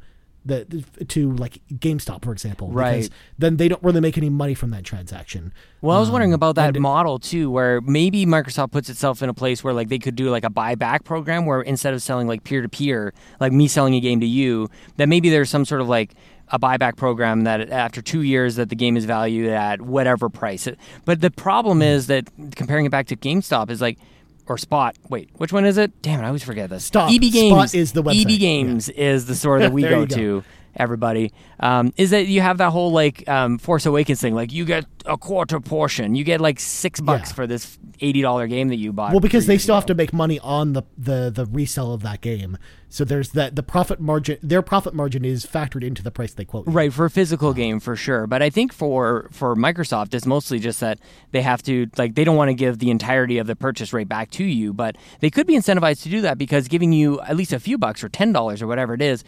the 0.46 0.84
to 1.08 1.32
like 1.36 1.62
GameStop 1.74 2.22
for 2.26 2.34
example 2.34 2.70
Right. 2.70 2.96
because 2.96 3.10
then 3.38 3.56
they 3.56 3.70
don't 3.70 3.82
really 3.82 4.02
make 4.02 4.18
any 4.18 4.30
money 4.30 4.54
from 4.54 4.72
that 4.72 4.84
transaction. 4.84 5.54
Well, 5.82 5.96
I 5.96 6.02
was 6.02 6.10
wondering 6.12 6.34
Um, 6.34 6.36
about 6.36 6.56
that 6.56 6.78
model 6.78 7.18
too, 7.18 7.50
where 7.50 7.80
maybe 7.80 8.26
Microsoft 8.26 8.72
puts 8.72 8.90
itself 8.90 9.24
in 9.24 9.30
a 9.30 9.34
place 9.34 9.64
where 9.64 9.74
like 9.74 9.88
they 9.88 10.00
could 10.00 10.16
do 10.18 10.30
like 10.30 10.44
a 10.44 10.50
buyback 10.50 11.06
program 11.06 11.46
where 11.46 11.62
instead 11.62 11.94
of 11.94 12.02
selling 12.02 12.28
like 12.28 12.44
peer 12.44 12.62
to 12.62 12.68
peer, 12.68 13.14
like 13.40 13.54
me 13.54 13.70
selling 13.70 13.94
a 13.96 14.02
game 14.02 14.20
to 14.20 14.26
you, 14.28 14.70
that 14.98 15.08
maybe 15.08 15.30
there's 15.30 15.50
some 15.50 15.64
sort 15.64 15.80
of 15.80 15.88
like 15.88 16.14
a 16.50 16.60
buyback 16.60 16.96
program 16.98 17.46
that 17.46 17.70
after 17.70 18.02
two 18.02 18.22
years 18.22 18.56
that 18.58 18.70
the 18.70 18.76
game 18.76 18.96
is 18.98 19.06
valued 19.06 19.50
at 19.50 19.82
whatever 19.82 20.30
price. 20.30 20.68
But 21.06 21.22
the 21.22 21.32
problem 21.32 21.78
Hmm. 21.80 21.84
is 21.84 22.08
that 22.08 22.30
comparing 22.56 22.86
it 22.86 22.92
back 22.92 23.08
to 23.08 23.16
GameStop 23.16 23.70
is 23.70 23.82
like 23.82 23.98
or 24.46 24.58
Spot. 24.58 24.94
Wait, 25.10 25.30
which 25.38 25.54
one 25.54 25.64
is 25.66 25.78
it? 25.78 26.02
Damn 26.02 26.20
it, 26.20 26.24
I 26.24 26.28
always 26.28 26.44
forget 26.44 26.70
this. 26.70 26.84
Stop. 26.84 27.10
EB 27.10 27.24
Spot 27.24 27.32
Games 27.32 27.74
is 27.74 27.94
the 27.94 28.04
website. 28.04 28.22
EB 28.34 28.40
Games 28.40 28.90
is 28.90 29.26
the 29.26 29.36
store 29.36 29.60
that 29.60 29.72
we 29.74 29.84
go, 29.84 30.06
go. 30.06 30.16
to 30.18 30.44
everybody 30.76 31.32
um, 31.60 31.94
is 31.98 32.10
that 32.12 32.28
you 32.28 32.42
have 32.42 32.58
that 32.58 32.72
whole 32.72 32.92
like 32.92 33.28
um, 33.30 33.58
Force 33.58 33.86
Awakens 33.86 34.22
thing. 34.22 34.36
Like 34.36 34.52
you 34.52 34.66
get 34.66 34.86
a 35.06 35.18
quarter 35.18 35.60
portion, 35.60 36.16
you 36.16 36.24
get 36.24 36.42
like 36.42 36.60
six 36.60 37.00
bucks 37.00 37.30
Yeah. 37.30 37.36
for 37.36 37.48
this 37.48 37.78
eighty 38.00 38.22
dollar 38.22 38.48
game 38.48 38.70
that 38.70 38.78
you 38.78 38.92
bought. 38.94 39.12
Well, 39.12 39.20
because 39.20 39.46
they 39.46 39.58
still 39.58 39.76
have 39.76 39.86
to 39.88 39.96
make 39.96 40.14
money 40.14 40.40
on 40.40 40.74
the, 40.74 40.84
the 40.98 41.32
the 41.34 41.46
resale 41.46 41.94
of 41.94 42.02
that 42.04 42.22
game. 42.22 42.58
So 42.90 43.04
there's 43.04 43.30
that 43.32 43.56
the 43.56 43.64
profit 43.64 44.00
margin. 44.00 44.38
Their 44.44 44.62
profit 44.62 44.94
margin 44.94 45.26
is 45.26 45.46
factored 45.48 45.84
into 45.84 46.04
the 46.04 46.12
price 46.12 46.34
they 46.34 46.46
quote. 46.46 46.68
you. 46.68 46.74
Right 46.74 46.94
for 46.94 47.06
a 47.06 47.10
physical 47.10 47.52
game 47.54 47.80
for 47.80 47.96
sure, 47.96 48.28
but 48.28 48.42
I 48.44 48.50
think 48.52 48.72
for 48.72 49.28
for 49.32 49.56
Microsoft 49.56 50.14
it's 50.14 50.26
mostly 50.28 50.60
just 50.60 50.80
that 50.80 51.00
they 51.32 51.42
have 51.42 51.64
to 51.64 51.88
like 51.98 52.14
they 52.16 52.24
don't 52.24 52.36
want 52.38 52.50
to 52.50 52.54
give 52.54 52.78
the 52.80 52.92
entirety 52.92 53.40
of 53.40 53.48
the 53.48 53.56
purchase 53.56 53.94
rate 53.94 54.08
back 54.08 54.30
to 54.32 54.44
you, 54.44 54.74
but 54.74 54.96
they 55.22 55.30
could 55.32 55.48
be 55.48 55.56
incentivized 55.56 56.04
to 56.04 56.10
do 56.10 56.22
that 56.22 56.38
because 56.38 56.68
giving 56.68 56.94
you 56.94 57.20
at 57.22 57.36
least 57.36 57.52
a 57.52 57.60
few 57.60 57.78
bucks 57.80 58.04
or 58.04 58.10
ten 58.10 58.32
dollars 58.32 58.62
or 58.62 58.68
whatever 58.68 58.94
it 58.94 59.02
is 59.02 59.24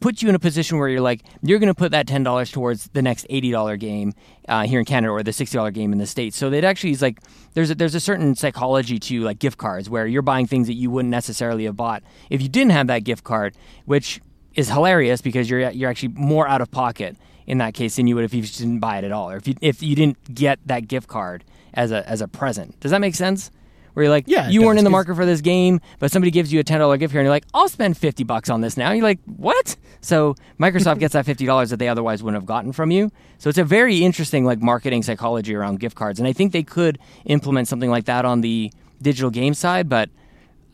puts 0.00 0.22
you 0.22 0.28
in 0.28 0.34
a 0.34 0.38
position 0.38 0.78
where 0.78 0.88
you're 0.88 1.00
like 1.00 1.22
you're 1.42 1.58
going 1.58 1.68
to 1.68 1.74
put 1.74 1.90
that 1.92 2.06
ten 2.06 2.22
dollars 2.22 2.50
towards 2.50 2.88
the 2.88 3.02
next 3.02 3.26
eighty 3.30 3.50
dollar 3.50 3.76
game 3.76 4.12
uh, 4.48 4.62
here 4.62 4.78
in 4.78 4.84
Canada 4.84 5.12
or 5.12 5.22
the 5.22 5.32
sixty 5.32 5.56
dollar 5.56 5.70
game 5.70 5.92
in 5.92 5.98
the 5.98 6.06
states. 6.06 6.36
So 6.36 6.52
it 6.52 6.64
actually 6.64 6.92
is 6.92 7.02
like 7.02 7.20
there's 7.54 7.70
a, 7.70 7.74
there's 7.74 7.94
a 7.94 8.00
certain 8.00 8.34
psychology 8.34 8.98
to 8.98 9.20
like 9.22 9.38
gift 9.38 9.58
cards 9.58 9.90
where 9.90 10.06
you're 10.06 10.22
buying 10.22 10.46
things 10.46 10.66
that 10.66 10.74
you 10.74 10.90
wouldn't 10.90 11.10
necessarily 11.10 11.64
have 11.64 11.76
bought 11.76 12.02
if 12.30 12.40
you 12.40 12.48
didn't 12.48 12.72
have 12.72 12.86
that 12.86 13.04
gift 13.04 13.24
card, 13.24 13.54
which 13.84 14.20
is 14.54 14.68
hilarious 14.68 15.20
because 15.20 15.48
you're 15.48 15.70
you're 15.70 15.90
actually 15.90 16.14
more 16.14 16.46
out 16.46 16.60
of 16.60 16.70
pocket 16.70 17.16
in 17.46 17.58
that 17.58 17.74
case 17.74 17.96
than 17.96 18.06
you 18.06 18.14
would 18.14 18.24
if 18.24 18.32
you 18.32 18.42
just 18.42 18.58
didn't 18.58 18.78
buy 18.78 18.98
it 18.98 19.04
at 19.04 19.12
all 19.12 19.30
or 19.30 19.36
if 19.36 19.48
you 19.48 19.54
if 19.60 19.82
you 19.82 19.96
didn't 19.96 20.34
get 20.34 20.58
that 20.66 20.86
gift 20.88 21.08
card 21.08 21.44
as 21.74 21.90
a 21.90 22.08
as 22.08 22.20
a 22.20 22.28
present. 22.28 22.78
Does 22.80 22.90
that 22.90 23.00
make 23.00 23.14
sense? 23.14 23.50
Where 23.94 24.04
you're 24.04 24.10
like, 24.10 24.24
Yeah, 24.26 24.48
you 24.48 24.62
weren't 24.62 24.78
in 24.78 24.84
the 24.84 24.90
market 24.90 25.14
for 25.16 25.26
this 25.26 25.40
game, 25.40 25.80
but 25.98 26.10
somebody 26.10 26.30
gives 26.30 26.52
you 26.52 26.60
a 26.60 26.64
ten 26.64 26.80
dollar 26.80 26.96
gift 26.96 27.12
here, 27.12 27.20
and 27.20 27.26
you're 27.26 27.34
like, 27.34 27.44
I'll 27.52 27.68
spend 27.68 27.96
fifty 27.96 28.24
bucks 28.24 28.48
on 28.50 28.60
this 28.60 28.76
now. 28.76 28.88
And 28.88 28.96
you're 28.98 29.06
like, 29.06 29.20
what? 29.26 29.76
So 30.00 30.34
Microsoft 30.58 30.98
gets 30.98 31.12
that 31.12 31.26
fifty 31.26 31.44
dollars 31.46 31.70
that 31.70 31.78
they 31.78 31.88
otherwise 31.88 32.22
wouldn't 32.22 32.40
have 32.40 32.46
gotten 32.46 32.72
from 32.72 32.90
you. 32.90 33.10
So 33.38 33.48
it's 33.48 33.58
a 33.58 33.64
very 33.64 33.98
interesting 34.04 34.44
like 34.44 34.60
marketing 34.62 35.02
psychology 35.02 35.54
around 35.54 35.80
gift 35.80 35.96
cards, 35.96 36.18
and 36.18 36.26
I 36.28 36.32
think 36.32 36.52
they 36.52 36.62
could 36.62 36.98
implement 37.26 37.68
something 37.68 37.90
like 37.90 38.06
that 38.06 38.24
on 38.24 38.40
the 38.40 38.72
digital 39.00 39.30
game 39.30 39.54
side, 39.54 39.88
but. 39.88 40.08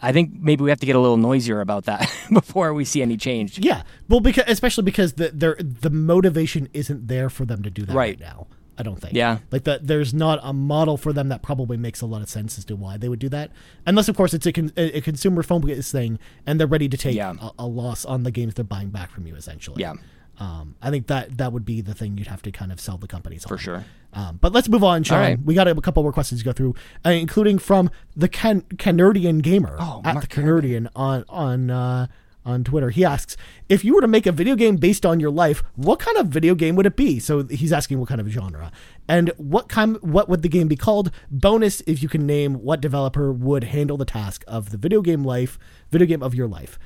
I 0.00 0.12
think 0.12 0.31
maybe 0.33 0.62
we 0.62 0.70
have 0.70 0.78
to 0.78 0.87
get 0.87 0.94
a 0.94 1.00
little 1.00 1.16
noisier 1.16 1.61
about 1.61 1.87
that 1.87 2.09
before 2.33 2.72
we 2.72 2.85
see 2.85 3.02
any 3.02 3.16
change. 3.16 3.59
Yeah. 3.59 3.83
Well, 4.09 4.20
because 4.20 4.44
especially 4.46 4.85
because 4.85 5.14
the 5.14 5.31
the 5.33 5.90
motivation 5.90 6.68
isn't 6.72 7.09
there 7.09 7.28
for 7.28 7.44
them 7.44 7.64
to 7.64 7.70
do 7.70 7.85
that 7.85 7.96
right, 7.96 8.11
Right. 8.11 8.20
now. 8.20 8.46
I 8.79 8.83
don't 8.85 9.01
think. 9.01 9.14
Yeah. 9.14 9.38
Like 9.51 9.64
that, 9.64 9.87
there's 9.87 10.14
not 10.14 10.38
a 10.43 10.53
model 10.53 10.97
for 10.97 11.12
them 11.12 11.29
that 11.31 11.43
probably 11.43 11.77
makes 11.77 12.01
a 12.01 12.07
lot 12.07 12.23
of 12.23 12.29
sense 12.29 12.57
as 12.59 12.64
to 12.67 12.77
why 12.77 12.97
they 12.97 13.09
would 13.09 13.19
do 13.19 13.29
that, 13.31 13.51
unless 13.87 14.09
of 14.09 14.17
course 14.17 14.33
it's 14.33 14.47
a, 14.47 14.53
con- 14.53 14.73
a 14.77 15.01
consumer 15.01 15.43
focused 15.43 15.91
thing 15.93 16.19
and 16.47 16.61
they're 16.61 16.67
ready 16.69 16.88
to 16.88 16.97
take 16.97 17.17
Yeah. 17.17 17.35
a, 17.41 17.51
a 17.61 17.67
loss 17.67 18.05
on 18.05 18.23
the 18.23 18.31
games 18.31 18.55
they're 18.55 18.64
buying 18.64 18.91
back 18.91 19.11
from 19.11 19.27
you. 19.27 19.35
Essentially. 19.35 19.81
Yeah. 19.83 19.95
Um, 20.41 20.77
I 20.81 20.91
think 20.91 21.09
that 21.09 21.38
that 21.38 21.53
would 21.53 21.64
be 21.64 21.81
the 21.81 21.95
thing 21.95 22.17
you'd 22.17 22.29
have 22.29 22.43
to 22.43 22.53
kind 22.53 22.71
of 22.71 22.81
sell 22.81 22.97
the 22.97 23.09
companies 23.09 23.45
on. 23.45 23.49
For 23.49 23.59
sure. 23.59 23.85
Um, 24.12 24.38
but 24.41 24.53
let's 24.53 24.69
move 24.69 24.85
on, 24.85 25.03
Sean. 25.03 25.19
right. 25.19 25.43
We 25.43 25.55
got 25.55 25.67
a 25.67 25.75
couple 25.81 26.05
more 26.05 26.12
questions 26.12 26.41
to 26.41 26.45
go 26.45 26.53
through, 26.53 26.77
uh, 27.05 27.11
including 27.11 27.59
from 27.59 27.91
the 28.17 28.29
Can- 28.29 28.62
Canardian 28.77 29.43
Gamer 29.43 29.77
Oh, 29.81 30.01
at 30.05 30.14
Mark 30.14 30.29
the 30.29 30.35
Canardian 30.35 30.88
on 30.95 31.25
on 31.29 31.71
uh, 31.71 32.07
on 32.44 32.64
Twitter. 32.64 32.90
He 32.90 33.05
asks 33.05 33.37
if 33.68 33.85
you 33.85 33.94
were 33.94 34.01
to 34.01 34.09
make 34.09 34.27
a 34.27 34.33
video 34.33 34.57
game 34.57 34.77
based 34.77 35.05
on 35.05 35.20
your 35.20 35.31
life, 35.31 35.62
what 35.77 35.98
kind 35.98 36.16
of 36.16 36.29
video 36.29 36.55
game 36.55 36.77
would 36.77 36.87
it 36.87 36.96
be? 36.96 37.18
So 37.18 37.44
he's 37.44 37.72
asking 37.72 37.98
what 38.01 38.09
kind 38.09 38.20
of 38.20 38.29
genre 38.29 38.72
and 39.09 39.31
what 39.37 39.68
kind 39.68 40.01
what 40.03 40.29
would 40.29 40.42
the 40.42 40.48
game 40.48 40.68
be 40.68 40.77
called? 40.77 41.11
Bonus 41.31 41.83
if 41.87 42.03
you 42.03 42.09
can 42.09 42.27
name 42.27 42.55
what 42.55 42.81
developer 42.81 43.33
would 43.33 43.64
handle 43.64 43.96
the 43.96 44.05
task 44.05 44.44
of 44.46 44.70
the 44.70 44.77
video 44.77 45.03
game 45.03 45.24
life, 45.24 45.59
video 45.90 46.07
game 46.07 46.22
of 46.22 46.35
your 46.35 46.48
life. 46.48 46.79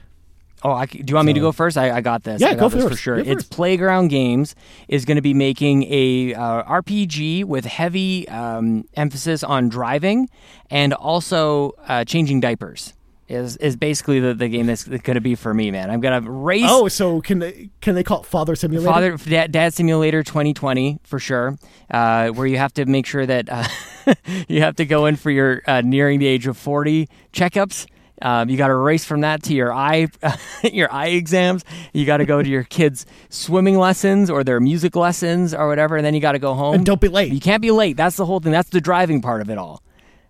Oh, 0.65 0.73
I 0.73 0.87
do 0.87 1.03
you 1.07 1.15
want 1.17 1.27
me 1.27 1.33
to 1.33 1.41
go 1.41 1.51
first? 1.51 1.77
I, 1.77 1.97
I 1.97 2.01
got 2.01 2.23
this. 2.23 2.41
Yeah, 2.41 2.49
I 2.49 2.55
got 2.55 2.71
go 2.71 2.79
this 2.79 2.89
for 2.89 2.97
sure. 2.97 3.19
It's 3.19 3.29
first. 3.29 3.51
Playground 3.51 4.09
Games 4.09 4.55
is 4.87 5.05
going 5.05 5.17
to 5.17 5.23
be 5.23 5.35
making 5.35 5.85
a 5.93 6.35
uh, 6.35 6.63
RPG 6.65 7.45
with 7.45 7.65
heavy 7.65 8.29
um, 8.29 8.85
emphasis 8.95 9.43
on 9.43 9.69
driving 9.69 10.29
and 10.71 10.95
also 10.95 11.73
uh, 11.89 12.05
changing 12.05 12.39
diapers. 12.41 12.95
Is 13.33 13.57
is 13.57 13.77
basically 13.77 14.21
the, 14.21 14.35
the 14.35 14.49
game 14.49 14.67
that's 14.67 14.85
going 14.85 15.15
to 15.15 15.21
be 15.21 15.35
for 15.35 15.55
me, 15.55 15.71
man. 15.71 15.91
I'm 15.91 16.01
going 16.01 16.23
to 16.23 16.31
race. 16.31 16.67
Oh, 16.67 16.89
so 16.89 17.21
can 17.21 17.39
they 17.39 17.71
can 17.81 17.95
they 17.95 18.05
call 18.05 18.21
it 18.21 18.27
Father 18.27 18.55
Simulator? 18.55 18.91
Father 18.91 19.17
Dad, 19.17 19.53
Dad 19.53 19.75
Simulator 19.75 20.23
2020 20.23 20.99
for 21.03 21.19
sure, 21.19 21.57
uh, 21.91 22.29
where 22.29 22.47
you 22.47 22.59
have 22.59 22.73
to 22.75 22.85
make 22.87 23.07
sure 23.07 23.25
that 23.25 23.49
uh, 23.49 23.67
you 24.49 24.61
have 24.61 24.77
to 24.77 24.85
go 24.85 25.07
in 25.07 25.17
for 25.17 25.31
your 25.31 25.63
uh, 25.67 25.81
nearing 25.81 26.19
the 26.19 26.27
age 26.27 26.47
of 26.47 26.57
40 26.57 27.09
checkups. 27.33 27.87
Um, 28.21 28.49
you 28.49 28.57
got 28.57 28.69
to 28.69 28.75
race 28.75 29.05
from 29.05 29.23
that 29.23 29.43
to 29.45 29.55
your 29.55 29.73
eye 29.73 30.09
your 30.63 30.93
eye 30.93 31.09
exams. 31.09 31.65
You 31.93 32.07
got 32.07 32.19
to 32.19 32.27
go 32.27 32.43
to 32.43 32.49
your 32.49 32.65
kids' 32.65 33.05
swimming 33.31 33.79
lessons 33.79 34.31
or 34.31 34.45
their 34.45 34.61
music 34.61 34.95
lessons 34.95 35.55
or 35.55 35.69
whatever, 35.69 35.97
and 35.97 36.07
then 36.07 36.15
you 36.15 36.21
got 36.21 36.33
to 36.33 36.39
go 36.39 36.55
home. 36.55 36.75
And 36.75 36.87
don't 36.87 37.01
be 37.01 37.09
late. 37.09 37.33
You 37.33 37.41
can't 37.41 37.63
be 37.63 37.71
late. 37.71 37.97
That's 37.97 38.17
the 38.17 38.27
whole 38.27 38.41
thing. 38.41 38.53
That's 38.53 38.71
the 38.71 38.81
driving 38.81 39.23
part 39.23 39.41
of 39.41 39.51
it 39.51 39.59
all. 39.59 39.83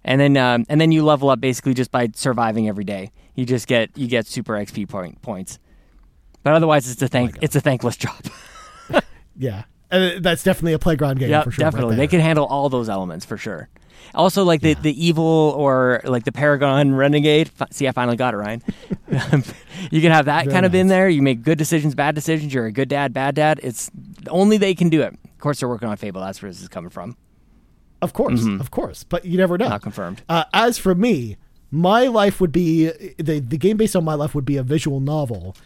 And 0.05 0.21
then 0.21 0.37
um, 0.37 0.65
and 0.69 0.81
then 0.81 0.91
you 0.93 1.05
level 1.05 1.31
up 1.31 1.41
basically 1.41 1.75
just 1.75 1.91
by 1.91 2.09
surviving 2.15 2.69
every 2.69 2.85
day. 2.85 3.13
You 3.35 3.47
just 3.47 3.67
get 3.67 3.97
you 3.97 4.09
get 4.09 4.27
super 4.27 4.55
XP 4.55 4.89
point, 4.89 5.23
points. 5.23 5.59
But 6.43 6.55
otherwise, 6.55 6.91
it's 6.91 7.01
a 7.03 7.09
thank 7.09 7.39
it's 7.41 7.55
a 7.57 7.61
thankless 7.61 7.97
job. 7.97 8.25
Yeah, 9.35 9.63
uh, 9.91 10.11
that's 10.21 10.43
definitely 10.43 10.75
a 10.75 10.79
playground 10.79 11.19
game 11.19 11.31
Yeah, 11.31 11.43
for 11.43 11.51
sure. 11.51 11.65
right 11.65 11.71
definitely. 11.73 11.97
they 11.97 12.07
can 12.07 12.21
handle 12.21 12.45
all 12.45 12.69
those 12.69 12.91
elements 12.91 13.25
for 13.25 13.39
sure. 13.39 13.71
Also, 14.15 14.45
like 14.45 14.61
the, 14.61 14.75
the 14.75 15.07
evil 15.07 15.25
or 15.57 16.03
like 16.05 16.25
the 16.25 16.33
Paragon 16.33 16.95
Renegade. 16.95 17.51
See, 17.71 17.89
I 17.89 17.93
finally 17.93 18.19
got 18.19 18.35
it, 18.35 18.37
Ryan. 18.37 18.63
you 19.91 20.01
can 20.03 20.11
have 20.13 20.27
that 20.27 20.45
Very 20.45 20.53
kind 20.53 20.67
of 20.67 20.75
in 20.75 20.89
there. 20.89 21.09
You 21.09 21.23
make 21.23 21.43
good 21.43 21.57
decisions, 21.57 21.95
bad 21.95 22.15
decisions. 22.15 22.53
You're 22.53 22.67
a 22.67 22.73
good 22.73 22.89
dad, 22.91 23.15
bad 23.15 23.35
dad. 23.37 23.59
It's 23.63 23.91
only 24.29 24.59
they 24.59 24.75
can 24.75 24.91
do 24.91 25.01
it. 25.01 25.15
Of 25.15 25.39
course, 25.39 25.61
they're 25.61 25.69
working 25.69 25.89
on 25.89 25.97
Fable. 25.97 26.21
That's 26.21 26.43
where 26.43 26.51
this 26.51 26.61
is 26.61 26.69
coming 26.69 26.91
from. 26.91 27.17
Of 28.03 28.13
course, 28.13 28.45
of 28.45 28.71
course, 28.71 29.05
but 29.05 29.25
you 29.25 29.39
never 29.39 29.57
know. 29.57 29.65
Mm-hmm. 29.67 29.73
Not 29.73 29.83
confirmed. 29.83 30.23
Uh, 30.29 30.45
as 30.53 30.77
for 30.77 30.95
me, 30.95 31.37
my 31.71 32.07
life 32.09 32.41
would 32.41 32.53
be 32.53 32.87
the 33.19 33.39
the 33.41 33.57
game 33.57 33.77
based 33.79 33.95
on 33.97 34.05
my 34.05 34.15
life 34.15 34.35
would 34.35 34.45
be 34.45 34.57
a 34.59 34.63
visual 34.63 35.01
novel, 35.01 35.57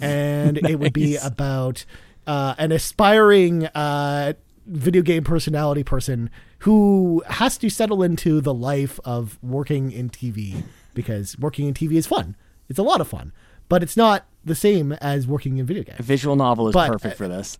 and 0.00 0.58
it 0.58 0.78
would 0.78 0.92
be 0.92 1.16
about 1.24 1.84
uh, 2.26 2.54
an 2.58 2.70
aspiring 2.70 3.66
uh, 3.66 4.34
video 4.66 5.02
game 5.02 5.24
personality 5.24 5.82
person 5.82 6.28
who 6.60 7.22
has 7.28 7.56
to 7.58 7.70
settle 7.70 8.02
into 8.02 8.40
the 8.40 8.52
life 8.54 9.00
of 9.04 9.38
working 9.42 9.90
in 9.92 10.10
TV 10.10 10.64
because 10.94 11.38
working 11.38 11.66
in 11.66 11.74
TV 11.74 11.92
is 11.94 12.06
fun. 12.06 12.36
It's 12.68 12.78
a 12.78 12.82
lot 12.82 13.00
of 13.00 13.08
fun. 13.08 13.32
but 13.68 13.82
it's 13.82 13.96
not 13.96 14.26
the 14.44 14.54
same 14.54 14.92
as 14.94 15.26
working 15.26 15.58
in 15.58 15.66
video 15.66 15.82
games. 15.82 15.98
A 15.98 16.02
visual 16.02 16.36
novel 16.36 16.68
is 16.68 16.72
But, 16.72 16.88
perfect 16.88 17.14
uh, 17.14 17.16
for 17.16 17.28
this. 17.28 17.58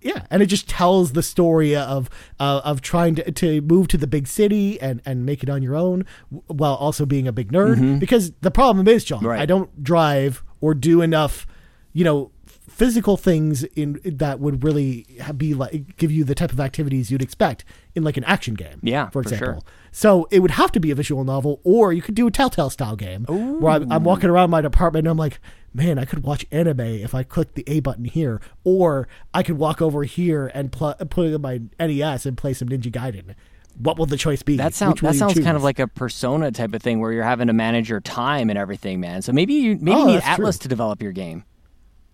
Yeah, 0.00 0.24
and 0.30 0.42
it 0.42 0.46
just 0.46 0.68
tells 0.68 1.12
the 1.12 1.22
story 1.22 1.74
of 1.74 2.08
uh, 2.38 2.60
of 2.64 2.80
trying 2.80 3.16
to, 3.16 3.32
to 3.32 3.60
move 3.62 3.88
to 3.88 3.96
the 3.96 4.06
big 4.06 4.28
city 4.28 4.80
and, 4.80 5.00
and 5.04 5.26
make 5.26 5.42
it 5.42 5.48
on 5.48 5.62
your 5.62 5.74
own 5.74 6.04
while 6.46 6.74
also 6.74 7.06
being 7.06 7.26
a 7.26 7.32
big 7.32 7.50
nerd. 7.50 7.98
Because 7.98 8.32
the 8.42 8.50
problem 8.50 8.86
is, 8.88 9.04
John, 9.04 9.18
Mm-hmm. 9.18 9.26
Right. 9.28 9.40
I 9.40 9.46
don't 9.46 9.82
drive 9.82 10.44
or 10.60 10.74
do 10.74 11.00
enough, 11.02 11.46
you 11.92 12.04
know, 12.04 12.30
physical 12.68 13.16
things 13.16 13.64
in 13.74 13.98
that 14.04 14.38
would 14.38 14.62
really 14.62 15.06
be 15.36 15.54
like 15.54 15.96
give 15.96 16.12
you 16.12 16.24
the 16.24 16.34
type 16.34 16.52
of 16.52 16.60
activities 16.60 17.10
you'd 17.10 17.22
expect 17.22 17.64
in 17.94 18.04
like 18.04 18.18
an 18.18 18.24
action 18.24 18.52
game. 18.54 18.78
Yeah, 18.82 19.06
for 19.06 19.12
for 19.12 19.20
example. 19.22 19.46
sure. 19.46 19.60
So 19.92 20.28
it 20.30 20.40
would 20.40 20.50
have 20.50 20.70
to 20.72 20.80
be 20.80 20.90
a 20.90 20.94
visual 20.94 21.24
novel, 21.24 21.60
or 21.64 21.94
you 21.94 22.02
could 22.02 22.14
do 22.14 22.26
a 22.26 22.30
Telltale 22.30 22.68
style 22.68 22.96
game 22.96 23.24
where 23.24 23.72
I'm, 23.72 23.90
I'm 23.90 24.04
walking 24.04 24.28
around 24.28 24.50
my 24.50 24.60
apartment 24.60 25.06
and 25.06 25.10
I'm 25.10 25.16
like, 25.16 25.40
man, 25.76 25.98
I 25.98 26.04
could 26.04 26.22
watch 26.24 26.44
anime 26.50 26.80
if 26.80 27.14
I 27.14 27.22
click 27.22 27.54
the 27.54 27.62
A 27.66 27.80
button 27.80 28.04
here, 28.06 28.40
or 28.64 29.06
I 29.34 29.42
could 29.42 29.58
walk 29.58 29.80
over 29.82 30.02
here 30.04 30.50
and 30.54 30.72
pl- 30.72 30.94
put 31.10 31.26
it 31.26 31.34
in 31.34 31.40
my 31.42 31.60
NES 31.78 32.26
and 32.26 32.36
play 32.36 32.52
some 32.54 32.68
Ninja 32.68 32.90
Gaiden. 32.90 33.34
What 33.78 33.98
will 33.98 34.06
the 34.06 34.16
choice 34.16 34.42
be? 34.42 34.56
That 34.56 34.72
sounds 34.72 35.00
that 35.02 35.12
you 35.12 35.18
sounds 35.18 35.38
kind 35.40 35.56
of 35.56 35.62
like 35.62 35.78
a 35.78 35.86
persona 35.86 36.50
type 36.50 36.72
of 36.72 36.82
thing 36.82 36.98
where 36.98 37.12
you're 37.12 37.22
having 37.22 37.48
to 37.48 37.52
manage 37.52 37.90
your 37.90 38.00
time 38.00 38.48
and 38.48 38.58
everything, 38.58 39.00
man. 39.00 39.20
So 39.20 39.32
maybe 39.32 39.52
you 39.52 39.76
maybe 39.78 39.96
Oh, 39.96 40.00
you 40.00 40.06
need 40.14 40.22
that's 40.22 40.36
true. 40.36 40.46
Atlus 40.46 40.58
to 40.60 40.68
develop 40.68 41.02
your 41.02 41.12
game. 41.12 41.44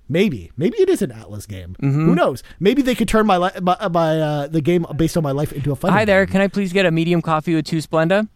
maybe 0.08 0.50
maybe 0.56 0.76
it 0.78 0.88
is 0.88 1.02
an 1.02 1.10
Atlus 1.10 1.46
game. 1.46 1.76
Mm-hmm. 1.80 2.06
Who 2.06 2.14
knows? 2.16 2.42
Maybe 2.58 2.82
they 2.82 2.96
could 2.96 3.06
turn 3.08 3.26
my 3.26 3.36
li- 3.36 3.60
my, 3.62 3.76
my 3.88 4.20
uh, 4.20 4.46
the 4.48 4.60
game 4.60 4.84
based 4.96 5.16
on 5.16 5.22
my 5.22 5.30
life 5.30 5.52
into 5.52 5.70
a 5.70 5.76
fun. 5.76 5.92
Hi 5.92 6.04
there, 6.04 6.26
can 6.26 6.40
I 6.40 6.48
please 6.48 6.72
get 6.72 6.84
a 6.84 6.90
medium 6.90 7.22
coffee 7.22 7.54
with 7.54 7.64
two 7.64 7.78
Splenda? 7.78 8.28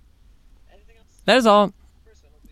That 1.24 1.36
is 1.38 1.46
all. 1.46 1.72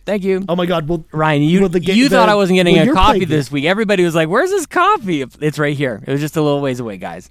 Thank 0.04 0.22
you. 0.22 0.44
Oh 0.48 0.56
my 0.56 0.66
God! 0.66 0.88
Well, 0.88 1.04
Ryan, 1.12 1.42
you 1.42 1.60
Well, 1.60 1.68
the 1.68 1.80
you 1.80 2.08
thought 2.08 2.28
I 2.28 2.34
wasn't 2.34 2.58
getting 2.58 2.76
well, 2.76 2.90
a 2.90 2.92
coffee 2.92 3.24
this 3.24 3.50
week. 3.50 3.64
Everybody 3.64 4.04
was 4.04 4.14
like, 4.14 4.28
"Where's 4.28 4.50
this 4.50 4.66
coffee?" 4.66 5.24
It's 5.40 5.58
right 5.58 5.76
here. 5.76 6.02
It 6.06 6.12
was 6.12 6.20
just 6.20 6.36
a 6.36 6.42
little 6.42 6.60
ways 6.60 6.78
away, 6.80 6.98
guys. 6.98 7.30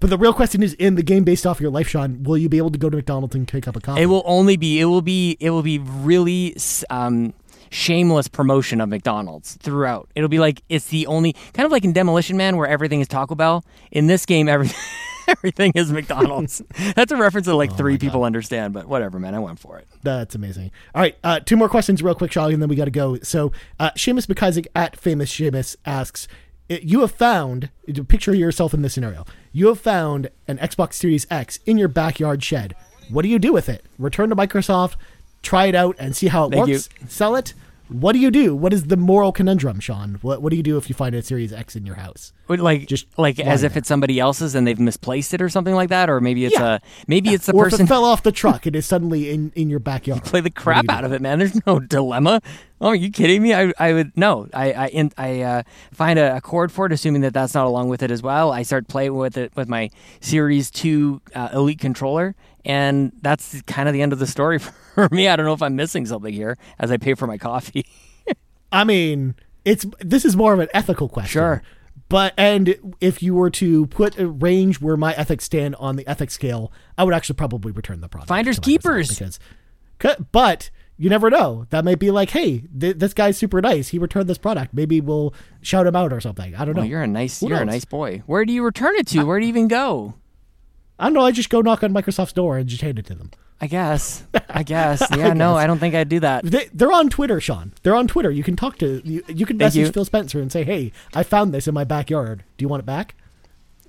but 0.00 0.08
the 0.08 0.16
real 0.16 0.32
question 0.32 0.62
is: 0.62 0.72
in 0.74 0.94
the 0.94 1.02
game 1.02 1.24
based 1.24 1.46
off 1.46 1.60
your 1.60 1.70
life, 1.70 1.88
Sean, 1.88 2.22
will 2.22 2.38
you 2.38 2.48
be 2.48 2.56
able 2.56 2.70
to 2.70 2.78
go 2.78 2.88
to 2.88 2.96
McDonald's 2.96 3.34
and 3.34 3.46
pick 3.46 3.68
up 3.68 3.76
a 3.76 3.80
coffee? 3.80 4.02
It 4.02 4.06
will 4.06 4.22
only 4.24 4.56
be 4.56 4.80
it 4.80 4.86
will 4.86 5.02
be 5.02 5.36
it 5.38 5.50
will 5.50 5.62
be 5.62 5.78
really 5.78 6.56
um, 6.88 7.34
shameless 7.68 8.28
promotion 8.28 8.80
of 8.80 8.88
McDonald's 8.88 9.56
throughout. 9.56 10.08
It'll 10.14 10.28
be 10.28 10.38
like 10.38 10.62
it's 10.68 10.88
the 10.88 11.06
only 11.06 11.34
kind 11.52 11.66
of 11.66 11.72
like 11.72 11.84
in 11.84 11.92
Demolition 11.92 12.36
Man 12.36 12.56
where 12.56 12.68
everything 12.68 13.00
is 13.00 13.08
Taco 13.08 13.34
Bell. 13.34 13.64
In 13.90 14.06
this 14.06 14.24
game, 14.24 14.48
every, 14.48 14.70
everything 15.28 15.72
is 15.74 15.92
McDonald's. 15.92 16.62
That's 16.94 17.12
a 17.12 17.16
reference 17.16 17.46
that 17.46 17.54
like 17.54 17.76
three 17.76 17.98
people 17.98 18.24
understand, 18.24 18.74
but 18.74 18.86
whatever, 18.86 19.18
man. 19.18 19.34
I 19.34 19.38
went 19.38 19.58
for 19.58 19.78
it. 19.78 19.86
That's 20.02 20.34
amazing. 20.34 20.70
All 20.94 21.02
right, 21.02 21.16
uh, 21.24 21.40
two 21.40 21.56
more 21.56 21.68
questions, 21.68 22.02
real 22.02 22.14
quick, 22.14 22.32
Sean, 22.32 22.52
and 22.52 22.62
then 22.62 22.68
we 22.68 22.76
got 22.76 22.86
to 22.86 22.90
go. 22.90 23.18
So, 23.20 23.52
uh, 23.78 23.90
Seamus 23.92 24.26
McIsaac 24.26 24.66
at 24.74 24.98
Famous 24.98 25.32
Seamus 25.32 25.76
asks, 25.86 26.28
"You 26.68 27.00
have 27.00 27.12
found 27.12 27.70
picture 28.08 28.34
yourself 28.34 28.74
in 28.74 28.82
this 28.82 28.94
scenario. 28.94 29.24
You 29.52 29.68
have 29.68 29.80
found 29.80 30.30
an 30.48 30.58
Xbox 30.58 30.94
Series 30.94 31.26
X 31.30 31.58
in 31.66 31.78
your 31.78 31.88
backyard 31.88 32.42
shed. 32.42 32.74
What 33.08 33.22
do 33.22 33.28
you 33.28 33.38
do 33.38 33.52
with 33.52 33.68
it? 33.68 33.84
Return 33.98 34.30
to 34.30 34.36
Microsoft, 34.36 34.94
try 35.42 35.66
it 35.66 35.74
out, 35.74 35.96
and 35.98 36.16
see 36.16 36.28
how 36.28 36.46
it 36.46 36.52
Thank 36.52 36.68
works. 36.68 36.88
Sell 37.08 37.36
it. 37.36 37.54
What 37.92 38.12
do 38.12 38.18
you 38.18 38.30
do? 38.30 38.54
What 38.56 38.72
is 38.72 38.84
the 38.84 38.96
moral 38.96 39.32
conundrum, 39.32 39.80
Sean? 39.80 40.18
What 40.22 40.42
What 40.42 40.50
do 40.50 40.56
you 40.56 40.62
do 40.62 40.76
if 40.76 40.88
you 40.88 40.94
find 40.94 41.14
a 41.14 41.22
Series 41.22 41.52
X 41.52 41.76
in 41.76 41.86
your 41.86 41.96
house? 41.96 42.32
Like 42.48 42.86
Just 42.86 43.06
like 43.18 43.38
as 43.40 43.62
if 43.62 43.72
there. 43.72 43.78
it's 43.78 43.88
somebody 43.88 44.20
else's 44.20 44.54
and 44.54 44.66
they've 44.66 44.78
misplaced 44.78 45.32
it 45.32 45.40
or 45.40 45.48
something 45.48 45.74
like 45.74 45.88
that, 45.88 46.10
or 46.10 46.20
maybe 46.20 46.44
it's 46.44 46.54
Yeah. 46.58 46.74
a 46.74 46.80
maybe 47.06 47.30
it's 47.30 47.46
the 47.46 47.52
or 47.54 47.66
if 47.66 47.70
person 47.70 47.86
it 47.86 47.88
fell 47.88 48.04
off 48.04 48.22
the 48.22 48.32
truck, 48.32 48.66
and 48.66 48.74
it 48.76 48.80
is 48.80 48.86
suddenly 48.86 49.30
in 49.30 49.52
in 49.54 49.70
your 49.70 49.78
backyard. 49.78 50.22
play 50.24 50.40
the 50.40 50.50
crap 50.50 50.84
out 50.90 51.04
of 51.04 51.12
it, 51.12 51.22
man. 51.22 51.38
There's 51.38 51.64
no 51.66 51.78
dilemma. 51.80 52.42
Oh, 52.80 52.88
are 52.88 52.94
you 52.96 53.10
kidding 53.10 53.42
me? 53.42 53.54
I, 53.54 53.72
I 53.78 53.92
would 53.92 54.12
no. 54.16 54.48
I 54.52 54.72
I 54.72 54.86
in, 54.88 55.12
I 55.16 55.40
uh, 55.40 55.62
find 55.92 56.18
a, 56.18 56.36
a 56.36 56.40
cord 56.40 56.72
for 56.72 56.84
it, 56.86 56.92
assuming 56.92 57.22
that 57.22 57.32
that's 57.32 57.54
not 57.54 57.64
along 57.66 57.88
with 57.88 58.02
it 58.02 58.10
as 58.10 58.22
well. 58.22 58.52
I 58.52 58.64
start 58.64 58.88
playing 58.88 59.14
with 59.14 59.36
it 59.38 59.52
with 59.56 59.68
my 59.68 59.88
Series 60.20 60.70
Two 60.70 61.22
uh, 61.34 61.50
Elite 61.54 61.78
controller, 61.78 62.34
and 62.64 63.12
that's 63.22 63.60
kind 63.62 63.88
of 63.88 63.92
the 63.92 64.02
end 64.02 64.12
of 64.12 64.18
the 64.18 64.26
story 64.26 64.58
for 64.94 65.08
me. 65.10 65.28
I 65.28 65.36
don't 65.36 65.46
know 65.46 65.52
if 65.52 65.62
I'm 65.62 65.76
missing 65.76 66.06
something 66.06 66.32
here 66.32 66.56
as 66.78 66.90
I 66.90 66.96
pay 66.96 67.14
for 67.14 67.26
my 67.26 67.38
coffee. 67.38 67.86
I 68.72 68.84
mean, 68.84 69.34
it's 69.64 69.84
this 70.00 70.24
is 70.24 70.36
more 70.36 70.52
of 70.54 70.60
an 70.60 70.68
ethical 70.74 71.08
question. 71.08 71.30
Sure. 71.40 71.62
But 72.08 72.34
and 72.36 72.94
if 73.00 73.22
you 73.22 73.34
were 73.34 73.50
to 73.50 73.86
put 73.86 74.18
a 74.18 74.28
range 74.28 74.80
where 74.80 74.96
my 74.96 75.14
ethics 75.14 75.44
stand 75.44 75.74
on 75.76 75.96
the 75.96 76.06
ethics 76.06 76.34
scale, 76.34 76.70
I 76.98 77.04
would 77.04 77.14
actually 77.14 77.36
probably 77.36 77.72
return 77.72 78.00
the 78.00 78.08
product. 78.08 78.28
Finders 78.28 78.58
keepers. 78.58 79.08
because, 79.08 79.38
'cause- 79.98 80.16
but 80.30 80.70
you 80.98 81.08
never 81.08 81.30
know. 81.30 81.66
That 81.70 81.84
might 81.86 81.98
be 81.98 82.10
like, 82.10 82.30
hey, 82.30 82.64
th- 82.78 82.98
this 82.98 83.14
guy's 83.14 83.38
super 83.38 83.60
nice. 83.62 83.88
He 83.88 83.98
returned 83.98 84.28
this 84.28 84.36
product. 84.38 84.74
Maybe 84.74 85.00
we'll 85.00 85.32
shout 85.62 85.86
him 85.86 85.96
out 85.96 86.12
or 86.12 86.20
something. 86.20 86.54
I 86.54 86.64
don't 86.66 86.76
know. 86.76 86.82
You're 86.82 87.02
a 87.02 87.06
nice 87.06 87.40
Who 87.40 87.48
you're 87.48 87.62
a 87.62 87.64
nice 87.64 87.84
boy. 87.86 88.22
Where 88.26 88.44
do 88.44 88.52
you 88.52 88.62
return 88.62 88.94
it 88.96 89.06
to? 89.08 89.24
Where 89.24 89.40
do 89.40 89.46
you 89.46 89.48
even 89.50 89.68
go? 89.68 90.14
I 90.98 91.04
don't 91.04 91.14
know. 91.14 91.22
I 91.22 91.32
just 91.32 91.50
go 91.50 91.60
knock 91.60 91.82
on 91.82 91.92
Microsoft's 91.92 92.32
door 92.32 92.58
and 92.58 92.68
just 92.68 92.82
hand 92.82 92.98
it 92.98 93.06
to 93.06 93.14
them. 93.14 93.30
I 93.60 93.66
guess. 93.66 94.24
I 94.48 94.62
guess. 94.62 95.00
Yeah. 95.10 95.32
No, 95.32 95.54
guess. 95.54 95.62
I 95.62 95.66
don't 95.66 95.78
think 95.78 95.94
I'd 95.94 96.08
do 96.08 96.20
that. 96.20 96.44
They, 96.44 96.68
they're 96.72 96.92
on 96.92 97.08
Twitter, 97.08 97.40
Sean. 97.40 97.72
They're 97.82 97.94
on 97.94 98.06
Twitter. 98.08 98.30
You 98.30 98.42
can 98.42 98.56
talk 98.56 98.78
to 98.78 99.00
you. 99.04 99.22
You 99.28 99.46
can 99.46 99.56
message 99.56 99.86
you. 99.86 99.92
Phil 99.92 100.04
Spencer 100.04 100.40
and 100.40 100.50
say, 100.50 100.64
"Hey, 100.64 100.92
I 101.14 101.22
found 101.22 101.52
this 101.54 101.66
in 101.68 101.74
my 101.74 101.84
backyard. 101.84 102.44
Do 102.56 102.62
you 102.64 102.68
want 102.68 102.82
it 102.82 102.86
back?" 102.86 103.14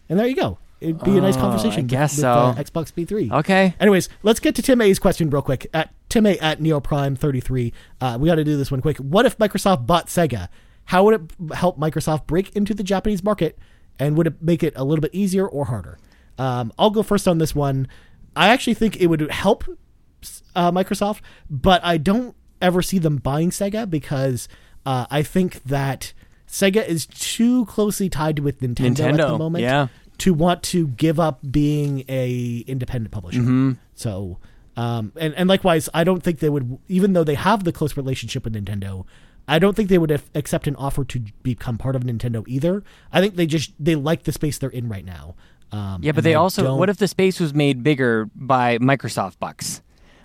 And 0.10 0.20
there 0.20 0.28
you 0.28 0.36
go. 0.36 0.58
It'd 0.80 1.02
be 1.04 1.18
a 1.18 1.22
nice 1.22 1.38
Oh, 1.38 1.42
conversation. 1.42 1.80
I 1.80 1.82
with- 1.84 1.90
guess 1.92 2.18
with, 2.18 2.26
uh, 2.26 2.54
so. 2.56 2.62
Xbox 2.62 2.92
P3. 2.94 3.32
Okay. 3.40 3.74
Anyways, 3.80 4.10
let's 4.22 4.40
get 4.42 4.54
to 4.56 4.62
Tim 4.62 4.82
A's 4.82 5.00
question 5.00 5.30
real 5.30 5.42
quick. 5.42 5.66
At 5.74 5.94
Tim 6.10 6.26
A 6.26 6.38
at 6.40 6.60
NeoPrime33, 6.60 7.72
uh, 8.02 8.18
we 8.20 8.28
got 8.28 8.36
to 8.36 8.44
do 8.44 8.58
this 8.58 8.70
one 8.70 8.82
quick. 8.82 8.98
What 8.98 9.26
if 9.26 9.38
Microsoft 9.38 9.86
bought 9.88 10.08
Sega? 10.08 10.50
How 10.86 11.04
would 11.06 11.16
it 11.40 11.56
help 11.56 11.80
Microsoft 11.80 12.28
break 12.28 12.54
into 12.56 12.74
the 12.74 12.84
Japanese 12.84 13.24
market, 13.24 13.58
and 13.98 14.18
would 14.18 14.28
it 14.28 14.42
make 14.42 14.62
it 14.62 14.74
a 14.76 14.84
little 14.84 15.02
bit 15.02 15.14
easier 15.16 15.48
or 15.48 15.66
harder? 15.66 15.98
Um, 16.38 16.72
I'll 16.78 16.90
go 16.90 17.04
first 17.04 17.28
on 17.28 17.38
this 17.38 17.54
one. 17.54 17.88
I 18.36 18.50
actually 18.50 18.74
think 18.74 19.00
it 19.00 19.08
would 19.08 19.32
help 19.32 19.66
uh, 20.56 20.72
Microsoft, 20.72 21.22
but 21.50 21.84
I 21.84 21.98
don't 21.98 22.36
ever 22.62 22.82
see 22.82 22.98
them 22.98 23.18
buying 23.18 23.50
Sega 23.50 23.90
because 23.90 24.48
uh, 24.86 25.06
I 25.12 25.22
think 25.24 25.64
that 25.64 26.14
Sega 26.48 26.86
is 26.88 27.06
too 27.06 27.66
closely 27.66 28.10
tied 28.10 28.40
with 28.40 28.60
Nintendo, 28.62 29.10
at 29.10 29.18
the 29.18 29.38
moment 29.38 29.64
yeah. 29.64 29.88
to 30.20 30.34
want 30.34 30.64
to 30.64 30.88
give 30.88 31.20
up 31.20 31.40
being 31.52 32.04
a 32.08 32.64
independent 32.68 33.12
publisher. 33.12 33.40
Mm-hmm. 33.40 33.72
So, 33.96 34.40
um, 34.78 35.12
and 35.16 35.34
and 35.36 35.50
likewise, 35.50 35.90
I 35.94 36.04
don't 36.04 36.24
think 36.24 36.40
they 36.40 36.50
would, 36.50 36.80
even 36.88 37.14
though 37.14 37.24
they 37.24 37.36
have 37.36 37.64
the 37.64 37.72
close 37.72 37.98
relationship 37.98 38.44
with 38.44 38.54
Nintendo. 38.54 39.06
I 39.46 39.60
don't 39.60 39.76
think 39.76 39.90
they 39.90 39.98
would 39.98 40.22
accept 40.36 40.68
an 40.68 40.76
offer 40.78 41.04
to 41.04 41.20
become 41.42 41.78
part 41.78 41.98
of 41.98 42.04
Nintendo 42.04 42.46
either. 42.48 42.82
I 43.12 43.20
think 43.20 43.36
they 43.36 43.46
just 43.46 43.74
they 43.78 43.94
like 43.94 44.24
the 44.24 44.32
space 44.32 44.58
they're 44.58 44.70
in 44.70 44.88
right 44.88 45.04
now. 45.04 45.36
Um, 45.74 46.02
Yeah, 46.04 46.12
but 46.12 46.20
and 46.20 46.26
they 46.26 46.36
also. 46.36 46.64
don't- 46.64 46.78
What 46.80 46.90
if 46.90 46.98
the 46.98 47.08
space 47.08 47.40
was 47.40 47.54
made 47.54 47.84
bigger 47.84 48.30
by 48.36 48.78
Microsoft 48.78 49.40
bucks? 49.40 49.82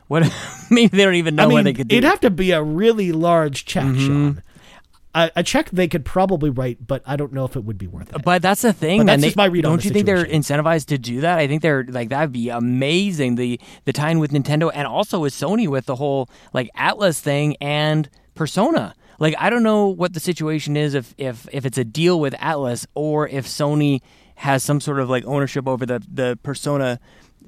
What? 0.08 0.22
Maybe 0.70 0.96
they 0.96 1.04
don't 1.04 1.14
even 1.14 1.36
know 1.36 1.44
I 1.44 1.46
mean, 1.46 1.54
what 1.54 1.64
they 1.64 1.72
could 1.72 1.88
do. 1.88 1.94
Mm-hmm. 1.96 1.98
it'd 2.04 2.10
have 2.10 2.20
to 2.20 2.30
be 2.30 2.50
a 2.52 2.62
really 2.62 3.12
large 3.12 3.64
check, 3.64 3.84
Sean. 3.96 4.42
A, 5.14 5.30
a 5.36 5.42
check 5.42 5.70
they 5.70 5.88
could 5.88 6.04
probably 6.04 6.50
write, 6.50 6.86
but 6.86 7.02
I 7.06 7.16
don't 7.16 7.32
know 7.32 7.46
if 7.46 7.56
it 7.56 7.64
would 7.64 7.78
be 7.78 7.86
worth 7.86 8.14
it. 8.14 8.22
but 8.22 8.42
that's 8.42 8.60
the 8.62 8.74
thing, 8.74 9.00
But 9.00 9.06
that's 9.06 9.22
They- 9.22 9.28
just 9.28 9.36
my 9.38 9.46
read 9.46 9.64
on 9.64 9.72
don't 9.72 9.84
you 9.84 9.90
think 9.90 10.04
they're 10.06 10.24
incentivized 10.24 10.86
to 10.86 10.98
do 10.98 11.22
that? 11.22 11.38
I 11.38 11.46
think 11.46 11.62
they're 11.62 11.84
like 11.88 12.10
that'd 12.10 12.30
be 12.32 12.50
amazing. 12.50 13.36
The 13.36 13.58
the 13.86 13.92
tie-in 13.92 14.18
with 14.18 14.32
Nintendo 14.32 14.70
and 14.72 14.86
also 14.86 15.18
with 15.20 15.32
Sony 15.32 15.66
with 15.66 15.86
the 15.86 15.96
whole 15.96 16.28
like 16.52 16.68
Atlus 16.76 17.20
thing 17.20 17.56
and 17.60 18.08
Persona. 18.34 18.94
Like 19.18 19.34
I 19.38 19.50
don't 19.50 19.62
know 19.64 19.88
what 19.88 20.12
the 20.12 20.20
situation 20.20 20.76
is 20.76 20.94
if 20.94 21.14
if 21.18 21.48
if 21.52 21.64
it's 21.66 21.78
a 21.78 21.84
deal 21.84 22.20
with 22.20 22.34
Atlus 22.34 22.86
or 22.94 23.26
if 23.26 23.46
Sony 23.46 24.00
has 24.38 24.62
some 24.62 24.80
sort 24.80 25.00
of 25.00 25.10
like 25.10 25.24
ownership 25.24 25.66
over 25.66 25.84
the 25.84 26.02
the 26.12 26.38
Persona 26.42 26.98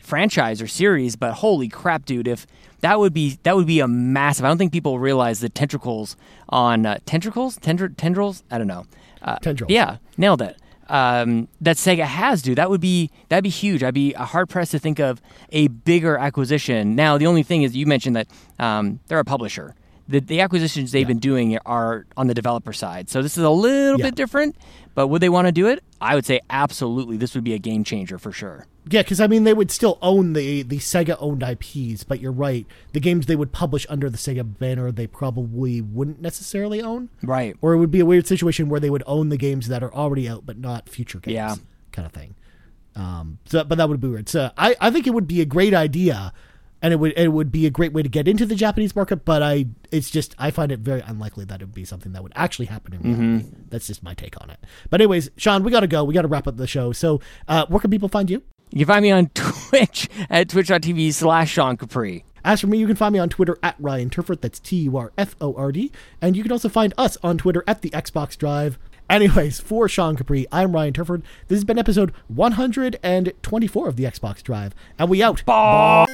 franchise 0.00 0.60
or 0.60 0.66
series. 0.66 1.16
But 1.16 1.34
holy 1.34 1.68
crap, 1.68 2.04
dude! 2.04 2.28
If 2.28 2.46
that 2.80 2.98
would 2.98 3.12
be 3.14 3.38
that 3.44 3.56
would 3.56 3.66
be 3.66 3.80
a 3.80 3.88
massive. 3.88 4.44
I 4.44 4.48
don't 4.48 4.58
think 4.58 4.72
people 4.72 4.98
realize 4.98 5.40
the 5.40 5.48
tentacles 5.48 6.16
on 6.48 6.86
uh, 6.86 6.98
tentacles, 7.06 7.58
Tendr- 7.58 7.96
tendrils. 7.96 8.42
I 8.50 8.58
don't 8.58 8.66
know. 8.66 8.86
Uh, 9.22 9.36
Tendrils. 9.38 9.70
Yeah, 9.70 9.98
nailed 10.16 10.42
it. 10.42 10.56
Um, 10.88 11.46
that 11.60 11.76
Sega 11.76 12.04
has, 12.04 12.42
dude. 12.42 12.58
That 12.58 12.68
would 12.70 12.80
be 12.80 13.10
that'd 13.28 13.44
be 13.44 13.50
huge. 13.50 13.84
I'd 13.84 13.94
be 13.94 14.12
hard 14.12 14.48
pressed 14.48 14.72
to 14.72 14.78
think 14.78 14.98
of 14.98 15.22
a 15.50 15.68
bigger 15.68 16.16
acquisition. 16.16 16.96
Now, 16.96 17.16
the 17.16 17.26
only 17.26 17.44
thing 17.44 17.62
is, 17.62 17.76
you 17.76 17.86
mentioned 17.86 18.16
that 18.16 18.26
um, 18.58 18.98
they're 19.06 19.20
a 19.20 19.24
publisher. 19.24 19.74
The, 20.10 20.20
the 20.20 20.40
acquisitions 20.40 20.92
they've 20.92 21.06
been 21.06 21.18
doing 21.20 21.56
are 21.64 22.04
on 22.16 22.26
the 22.26 22.34
developer 22.34 22.72
side, 22.72 23.08
so 23.08 23.22
this 23.22 23.38
is 23.38 23.44
a 23.44 23.50
little 23.50 23.98
Yeah. 23.98 24.06
bit 24.06 24.16
different. 24.16 24.56
But 24.94 25.06
would 25.06 25.22
they 25.22 25.28
want 25.28 25.46
to 25.46 25.52
do 25.52 25.68
it? 25.68 25.82
I 26.00 26.16
would 26.16 26.26
say 26.26 26.40
absolutely. 26.50 27.16
This 27.16 27.34
would 27.36 27.44
be 27.44 27.54
a 27.54 27.58
game 27.58 27.84
changer 27.84 28.18
for 28.18 28.32
sure. 28.32 28.66
Yeah, 28.90 29.02
because 29.02 29.20
I 29.20 29.28
mean, 29.28 29.44
they 29.44 29.54
would 29.54 29.70
still 29.70 29.98
own 30.02 30.32
the 30.32 30.62
the 30.62 30.78
Sega 30.78 31.16
owned 31.20 31.42
IPs, 31.44 32.02
but 32.02 32.18
you're 32.20 32.32
right. 32.32 32.66
The 32.92 32.98
games 33.00 33.26
they 33.26 33.36
would 33.36 33.52
publish 33.52 33.86
under 33.88 34.10
the 34.10 34.18
Sega 34.18 34.58
banner, 34.58 34.90
they 34.90 35.06
probably 35.06 35.80
wouldn't 35.80 36.20
necessarily 36.20 36.82
own. 36.82 37.08
Right. 37.22 37.54
Or 37.60 37.72
it 37.72 37.78
would 37.78 37.90
be 37.92 38.00
a 38.00 38.06
weird 38.06 38.26
situation 38.26 38.68
where 38.68 38.80
they 38.80 38.90
would 38.90 39.04
own 39.06 39.28
the 39.28 39.36
games 39.36 39.68
that 39.68 39.82
are 39.82 39.94
already 39.94 40.28
out, 40.28 40.44
but 40.44 40.58
not 40.58 40.88
future 40.88 41.20
games. 41.20 41.34
Yeah. 41.34 41.54
kind 41.92 42.04
of 42.06 42.12
thing. 42.12 42.34
Um, 42.96 43.38
so, 43.44 43.62
but 43.62 43.78
that 43.78 43.88
would 43.88 44.00
be 44.00 44.08
weird. 44.08 44.28
So 44.28 44.50
I, 44.58 44.74
I 44.80 44.90
think 44.90 45.06
it 45.06 45.10
would 45.14 45.28
be 45.28 45.40
a 45.40 45.44
great 45.46 45.72
idea. 45.72 46.32
And 46.82 46.92
it 46.92 46.96
would 46.96 47.12
it 47.16 47.28
would 47.28 47.52
be 47.52 47.66
a 47.66 47.70
great 47.70 47.92
way 47.92 48.02
to 48.02 48.08
get 48.08 48.26
into 48.28 48.46
the 48.46 48.54
Japanese 48.54 48.94
market. 48.96 49.24
But 49.24 49.42
I, 49.42 49.66
it's 49.90 50.10
just 50.10 50.34
I 50.38 50.50
find 50.50 50.72
it 50.72 50.80
very 50.80 51.00
unlikely 51.00 51.44
that 51.46 51.60
it 51.60 51.66
would 51.66 51.74
be 51.74 51.84
something 51.84 52.12
that 52.12 52.22
would 52.22 52.32
actually 52.36 52.66
happen 52.66 52.94
in 52.94 53.02
reality. 53.02 53.50
That's 53.68 53.86
just 53.86 54.02
my 54.02 54.14
take 54.14 54.40
on 54.40 54.50
it. 54.50 54.58
But 54.88 55.00
anyways, 55.00 55.30
Sean, 55.36 55.62
we 55.62 55.70
got 55.70 55.80
to 55.80 55.86
go. 55.86 56.04
We 56.04 56.14
got 56.14 56.22
to 56.22 56.28
wrap 56.28 56.46
up 56.46 56.56
the 56.56 56.66
show. 56.66 56.92
So, 56.92 57.20
uh, 57.48 57.66
where 57.68 57.80
can 57.80 57.90
people 57.90 58.08
find 58.08 58.30
you? 58.30 58.42
You 58.70 58.86
can 58.86 58.94
find 58.94 59.02
me 59.02 59.10
on 59.10 59.28
Twitch 59.34 60.08
at 60.28 60.48
twitch.tv 60.48 61.12
slash 61.12 61.50
Sean 61.50 61.76
Capri. 61.76 62.24
As 62.44 62.60
for 62.60 62.68
me, 62.68 62.78
you 62.78 62.86
can 62.86 62.96
find 62.96 63.12
me 63.12 63.18
on 63.18 63.28
Twitter 63.28 63.58
at 63.62 63.76
Ryan 63.78 64.08
Turford. 64.08 64.40
That's 64.40 64.58
T 64.58 64.76
U 64.76 64.96
R 64.96 65.12
F 65.18 65.36
O 65.40 65.54
R 65.54 65.72
D. 65.72 65.92
And 66.22 66.36
you 66.36 66.42
can 66.42 66.52
also 66.52 66.68
find 66.68 66.94
us 66.96 67.18
on 67.22 67.36
Twitter 67.36 67.62
at 67.66 67.82
the 67.82 67.90
Xbox 67.90 68.36
Drive. 68.36 68.78
Anyways, 69.10 69.58
for 69.58 69.88
Sean 69.88 70.14
Capri, 70.14 70.46
I'm 70.52 70.72
Ryan 70.72 70.92
Turford. 70.92 71.24
This 71.48 71.56
has 71.56 71.64
been 71.64 71.80
episode 71.80 72.12
124 72.28 73.88
of 73.88 73.96
the 73.96 74.04
Xbox 74.04 74.40
Drive. 74.40 74.72
And 75.00 75.10
we 75.10 75.20
out. 75.20 75.44
Bye. 75.44 76.06